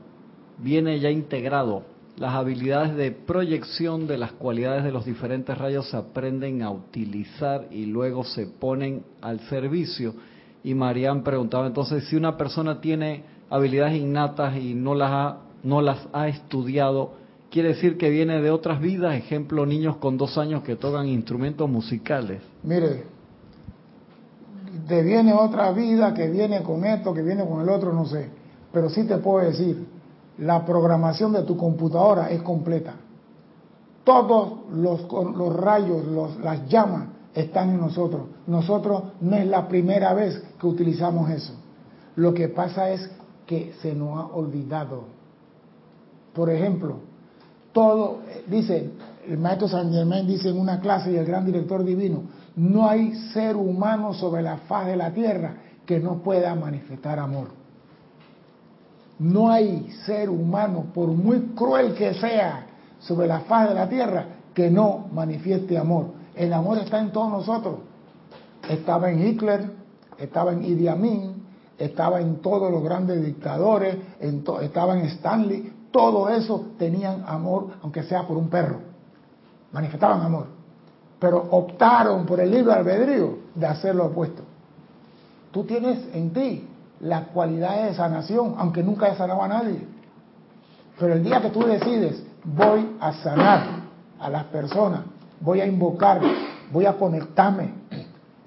viene 0.58 1.00
ya 1.00 1.10
integrado. 1.10 1.82
Las 2.16 2.34
habilidades 2.34 2.94
de 2.94 3.10
proyección 3.10 4.06
de 4.06 4.18
las 4.18 4.30
cualidades 4.30 4.84
de 4.84 4.92
los 4.92 5.04
diferentes 5.04 5.58
rayos 5.58 5.90
se 5.90 5.96
aprenden 5.96 6.62
a 6.62 6.70
utilizar 6.70 7.66
y 7.72 7.86
luego 7.86 8.22
se 8.22 8.46
ponen 8.46 9.02
al 9.22 9.40
servicio. 9.48 10.14
Y 10.62 10.74
Marian 10.74 11.24
preguntaba 11.24 11.66
entonces 11.66 12.04
si 12.04 12.14
una 12.14 12.36
persona 12.36 12.80
tiene 12.80 13.35
habilidades 13.50 13.96
innatas 13.96 14.56
y 14.56 14.74
no 14.74 14.94
las 14.94 15.10
ha, 15.12 15.36
no 15.62 15.80
las 15.80 16.08
ha 16.12 16.28
estudiado, 16.28 17.12
quiere 17.50 17.70
decir 17.70 17.96
que 17.96 18.10
viene 18.10 18.40
de 18.40 18.50
otras 18.50 18.80
vidas, 18.80 19.14
ejemplo, 19.14 19.66
niños 19.66 19.96
con 19.96 20.16
dos 20.16 20.36
años 20.38 20.62
que 20.62 20.76
tocan 20.76 21.08
instrumentos 21.08 21.68
musicales. 21.68 22.42
Mire, 22.62 23.04
te 24.86 25.02
viene 25.02 25.32
otra 25.32 25.72
vida 25.72 26.12
que 26.14 26.28
viene 26.28 26.62
con 26.62 26.84
esto, 26.84 27.14
que 27.14 27.22
viene 27.22 27.46
con 27.46 27.60
el 27.60 27.68
otro, 27.68 27.92
no 27.92 28.04
sé. 28.04 28.28
Pero 28.72 28.90
sí 28.90 29.04
te 29.04 29.16
puedo 29.18 29.46
decir, 29.46 29.86
la 30.38 30.64
programación 30.64 31.32
de 31.32 31.42
tu 31.42 31.56
computadora 31.56 32.30
es 32.30 32.42
completa. 32.42 32.94
Todos 34.04 34.70
los, 34.72 35.10
los 35.10 35.56
rayos, 35.56 36.04
las 36.42 36.68
llamas 36.68 37.08
están 37.34 37.70
en 37.70 37.80
nosotros. 37.80 38.22
Nosotros 38.46 39.02
no 39.20 39.36
es 39.36 39.46
la 39.46 39.66
primera 39.66 40.14
vez 40.14 40.42
que 40.60 40.66
utilizamos 40.66 41.30
eso. 41.30 41.54
Lo 42.16 42.32
que 42.32 42.48
pasa 42.48 42.90
es 42.90 43.10
que 43.46 43.74
se 43.80 43.94
nos 43.94 44.18
ha 44.18 44.26
olvidado. 44.26 45.04
Por 46.34 46.50
ejemplo, 46.50 46.96
todo, 47.72 48.20
dice, 48.46 48.90
el 49.26 49.38
maestro 49.38 49.68
San 49.68 49.92
Germán 49.92 50.26
dice 50.26 50.48
en 50.48 50.58
una 50.58 50.80
clase 50.80 51.12
y 51.12 51.16
el 51.16 51.24
gran 51.24 51.46
director 51.46 51.84
divino, 51.84 52.22
no 52.56 52.88
hay 52.88 53.14
ser 53.32 53.56
humano 53.56 54.14
sobre 54.14 54.42
la 54.42 54.58
faz 54.58 54.86
de 54.86 54.96
la 54.96 55.12
tierra 55.12 55.56
que 55.84 56.00
no 56.00 56.22
pueda 56.22 56.54
manifestar 56.54 57.18
amor. 57.18 57.48
No 59.18 59.50
hay 59.50 59.90
ser 60.04 60.28
humano, 60.28 60.86
por 60.92 61.08
muy 61.08 61.40
cruel 61.54 61.94
que 61.94 62.14
sea 62.14 62.66
sobre 62.98 63.26
la 63.26 63.40
faz 63.40 63.68
de 63.68 63.74
la 63.74 63.88
tierra, 63.88 64.26
que 64.52 64.70
no 64.70 65.06
manifieste 65.12 65.78
amor. 65.78 66.06
El 66.34 66.52
amor 66.52 66.78
está 66.78 66.98
en 66.98 67.12
todos 67.12 67.30
nosotros. 67.30 67.76
Estaba 68.68 69.10
en 69.10 69.26
Hitler, 69.26 69.70
estaba 70.18 70.52
en 70.52 70.64
Idi 70.64 70.88
Amin, 70.88 71.35
estaba 71.78 72.20
en 72.20 72.36
todos 72.36 72.70
los 72.70 72.82
grandes 72.82 73.24
dictadores, 73.24 73.96
estaba 74.62 74.98
en 74.98 75.06
Stanley. 75.06 75.72
Todo 75.90 76.28
eso 76.28 76.66
tenían 76.78 77.24
amor, 77.26 77.68
aunque 77.82 78.02
sea 78.02 78.26
por 78.26 78.36
un 78.36 78.48
perro. 78.48 78.80
Manifestaban 79.72 80.22
amor. 80.22 80.46
Pero 81.18 81.46
optaron 81.50 82.26
por 82.26 82.40
el 82.40 82.50
libre 82.50 82.72
albedrío 82.72 83.38
de 83.54 83.66
hacer 83.66 83.94
lo 83.94 84.06
opuesto. 84.06 84.42
Tú 85.50 85.64
tienes 85.64 85.98
en 86.14 86.32
ti 86.32 86.68
las 87.00 87.28
cualidades 87.28 87.86
de 87.86 87.94
sanación, 87.94 88.54
aunque 88.58 88.82
nunca 88.82 89.08
he 89.08 89.16
sanado 89.16 89.42
a 89.42 89.48
nadie. 89.48 89.80
Pero 90.98 91.14
el 91.14 91.22
día 91.22 91.40
que 91.40 91.50
tú 91.50 91.60
decides, 91.60 92.22
voy 92.44 92.96
a 93.00 93.12
sanar 93.12 93.66
a 94.18 94.30
las 94.30 94.44
personas, 94.44 95.00
voy 95.40 95.60
a 95.60 95.66
invocar, 95.66 96.20
voy 96.72 96.86
a 96.86 96.94
conectarme 96.94 97.70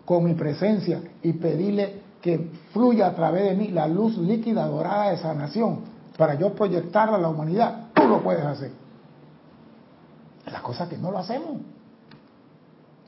con 0.06 0.24
mi 0.24 0.34
presencia 0.34 1.02
y 1.22 1.34
pedirle 1.34 2.02
que 2.22 2.51
fluya 2.74 3.07
a 3.07 3.15
través 3.15 3.43
de 3.49 3.55
mí 3.55 3.70
la 3.70 3.88
luz 3.88 4.17
líquida 4.17 4.65
dorada 4.65 5.11
de 5.11 5.17
sanación 5.17 5.80
para 6.17 6.36
yo 6.36 6.53
proyectarla 6.53 7.15
a 7.15 7.22
la 7.22 7.30
humanidad, 7.30 7.88
tú 7.93 8.03
lo 8.07 8.22
puedes 8.22 8.43
hacer. 8.43 8.72
La 10.51 10.61
cosa 10.61 10.89
que 10.89 10.97
no 10.97 11.11
lo 11.11 11.20
hacemos. 11.20 11.61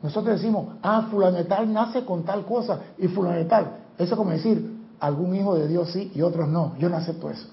Nosotros 0.02 0.40
decimos, 0.40 0.78
ah, 0.82 1.08
fulano 1.12 1.44
tal 1.46 1.72
nace 1.72 2.06
con 2.06 2.24
tal 2.24 2.46
cosa 2.46 2.80
y 2.98 3.08
fulano 3.08 3.46
tal. 3.48 3.80
Eso 3.98 4.14
es 4.14 4.18
como 4.18 4.32
decir, 4.32 4.80
algún 5.00 5.36
hijo 5.36 5.56
de 5.56 5.68
Dios 5.68 5.92
sí 5.92 6.12
y 6.16 6.22
otros 6.22 6.48
no. 6.48 6.76
Yo 6.78 6.90
no 6.90 6.98
acepto 6.98 7.30
eso. 7.30 7.50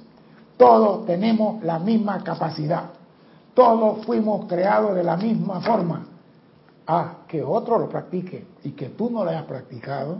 Todos 0.56 1.06
tenemos 1.06 1.62
la 1.64 1.78
misma 1.78 2.22
capacidad. 2.22 2.90
Todos 3.54 4.04
fuimos 4.06 4.46
creados 4.46 4.94
de 4.94 5.02
la 5.02 5.16
misma 5.16 5.60
forma. 5.60 6.06
Ah, 6.86 7.18
que 7.26 7.42
otro 7.42 7.78
lo 7.78 7.88
practique 7.88 8.46
y 8.62 8.70
que 8.70 8.90
tú 8.90 9.10
no 9.10 9.24
lo 9.24 9.30
hayas 9.30 9.44
practicado, 9.44 10.18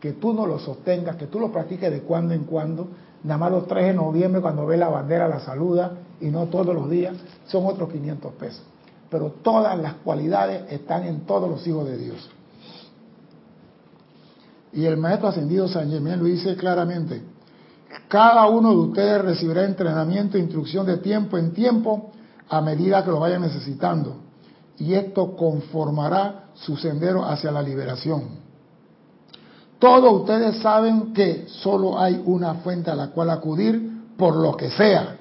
que 0.00 0.12
tú 0.12 0.32
no 0.32 0.46
lo 0.46 0.58
sostengas, 0.58 1.16
que 1.16 1.26
tú 1.26 1.38
lo 1.38 1.52
practiques 1.52 1.90
de 1.90 2.00
cuando 2.00 2.32
en 2.32 2.44
cuando, 2.44 2.88
nada 3.22 3.38
más 3.38 3.52
los 3.52 3.68
3 3.68 3.88
de 3.88 3.94
noviembre 3.94 4.40
cuando 4.40 4.66
ve 4.66 4.78
la 4.78 4.88
bandera 4.88 5.28
la 5.28 5.40
saluda 5.40 5.92
y 6.20 6.26
no 6.26 6.46
todos 6.46 6.74
los 6.74 6.88
días, 6.88 7.14
son 7.46 7.66
otros 7.66 7.90
500 7.90 8.32
pesos. 8.34 8.62
Pero 9.10 9.34
todas 9.42 9.78
las 9.78 9.94
cualidades 9.94 10.72
están 10.72 11.04
en 11.04 11.20
todos 11.26 11.50
los 11.50 11.66
hijos 11.66 11.86
de 11.86 11.98
Dios. 11.98 12.30
Y 14.72 14.86
el 14.86 14.96
maestro 14.96 15.28
ascendido 15.28 15.68
San 15.68 15.90
Germán 15.90 16.20
lo 16.20 16.24
dice 16.24 16.56
claramente, 16.56 17.22
cada 18.08 18.46
uno 18.48 18.70
de 18.70 18.76
ustedes 18.76 19.22
recibirá 19.22 19.64
entrenamiento 19.64 20.38
e 20.38 20.40
instrucción 20.40 20.86
de 20.86 20.98
tiempo 20.98 21.36
en 21.36 21.52
tiempo 21.52 22.12
a 22.48 22.60
medida 22.60 23.04
que 23.04 23.10
lo 23.10 23.20
vaya 23.20 23.38
necesitando. 23.38 24.16
Y 24.78 24.94
esto 24.94 25.36
conformará 25.36 26.46
su 26.54 26.76
sendero 26.76 27.24
hacia 27.24 27.50
la 27.50 27.62
liberación. 27.62 28.39
Todos 29.80 30.20
ustedes 30.20 30.58
saben 30.58 31.14
que 31.14 31.46
solo 31.48 31.98
hay 31.98 32.22
una 32.26 32.56
fuente 32.56 32.90
a 32.90 32.94
la 32.94 33.08
cual 33.08 33.30
acudir 33.30 34.12
por 34.18 34.36
lo 34.36 34.54
que 34.54 34.70
sea. 34.70 35.16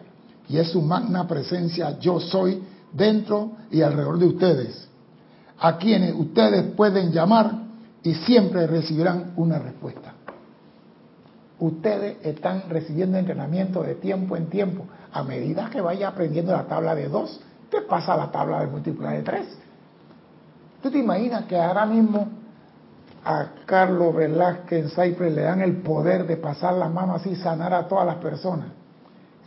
Y 0.50 0.58
es 0.58 0.70
su 0.70 0.82
magna 0.82 1.26
presencia 1.26 1.98
yo 1.98 2.20
soy 2.20 2.62
dentro 2.92 3.54
y 3.72 3.82
alrededor 3.82 4.20
de 4.20 4.28
ustedes. 4.28 4.88
A 5.60 5.78
quienes 5.78 6.14
ustedes 6.14 6.74
pueden 6.76 7.14
llamar 7.14 7.54
y 8.04 8.14
siempre 8.16 8.68
recibirán 8.68 9.32
una 9.38 9.60
respuesta. 9.60 10.14
Ustedes 11.60 12.18
están 12.26 12.64
recibiendo 12.68 13.18
entrenamiento 13.18 13.82
de 13.82 13.96
tiempo 13.96 14.36
en 14.36 14.48
tiempo. 14.48 14.86
A 15.14 15.24
medida 15.24 15.70
que 15.70 15.80
vaya 15.80 16.10
aprendiendo 16.10 16.52
la 16.52 16.66
tabla 16.66 16.96
de 16.96 17.08
2, 17.08 17.40
te 17.72 17.82
pasa 17.82 18.18
la 18.18 18.30
tabla 18.30 18.60
de 18.60 18.68
múltipla 18.68 19.12
de 19.12 19.22
3. 19.22 19.48
¿Tú 20.84 20.92
te 20.92 20.98
imaginas 20.98 21.46
que 21.46 21.58
ahora 21.58 21.86
mismo 21.86 22.39
a 23.24 23.52
Carlos 23.66 24.16
Velázquez 24.16 24.84
en 24.84 24.90
Cypress 24.90 25.34
le 25.34 25.42
dan 25.42 25.62
el 25.62 25.78
poder 25.78 26.26
de 26.26 26.38
pasar 26.38 26.74
las 26.74 26.92
manos 26.92 27.22
así 27.22 27.32
y 27.32 27.36
sanar 27.36 27.74
a 27.74 27.88
todas 27.88 28.06
las 28.06 28.16
personas? 28.16 28.68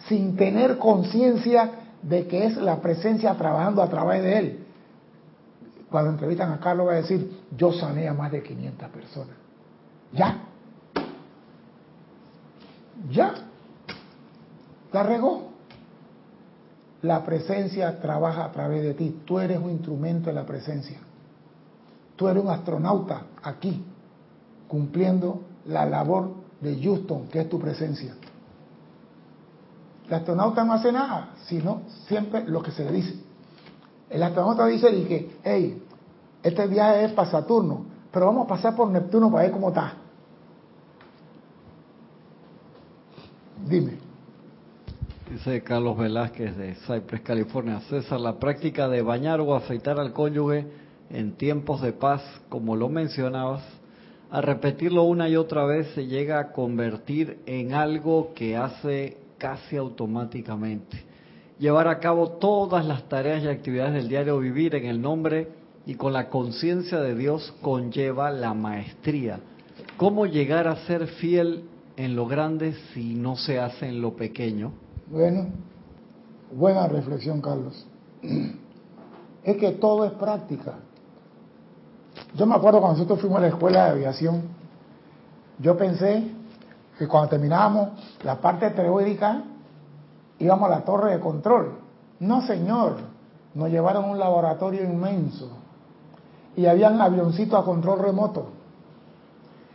Sin 0.08 0.36
tener 0.36 0.78
conciencia 0.78 1.70
de 2.02 2.26
que 2.26 2.46
es 2.46 2.56
la 2.56 2.80
presencia 2.80 3.34
trabajando 3.34 3.82
a 3.82 3.88
través 3.88 4.22
de 4.22 4.38
él 4.38 4.62
cuando 5.92 6.10
entrevistan 6.10 6.50
a 6.50 6.58
Carlos 6.58 6.88
va 6.88 6.92
a 6.92 6.96
decir, 6.96 7.44
yo 7.54 7.70
sané 7.70 8.08
a 8.08 8.14
más 8.14 8.32
de 8.32 8.42
500 8.42 8.88
personas. 8.88 9.36
Ya. 10.12 10.38
Ya. 13.10 13.34
La 14.90 15.02
regó. 15.04 15.52
La 17.02 17.22
presencia 17.24 18.00
trabaja 18.00 18.46
a 18.46 18.52
través 18.52 18.82
de 18.82 18.94
ti. 18.94 19.22
Tú 19.26 19.38
eres 19.38 19.58
un 19.58 19.70
instrumento 19.70 20.30
de 20.30 20.34
la 20.34 20.46
presencia. 20.46 20.98
Tú 22.22 22.28
eres 22.28 22.44
un 22.44 22.50
astronauta 22.50 23.22
aquí, 23.42 23.84
cumpliendo 24.68 25.40
la 25.66 25.84
labor 25.86 26.30
de 26.60 26.80
Houston, 26.80 27.26
que 27.26 27.40
es 27.40 27.48
tu 27.48 27.58
presencia. 27.58 28.14
El 30.06 30.14
astronauta 30.14 30.62
no 30.62 30.72
hace 30.72 30.92
nada, 30.92 31.30
sino 31.46 31.82
siempre 32.06 32.44
lo 32.46 32.62
que 32.62 32.70
se 32.70 32.84
le 32.84 32.92
dice. 32.92 33.16
El 34.08 34.22
astronauta 34.22 34.66
dice 34.66 34.88
que, 35.08 35.36
hey, 35.42 35.82
este 36.44 36.68
viaje 36.68 37.06
es 37.06 37.12
para 37.12 37.28
Saturno, 37.28 37.86
pero 38.12 38.26
vamos 38.26 38.44
a 38.44 38.50
pasar 38.50 38.76
por 38.76 38.88
Neptuno 38.88 39.28
para 39.28 39.42
ver 39.42 39.52
cómo 39.52 39.70
está. 39.70 39.94
Dime. 43.66 43.98
Dice 45.28 45.60
Carlos 45.64 45.98
Velázquez 45.98 46.56
de 46.56 46.76
Cypress, 46.86 47.22
California. 47.22 47.80
César, 47.80 48.20
la 48.20 48.38
práctica 48.38 48.86
de 48.86 49.02
bañar 49.02 49.40
o 49.40 49.56
afeitar 49.56 49.98
al 49.98 50.12
cónyuge 50.12 50.82
en 51.12 51.32
tiempos 51.32 51.82
de 51.82 51.92
paz, 51.92 52.22
como 52.48 52.74
lo 52.74 52.88
mencionabas, 52.88 53.62
a 54.30 54.40
repetirlo 54.40 55.02
una 55.02 55.28
y 55.28 55.36
otra 55.36 55.64
vez 55.66 55.88
se 55.94 56.06
llega 56.06 56.40
a 56.40 56.52
convertir 56.52 57.38
en 57.44 57.74
algo 57.74 58.32
que 58.34 58.56
hace 58.56 59.18
casi 59.36 59.76
automáticamente. 59.76 61.04
Llevar 61.58 61.86
a 61.86 61.98
cabo 61.98 62.30
todas 62.32 62.86
las 62.86 63.08
tareas 63.08 63.42
y 63.42 63.48
actividades 63.48 63.92
del 63.92 64.08
diario 64.08 64.38
vivir 64.38 64.74
en 64.74 64.86
el 64.86 65.02
nombre 65.02 65.48
y 65.84 65.94
con 65.94 66.12
la 66.12 66.30
conciencia 66.30 67.00
de 67.00 67.14
Dios 67.14 67.52
conlleva 67.60 68.30
la 68.30 68.54
maestría. 68.54 69.40
¿Cómo 69.96 70.26
llegar 70.26 70.66
a 70.66 70.76
ser 70.86 71.06
fiel 71.08 71.64
en 71.96 72.16
lo 72.16 72.26
grande 72.26 72.74
si 72.94 73.14
no 73.14 73.36
se 73.36 73.60
hace 73.60 73.86
en 73.86 74.00
lo 74.00 74.16
pequeño? 74.16 74.72
Bueno, 75.10 75.48
buena 76.52 76.88
reflexión, 76.88 77.40
Carlos. 77.40 77.86
Es 79.44 79.56
que 79.56 79.72
todo 79.72 80.04
es 80.04 80.12
práctica. 80.12 80.78
Yo 82.34 82.46
me 82.46 82.54
acuerdo 82.54 82.80
cuando 82.80 82.98
nosotros 82.98 83.20
fuimos 83.20 83.38
a 83.38 83.42
la 83.42 83.48
escuela 83.48 83.84
de 83.84 83.90
aviación, 83.90 84.42
yo 85.58 85.76
pensé 85.76 86.30
que 86.98 87.06
cuando 87.06 87.28
terminábamos 87.28 87.90
la 88.24 88.36
parte 88.40 88.70
teórica 88.70 89.42
íbamos 90.38 90.66
a 90.70 90.70
la 90.70 90.80
torre 90.80 91.12
de 91.12 91.20
control. 91.20 91.78
No, 92.20 92.42
señor, 92.46 92.96
nos 93.54 93.68
llevaron 93.68 94.04
a 94.04 94.08
un 94.08 94.18
laboratorio 94.18 94.82
inmenso 94.82 95.50
y 96.56 96.66
habían 96.66 97.00
avioncitos 97.00 97.60
a 97.60 97.64
control 97.64 97.98
remoto. 97.98 98.46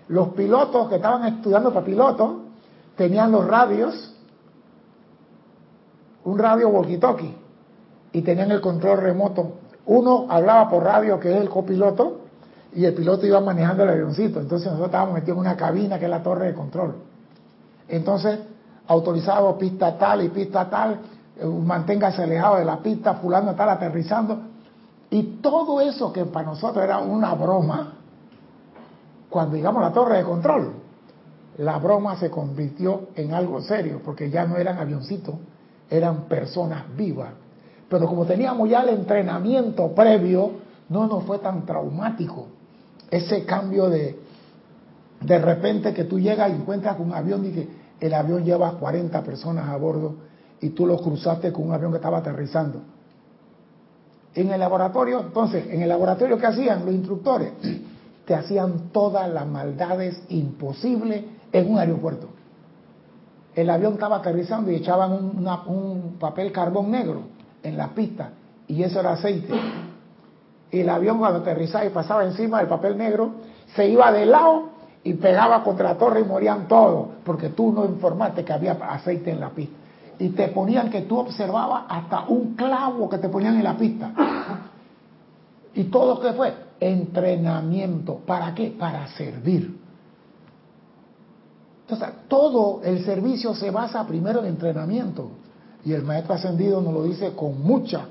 Los 0.07 0.29
pilotos 0.29 0.89
que 0.89 0.95
estaban 0.95 1.25
estudiando 1.25 1.73
para 1.73 1.85
pilotos 1.85 2.37
tenían 2.95 3.31
los 3.31 3.45
radios, 3.45 4.15
un 6.23 6.39
radio 6.39 6.69
walkie-talkie, 6.69 7.35
y 8.13 8.21
tenían 8.21 8.51
el 8.51 8.61
control 8.61 8.99
remoto. 8.99 9.53
Uno 9.85 10.25
hablaba 10.29 10.69
por 10.69 10.83
radio, 10.83 11.19
que 11.19 11.35
es 11.35 11.41
el 11.41 11.49
copiloto, 11.49 12.21
y 12.77 12.85
el 12.85 12.93
piloto 12.93 13.25
iba 13.25 13.41
manejando 13.41 13.81
el 13.81 13.89
avioncito. 13.89 14.39
Entonces 14.39 14.67
nosotros 14.67 14.89
estábamos 14.89 15.15
metidos 15.15 15.37
en 15.37 15.39
una 15.39 15.57
cabina 15.57 15.97
que 15.97 16.05
es 16.05 16.11
la 16.11 16.21
torre 16.21 16.45
de 16.45 16.53
control. 16.53 16.93
Entonces, 17.87 18.37
autorizado 18.85 19.57
pista 19.57 19.97
tal 19.97 20.21
y 20.23 20.29
pista 20.29 20.69
tal, 20.69 20.99
eh, 21.37 21.43
manténgase 21.43 22.21
alejado 22.21 22.57
de 22.57 22.65
la 22.65 22.77
pista, 22.77 23.15
fulano 23.15 23.55
tal 23.55 23.69
aterrizando. 23.69 24.41
Y 25.09 25.23
todo 25.41 25.81
eso 25.81 26.13
que 26.13 26.25
para 26.25 26.45
nosotros 26.45 26.83
era 26.83 26.99
una 26.99 27.33
broma, 27.33 27.93
cuando 29.27 29.55
llegamos 29.55 29.81
a 29.81 29.87
la 29.87 29.93
torre 29.93 30.17
de 30.17 30.23
control, 30.23 30.73
la 31.57 31.79
broma 31.79 32.15
se 32.17 32.29
convirtió 32.29 33.07
en 33.15 33.33
algo 33.33 33.59
serio, 33.59 34.01
porque 34.05 34.29
ya 34.29 34.45
no 34.45 34.55
eran 34.55 34.77
avioncitos, 34.77 35.33
eran 35.89 36.25
personas 36.25 36.83
vivas. 36.95 37.29
Pero 37.89 38.05
como 38.05 38.25
teníamos 38.25 38.69
ya 38.69 38.81
el 38.81 38.89
entrenamiento 38.89 39.95
previo, 39.95 40.51
no 40.89 41.07
nos 41.07 41.23
fue 41.23 41.39
tan 41.39 41.65
traumático 41.65 42.49
ese 43.09 43.45
cambio 43.45 43.89
de 43.89 44.27
de 45.21 45.39
repente 45.39 45.93
que 45.93 46.03
tú 46.03 46.19
llegas 46.19 46.51
y 46.51 46.53
encuentras 46.53 46.95
con 46.95 47.07
un 47.07 47.13
avión 47.13 47.45
y 47.45 47.51
que 47.51 47.67
el 47.99 48.13
avión 48.13 48.43
lleva 48.43 48.71
40 48.73 49.23
personas 49.23 49.67
a 49.67 49.75
bordo 49.77 50.15
y 50.61 50.69
tú 50.69 50.85
lo 50.85 50.97
cruzaste 50.97 51.51
con 51.51 51.67
un 51.67 51.73
avión 51.73 51.91
que 51.91 51.97
estaba 51.97 52.19
aterrizando. 52.19 52.81
En 54.35 54.51
el 54.51 54.59
laboratorio, 54.59 55.21
entonces, 55.21 55.65
en 55.69 55.81
el 55.81 55.89
laboratorio, 55.89 56.37
¿qué 56.37 56.45
hacían 56.45 56.85
los 56.85 56.93
instructores? 56.93 57.53
Te 58.25 58.35
hacían 58.35 58.89
todas 58.91 59.31
las 59.31 59.47
maldades 59.47 60.21
imposibles 60.29 61.23
en 61.51 61.71
un 61.71 61.79
aeropuerto. 61.79 62.27
El 63.55 63.69
avión 63.69 63.93
estaba 63.93 64.17
aterrizando 64.17 64.69
y 64.69 64.75
echaban 64.75 65.13
un 65.13 66.17
papel 66.19 66.51
carbón 66.51 66.91
negro 66.91 67.21
en 67.63 67.77
la 67.77 67.95
pista 67.95 68.31
y 68.67 68.83
eso 68.83 68.99
era 68.99 69.13
aceite. 69.13 69.51
Y 70.71 70.81
el 70.81 70.89
avión 70.89 71.19
cuando 71.19 71.39
aterrizaba 71.39 71.85
y 71.85 71.89
pasaba 71.89 72.25
encima 72.25 72.59
del 72.59 72.67
papel 72.67 72.97
negro, 72.97 73.31
se 73.75 73.87
iba 73.87 74.11
de 74.11 74.25
lado 74.25 74.69
y 75.03 75.13
pegaba 75.13 75.63
contra 75.63 75.93
la 75.93 75.97
torre 75.97 76.21
y 76.21 76.23
morían 76.23 76.67
todos, 76.67 77.07
porque 77.23 77.49
tú 77.49 77.71
no 77.71 77.85
informaste 77.85 78.43
que 78.43 78.51
había 78.51 78.73
aceite 78.73 79.31
en 79.31 79.39
la 79.39 79.49
pista. 79.49 79.75
Y 80.19 80.29
te 80.29 80.49
ponían 80.49 80.89
que 80.89 81.03
tú 81.03 81.19
observabas 81.19 81.83
hasta 81.87 82.25
un 82.27 82.55
clavo 82.55 83.07
que 83.07 83.17
te 83.19 83.29
ponían 83.29 83.55
en 83.55 83.63
la 83.63 83.77
pista. 83.77 84.11
¿Y 85.75 85.85
todo 85.85 86.19
qué 86.19 86.33
fue? 86.33 86.53
Entrenamiento. 86.79 88.15
¿Para 88.25 88.53
qué? 88.55 88.75
Para 88.77 89.07
servir. 89.09 89.79
Entonces, 91.81 92.09
todo 92.27 92.81
el 92.83 93.05
servicio 93.05 93.53
se 93.53 93.71
basa 93.71 94.05
primero 94.05 94.39
en 94.39 94.47
entrenamiento. 94.47 95.29
Y 95.85 95.93
el 95.93 96.03
maestro 96.03 96.33
ascendido 96.33 96.81
nos 96.81 96.93
lo 96.93 97.03
dice 97.03 97.33
con 97.33 97.61
mucha, 97.61 98.07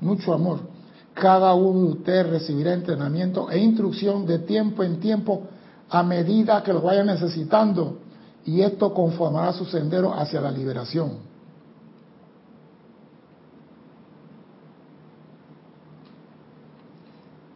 mucho 0.00 0.32
amor. 0.32 0.71
Cada 1.14 1.54
uno 1.54 1.80
de 1.80 1.92
ustedes 1.92 2.30
recibirá 2.30 2.72
entrenamiento 2.72 3.50
e 3.50 3.58
instrucción 3.58 4.26
de 4.26 4.40
tiempo 4.40 4.82
en 4.82 4.98
tiempo 4.98 5.42
a 5.90 6.02
medida 6.02 6.62
que 6.62 6.72
lo 6.72 6.80
vaya 6.80 7.04
necesitando 7.04 7.98
y 8.44 8.62
esto 8.62 8.92
conformará 8.92 9.52
su 9.52 9.64
sendero 9.66 10.12
hacia 10.14 10.40
la 10.40 10.50
liberación. 10.50 11.32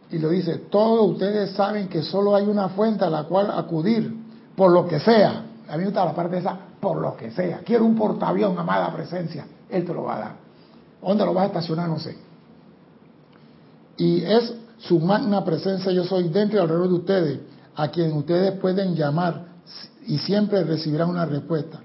Y 0.09 0.19
lo 0.19 0.29
dice, 0.29 0.57
todos 0.69 1.11
ustedes 1.11 1.51
saben 1.51 1.89
que 1.89 2.01
solo 2.01 2.35
hay 2.35 2.45
una 2.45 2.69
fuente 2.69 3.03
a 3.03 3.09
la 3.09 3.23
cual 3.23 3.51
acudir, 3.51 4.15
por 4.55 4.71
lo 4.71 4.87
que 4.87 4.99
sea. 4.99 5.43
A 5.67 5.73
mí 5.73 5.79
me 5.79 5.85
gusta 5.85 6.05
la 6.05 6.13
parte 6.13 6.37
esa, 6.37 6.57
por 6.79 6.97
lo 6.97 7.17
que 7.17 7.31
sea. 7.31 7.59
Quiero 7.59 7.83
un 7.83 7.95
portaavión, 7.95 8.57
amada 8.57 8.93
presencia. 8.93 9.45
Él 9.69 9.85
te 9.85 9.93
lo 9.93 10.03
va 10.03 10.15
a 10.15 10.19
dar. 10.19 10.35
¿Dónde 11.01 11.25
lo 11.25 11.33
vas 11.33 11.43
a 11.43 11.47
estacionar? 11.47 11.89
No 11.89 11.99
sé. 11.99 12.26
Y 13.97 14.23
es 14.23 14.53
su 14.79 14.99
magna 14.99 15.43
presencia, 15.43 15.91
yo 15.91 16.03
soy 16.03 16.29
dentro 16.29 16.59
y 16.59 16.61
alrededor 16.61 16.87
de 16.87 16.93
ustedes 16.93 17.39
a 17.75 17.89
quien 17.89 18.13
ustedes 18.13 18.59
pueden 18.59 18.95
llamar 18.95 19.45
y 20.05 20.17
siempre 20.19 20.63
recibirán 20.63 21.09
una 21.09 21.25
respuesta. 21.25 21.79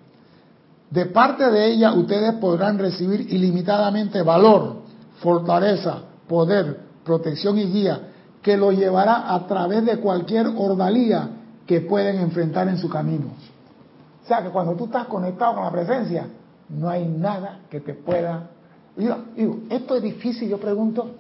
De 0.90 1.06
parte 1.06 1.50
de 1.50 1.72
ella 1.72 1.92
ustedes 1.94 2.34
podrán 2.34 2.78
recibir 2.78 3.32
ilimitadamente 3.32 4.22
valor, 4.22 4.82
fortaleza, 5.20 6.02
poder, 6.28 6.80
protección 7.04 7.58
y 7.58 7.64
guía 7.64 8.00
que 8.42 8.56
lo 8.56 8.72
llevará 8.72 9.32
a 9.34 9.46
través 9.46 9.84
de 9.86 9.98
cualquier 9.98 10.46
ordalía 10.48 11.30
que 11.66 11.80
pueden 11.80 12.18
enfrentar 12.18 12.68
en 12.68 12.76
su 12.76 12.88
camino. 12.88 13.26
O 14.22 14.26
sea 14.26 14.42
que 14.42 14.50
cuando 14.50 14.74
tú 14.74 14.84
estás 14.84 15.06
conectado 15.06 15.54
con 15.54 15.64
la 15.64 15.70
presencia, 15.70 16.26
no 16.68 16.88
hay 16.88 17.06
nada 17.06 17.60
que 17.70 17.80
te 17.80 17.94
pueda... 17.94 18.50
Digo, 18.96 19.16
esto 19.70 19.96
es 19.96 20.02
difícil, 20.02 20.48
yo 20.48 20.58
pregunto, 20.58 21.12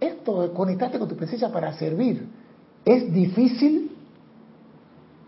esto 0.00 0.42
de 0.42 0.52
conectarte 0.52 0.98
con 0.98 1.08
tu 1.08 1.16
presencia 1.16 1.50
para 1.50 1.72
servir, 1.74 2.28
es 2.84 3.12
difícil. 3.12 3.96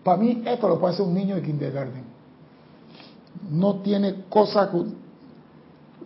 Para 0.02 0.18
mí 0.18 0.42
esto 0.46 0.68
lo 0.68 0.78
puede 0.78 0.94
hacer 0.94 1.06
un 1.06 1.14
niño 1.14 1.36
de 1.36 1.42
kindergarten. 1.42 2.04
No 3.50 3.76
tiene 3.76 4.24
cosa 4.28 4.70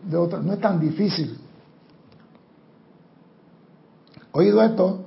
de 0.04 0.16
otra, 0.16 0.40
no 0.40 0.52
es 0.52 0.60
tan 0.60 0.80
difícil. 0.80 1.38
Oído 4.32 4.62
esto, 4.62 5.04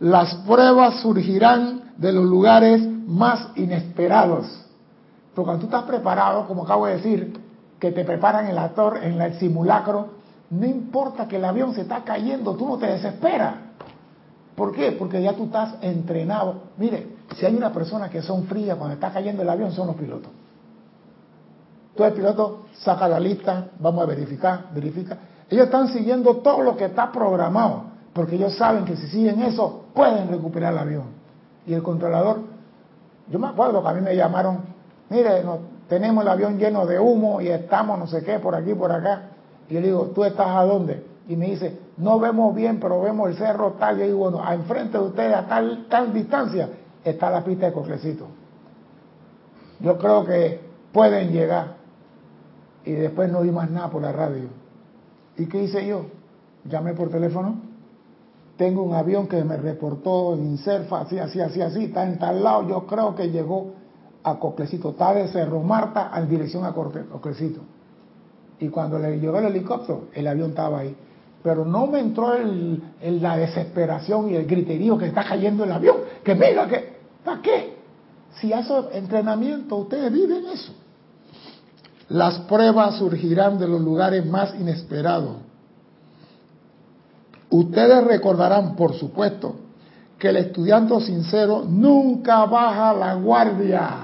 las 0.00 0.34
pruebas 0.46 1.00
surgirán 1.00 1.92
de 1.96 2.12
los 2.12 2.24
lugares 2.24 2.82
más 3.06 3.48
inesperados. 3.56 4.46
Pero 5.32 5.44
cuando 5.44 5.60
tú 5.60 5.66
estás 5.66 5.84
preparado, 5.84 6.46
como 6.46 6.64
acabo 6.64 6.86
de 6.86 6.96
decir, 6.96 7.40
que 7.78 7.92
te 7.92 8.04
preparan 8.04 8.46
en 8.46 8.54
la 8.54 8.70
torre, 8.70 9.06
en 9.06 9.20
el 9.20 9.38
simulacro, 9.38 10.13
no 10.54 10.66
importa 10.66 11.26
que 11.26 11.36
el 11.36 11.44
avión 11.44 11.74
se 11.74 11.80
está 11.80 12.04
cayendo, 12.04 12.54
tú 12.54 12.66
no 12.66 12.78
te 12.78 12.86
desesperas. 12.86 13.54
¿Por 14.54 14.72
qué? 14.72 14.92
Porque 14.92 15.20
ya 15.20 15.32
tú 15.32 15.46
estás 15.46 15.74
entrenado. 15.80 16.62
Mire, 16.76 17.08
si 17.36 17.44
hay 17.44 17.56
una 17.56 17.72
persona 17.72 18.08
que 18.08 18.22
son 18.22 18.44
frías 18.44 18.76
cuando 18.76 18.94
está 18.94 19.12
cayendo 19.12 19.42
el 19.42 19.48
avión, 19.48 19.72
son 19.72 19.88
los 19.88 19.96
pilotos. 19.96 20.30
Tú 21.96 22.04
el 22.04 22.12
piloto 22.12 22.66
saca 22.74 23.08
la 23.08 23.18
lista, 23.18 23.66
vamos 23.80 24.04
a 24.04 24.06
verificar, 24.06 24.66
verifica. 24.72 25.18
Ellos 25.50 25.66
están 25.66 25.88
siguiendo 25.88 26.36
todo 26.36 26.62
lo 26.62 26.76
que 26.76 26.84
está 26.84 27.10
programado, 27.10 27.84
porque 28.12 28.36
ellos 28.36 28.56
saben 28.56 28.84
que 28.84 28.96
si 28.96 29.08
siguen 29.08 29.42
eso, 29.42 29.86
pueden 29.92 30.28
recuperar 30.28 30.72
el 30.72 30.78
avión. 30.78 31.04
Y 31.66 31.74
el 31.74 31.82
controlador, 31.82 32.42
yo 33.28 33.40
me 33.40 33.48
acuerdo 33.48 33.82
que 33.82 33.88
a 33.88 33.92
mí 33.92 34.00
me 34.02 34.14
llamaron, 34.14 34.60
mire, 35.10 35.42
tenemos 35.88 36.22
el 36.22 36.30
avión 36.30 36.58
lleno 36.58 36.86
de 36.86 37.00
humo 37.00 37.40
y 37.40 37.48
estamos 37.48 37.98
no 37.98 38.06
sé 38.06 38.22
qué 38.22 38.38
por 38.38 38.54
aquí, 38.54 38.72
por 38.72 38.92
acá. 38.92 39.30
Y 39.68 39.74
le 39.74 39.82
digo, 39.82 40.10
¿tú 40.14 40.24
estás 40.24 40.48
a 40.48 40.62
dónde? 40.64 41.04
Y 41.28 41.36
me 41.36 41.46
dice, 41.46 41.78
no 41.96 42.18
vemos 42.18 42.54
bien, 42.54 42.78
pero 42.80 43.00
vemos 43.00 43.30
el 43.30 43.36
cerro 43.36 43.72
tal. 43.72 43.96
Y 43.96 44.00
yo 44.00 44.06
digo, 44.06 44.18
bueno, 44.18 44.42
a 44.44 44.54
enfrente 44.54 44.98
de 44.98 45.04
ustedes, 45.04 45.34
a 45.34 45.46
tal, 45.46 45.86
tal 45.88 46.12
distancia, 46.12 46.68
está 47.02 47.30
la 47.30 47.42
pista 47.42 47.66
de 47.66 47.72
Coclecito. 47.72 48.26
Yo 49.80 49.98
creo 49.98 50.24
que 50.24 50.60
pueden 50.92 51.32
llegar. 51.32 51.76
Y 52.84 52.92
después 52.92 53.30
no 53.30 53.42
di 53.42 53.50
más 53.50 53.70
nada 53.70 53.90
por 53.90 54.02
la 54.02 54.12
radio. 54.12 54.48
¿Y 55.36 55.46
qué 55.46 55.62
hice 55.62 55.86
yo? 55.86 56.06
Llamé 56.64 56.92
por 56.92 57.08
teléfono. 57.08 57.56
Tengo 58.56 58.82
un 58.82 58.94
avión 58.94 59.26
que 59.26 59.42
me 59.42 59.56
reportó 59.56 60.34
en 60.34 60.44
Inserfa, 60.44 61.00
así, 61.00 61.18
así, 61.18 61.40
así, 61.40 61.60
así, 61.60 61.84
está 61.86 62.04
en 62.06 62.18
tal 62.18 62.42
lado. 62.42 62.68
Yo 62.68 62.86
creo 62.86 63.14
que 63.14 63.30
llegó 63.30 63.72
a 64.22 64.38
Coclecito, 64.38 64.90
está 64.90 65.12
de 65.12 65.28
Cerro 65.28 65.60
Marta 65.60 66.12
en 66.14 66.28
dirección 66.28 66.64
a 66.64 66.72
Coclecito. 66.72 67.62
Y 68.60 68.68
cuando 68.68 68.98
le 68.98 69.18
llegó 69.18 69.38
el 69.38 69.46
helicóptero, 69.46 70.08
el 70.14 70.26
avión 70.26 70.50
estaba 70.50 70.80
ahí. 70.80 70.94
Pero 71.42 71.64
no 71.64 71.86
me 71.86 72.00
entró 72.00 72.34
el, 72.34 72.82
la 73.20 73.36
desesperación 73.36 74.30
y 74.30 74.36
el 74.36 74.46
griterío 74.46 74.96
que 74.96 75.06
está 75.06 75.24
cayendo 75.24 75.64
el 75.64 75.72
avión. 75.72 75.96
Que 76.22 76.34
mira, 76.34 76.66
que, 76.66 76.96
¿para 77.24 77.42
qué? 77.42 77.76
Si 78.40 78.52
eso 78.52 78.90
entrenamiento, 78.92 79.76
ustedes 79.76 80.12
viven 80.12 80.46
eso. 80.46 80.72
Las 82.08 82.38
pruebas 82.40 82.96
surgirán 82.96 83.58
de 83.58 83.68
los 83.68 83.80
lugares 83.80 84.24
más 84.26 84.54
inesperados. 84.54 85.36
Ustedes 87.50 88.04
recordarán, 88.04 88.74
por 88.74 88.94
supuesto, 88.94 89.56
que 90.18 90.28
el 90.28 90.36
estudiante 90.38 90.98
sincero 91.02 91.64
nunca 91.68 92.46
baja 92.46 92.92
la 92.94 93.14
guardia. 93.14 94.03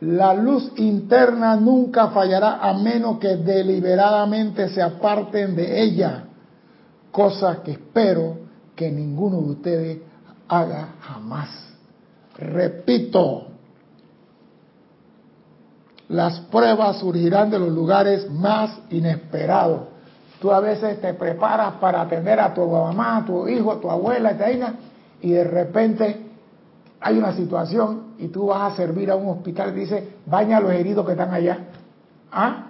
La 0.00 0.32
luz 0.32 0.72
interna 0.76 1.56
nunca 1.56 2.08
fallará 2.08 2.58
a 2.60 2.72
menos 2.72 3.18
que 3.18 3.36
deliberadamente 3.36 4.70
se 4.70 4.80
aparten 4.80 5.54
de 5.54 5.82
ella, 5.82 6.24
cosa 7.10 7.62
que 7.62 7.72
espero 7.72 8.38
que 8.74 8.90
ninguno 8.90 9.42
de 9.42 9.50
ustedes 9.50 9.98
haga 10.48 10.94
jamás. 11.00 11.50
Repito, 12.38 13.48
las 16.08 16.40
pruebas 16.40 16.96
surgirán 16.98 17.50
de 17.50 17.58
los 17.58 17.68
lugares 17.70 18.30
más 18.30 18.80
inesperados. 18.88 19.82
Tú 20.40 20.50
a 20.50 20.60
veces 20.60 20.98
te 21.02 21.12
preparas 21.12 21.74
para 21.74 22.00
atender 22.00 22.40
a 22.40 22.54
tu 22.54 22.66
mamá, 22.66 23.18
a 23.18 23.24
tu 23.26 23.46
hijo, 23.46 23.72
a 23.72 23.80
tu 23.80 23.90
abuela, 23.90 24.34
y 25.20 25.30
de 25.30 25.44
repente 25.44 26.26
hay 27.00 27.18
una 27.18 27.34
situación 27.34 28.09
y 28.20 28.28
tú 28.28 28.46
vas 28.46 28.72
a 28.72 28.76
servir 28.76 29.10
a 29.10 29.16
un 29.16 29.28
hospital 29.28 29.70
y 29.74 29.80
dices, 29.80 30.04
baña 30.26 30.58
a 30.58 30.60
los 30.60 30.72
heridos 30.72 31.06
que 31.06 31.12
están 31.12 31.32
allá. 31.32 31.58
¿Ah? 32.30 32.66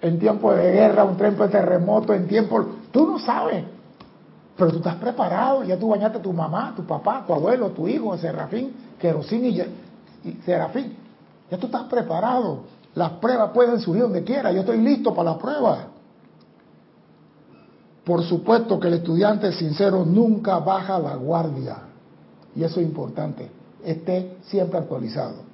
En 0.00 0.18
tiempo 0.18 0.52
de 0.54 0.72
guerra, 0.72 1.04
un 1.04 1.16
tiempo 1.16 1.42
de 1.42 1.48
terremoto, 1.50 2.14
en 2.14 2.28
tiempo... 2.28 2.64
Tú 2.92 3.06
no 3.06 3.18
sabes, 3.18 3.64
pero 4.56 4.70
tú 4.70 4.76
estás 4.78 4.94
preparado, 4.94 5.64
ya 5.64 5.76
tú 5.76 5.88
bañaste 5.88 6.18
a 6.18 6.22
tu 6.22 6.32
mamá, 6.32 6.72
tu 6.76 6.84
papá, 6.84 7.24
tu 7.26 7.34
abuelo, 7.34 7.70
tu 7.70 7.88
hijo, 7.88 8.16
Serafín, 8.16 8.72
Querosín 8.98 9.44
y, 9.44 9.60
y 9.60 10.32
Serafín. 10.44 10.96
Ya 11.50 11.58
tú 11.58 11.66
estás 11.66 11.84
preparado. 11.84 12.60
Las 12.94 13.12
pruebas 13.12 13.50
pueden 13.50 13.80
subir 13.80 14.02
donde 14.02 14.22
quiera. 14.22 14.52
Yo 14.52 14.60
estoy 14.60 14.78
listo 14.78 15.12
para 15.14 15.30
las 15.30 15.38
pruebas. 15.38 15.78
Por 18.04 18.22
supuesto 18.22 18.78
que 18.78 18.86
el 18.88 18.94
estudiante 18.94 19.52
sincero 19.52 20.04
nunca 20.04 20.60
baja 20.60 20.98
la 20.98 21.16
guardia. 21.16 21.78
Y 22.54 22.62
eso 22.62 22.80
es 22.80 22.86
importante. 22.86 23.50
Esté 23.86 24.38
siempre 24.42 24.80
actualizado. 24.80 25.44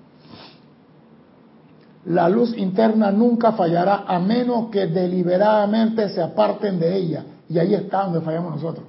La 2.07 2.31
luz 2.31 2.57
interna 2.57 3.13
nunca 3.13 3.53
fallará 3.53 4.05
a 4.07 4.19
menos 4.19 4.71
que 4.71 4.87
deliberadamente 4.87 6.09
se 6.09 6.23
aparten 6.23 6.81
de 6.81 6.97
ella. 6.97 7.27
Y 7.47 7.59
ahí 7.59 7.75
está 7.75 8.05
donde 8.05 8.23
fallamos 8.23 8.55
nosotros. 8.55 8.87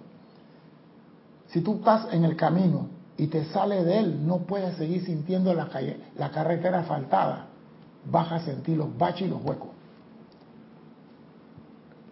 Si 1.48 1.60
tú 1.60 1.76
estás 1.76 2.08
en 2.14 2.24
el 2.24 2.38
camino 2.38 2.88
y 3.18 3.28
te 3.28 3.44
sale 3.44 3.84
de 3.84 4.00
él, 4.00 4.26
no 4.26 4.38
puedes 4.40 4.78
seguir 4.78 5.04
sintiendo 5.04 5.54
la, 5.54 5.68
calle, 5.68 6.00
la 6.18 6.32
carretera 6.32 6.80
asfaltada. 6.80 7.48
Vas 8.10 8.32
a 8.32 8.40
sentir 8.40 8.78
los 8.78 8.98
baches 8.98 9.28
y 9.28 9.30
los 9.30 9.44
huecos. 9.44 9.72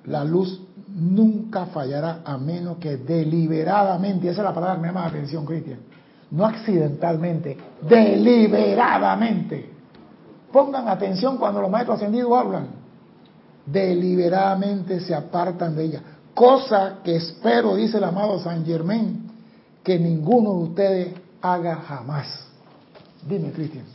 La 0.03 0.25
luz 0.25 0.61
nunca 0.89 1.67
fallará 1.67 2.23
a 2.25 2.37
menos 2.37 2.77
que 2.77 2.97
deliberadamente, 2.97 4.27
esa 4.27 4.41
es 4.41 4.45
la 4.45 4.53
palabra 4.53 4.75
que 4.75 4.81
me 4.81 4.87
llama 4.89 5.01
la 5.01 5.07
atención, 5.07 5.45
Cristian, 5.45 5.79
no 6.31 6.45
accidentalmente, 6.45 7.57
deliberadamente. 7.81 9.69
Pongan 10.51 10.87
atención 10.87 11.37
cuando 11.37 11.61
los 11.61 11.69
maestros 11.69 11.97
ascendidos 11.97 12.31
hablan. 12.33 12.67
Deliberadamente 13.65 14.99
se 14.99 15.13
apartan 15.13 15.75
de 15.75 15.83
ella. 15.85 16.01
Cosa 16.33 16.99
que 17.03 17.15
espero, 17.15 17.75
dice 17.75 17.97
el 17.97 18.03
amado 18.03 18.39
San 18.39 18.65
Germán, 18.65 19.29
que 19.83 19.99
ninguno 19.99 20.53
de 20.53 20.63
ustedes 20.63 21.13
haga 21.41 21.75
jamás. 21.75 22.47
Dime, 23.27 23.51
Cristian. 23.51 23.85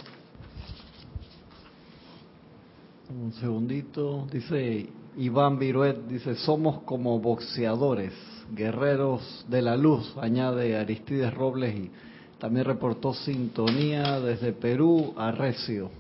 Un 3.09 3.33
segundito. 3.33 4.27
Dice 4.31 4.89
Iván 5.17 5.59
Viruet, 5.59 6.07
dice, 6.07 6.35
somos 6.35 6.83
como 6.83 7.19
boxeadores, 7.19 8.13
guerreros 8.55 9.47
de 9.49 9.63
la 9.63 9.77
luz, 9.77 10.15
añade 10.21 10.77
Aristides 10.77 11.33
Robles 11.33 11.75
y 11.75 11.91
también 12.39 12.67
reportó 12.67 13.15
sintonía 13.15 14.21
desde 14.21 14.53
Perú 14.53 15.15
a 15.17 15.31
Recio. 15.31 15.91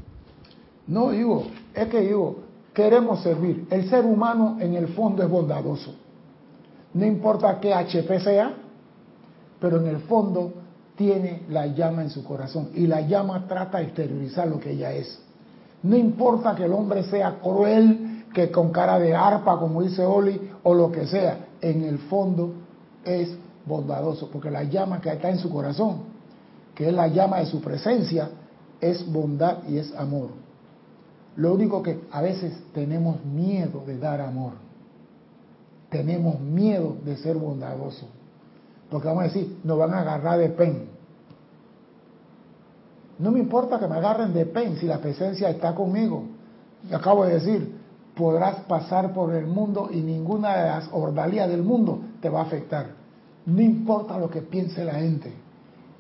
No, 0.86 1.10
digo, 1.10 1.46
es 1.74 1.88
que 1.88 2.00
digo, 2.00 2.40
queremos 2.74 3.22
servir. 3.22 3.66
El 3.70 3.88
ser 3.88 4.04
humano 4.04 4.58
en 4.60 4.74
el 4.74 4.88
fondo 4.88 5.22
es 5.22 5.30
bondadoso. 5.30 5.94
No 6.94 7.04
importa 7.04 7.58
qué 7.60 7.74
HP 7.74 8.20
sea, 8.20 8.54
pero 9.58 9.78
en 9.78 9.86
el 9.86 9.98
fondo 10.00 10.52
tiene 10.94 11.42
la 11.48 11.66
llama 11.66 12.02
en 12.02 12.10
su 12.10 12.24
corazón 12.24 12.70
y 12.74 12.86
la 12.86 13.00
llama 13.02 13.46
trata 13.46 13.78
de 13.78 13.84
exteriorizar 13.84 14.48
lo 14.48 14.60
que 14.60 14.72
ella 14.72 14.92
es. 14.92 15.18
No 15.82 15.96
importa 15.96 16.54
que 16.54 16.64
el 16.64 16.72
hombre 16.72 17.02
sea 17.04 17.38
cruel, 17.40 18.24
que 18.32 18.50
con 18.50 18.70
cara 18.70 18.98
de 18.98 19.14
arpa, 19.14 19.58
como 19.58 19.82
dice 19.82 20.04
Oli, 20.04 20.40
o 20.62 20.74
lo 20.74 20.90
que 20.90 21.06
sea, 21.06 21.46
en 21.60 21.84
el 21.84 21.98
fondo 21.98 22.52
es 23.04 23.36
bondadoso, 23.64 24.28
porque 24.30 24.50
la 24.50 24.64
llama 24.64 25.00
que 25.00 25.10
está 25.10 25.30
en 25.30 25.38
su 25.38 25.50
corazón, 25.50 26.15
que 26.76 26.86
es 26.86 26.94
la 26.94 27.08
llama 27.08 27.38
de 27.38 27.46
su 27.46 27.60
presencia, 27.60 28.28
es 28.80 29.10
bondad 29.10 29.64
y 29.66 29.78
es 29.78 29.92
amor. 29.96 30.28
Lo 31.34 31.54
único 31.54 31.82
que 31.82 32.02
a 32.12 32.20
veces 32.20 32.52
tenemos 32.74 33.24
miedo 33.24 33.82
de 33.86 33.98
dar 33.98 34.20
amor, 34.20 34.52
tenemos 35.88 36.38
miedo 36.38 36.96
de 37.02 37.16
ser 37.16 37.36
bondadosos. 37.36 38.08
Porque 38.90 39.08
vamos 39.08 39.24
a 39.24 39.26
decir, 39.26 39.58
nos 39.64 39.78
van 39.78 39.94
a 39.94 40.02
agarrar 40.02 40.38
de 40.38 40.50
pen. 40.50 40.88
No 43.18 43.30
me 43.30 43.40
importa 43.40 43.78
que 43.80 43.88
me 43.88 43.96
agarren 43.96 44.34
de 44.34 44.44
pen 44.44 44.76
si 44.76 44.86
la 44.86 44.98
presencia 44.98 45.48
está 45.48 45.74
conmigo. 45.74 46.24
Acabo 46.92 47.24
de 47.24 47.34
decir, 47.34 47.74
podrás 48.14 48.60
pasar 48.64 49.14
por 49.14 49.34
el 49.34 49.46
mundo 49.46 49.88
y 49.90 50.02
ninguna 50.02 50.56
de 50.56 50.68
las 50.68 50.88
ordalías 50.92 51.48
del 51.48 51.62
mundo 51.62 52.00
te 52.20 52.28
va 52.28 52.40
a 52.40 52.44
afectar. 52.44 52.88
No 53.46 53.62
importa 53.62 54.18
lo 54.18 54.28
que 54.28 54.42
piense 54.42 54.84
la 54.84 54.94
gente, 54.94 55.32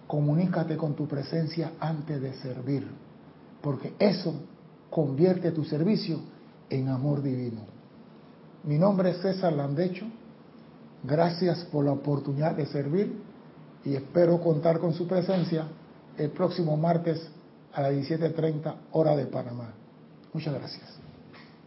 comunícate 0.06 0.76
con 0.76 0.94
tu 0.94 1.06
presencia 1.06 1.72
antes 1.80 2.20
de 2.20 2.32
servir, 2.34 2.86
porque 3.60 3.94
eso 3.98 4.34
convierte 4.90 5.50
tu 5.52 5.64
servicio 5.64 6.20
en 6.70 6.88
amor 6.88 7.22
divino. 7.22 7.62
Mi 8.64 8.78
nombre 8.78 9.10
es 9.10 9.18
César 9.18 9.52
Landecho 9.52 10.06
Gracias 11.06 11.64
por 11.66 11.84
la 11.84 11.92
oportunidad 11.92 12.56
de 12.56 12.66
servir 12.66 13.16
y 13.84 13.94
espero 13.94 14.40
contar 14.40 14.80
con 14.80 14.92
su 14.92 15.06
presencia 15.06 15.68
el 16.18 16.30
próximo 16.30 16.76
martes 16.76 17.28
a 17.72 17.82
las 17.82 17.92
17.30 17.92 18.74
hora 18.92 19.14
de 19.14 19.26
Panamá. 19.26 19.72
Muchas 20.32 20.54
gracias. 20.54 21.05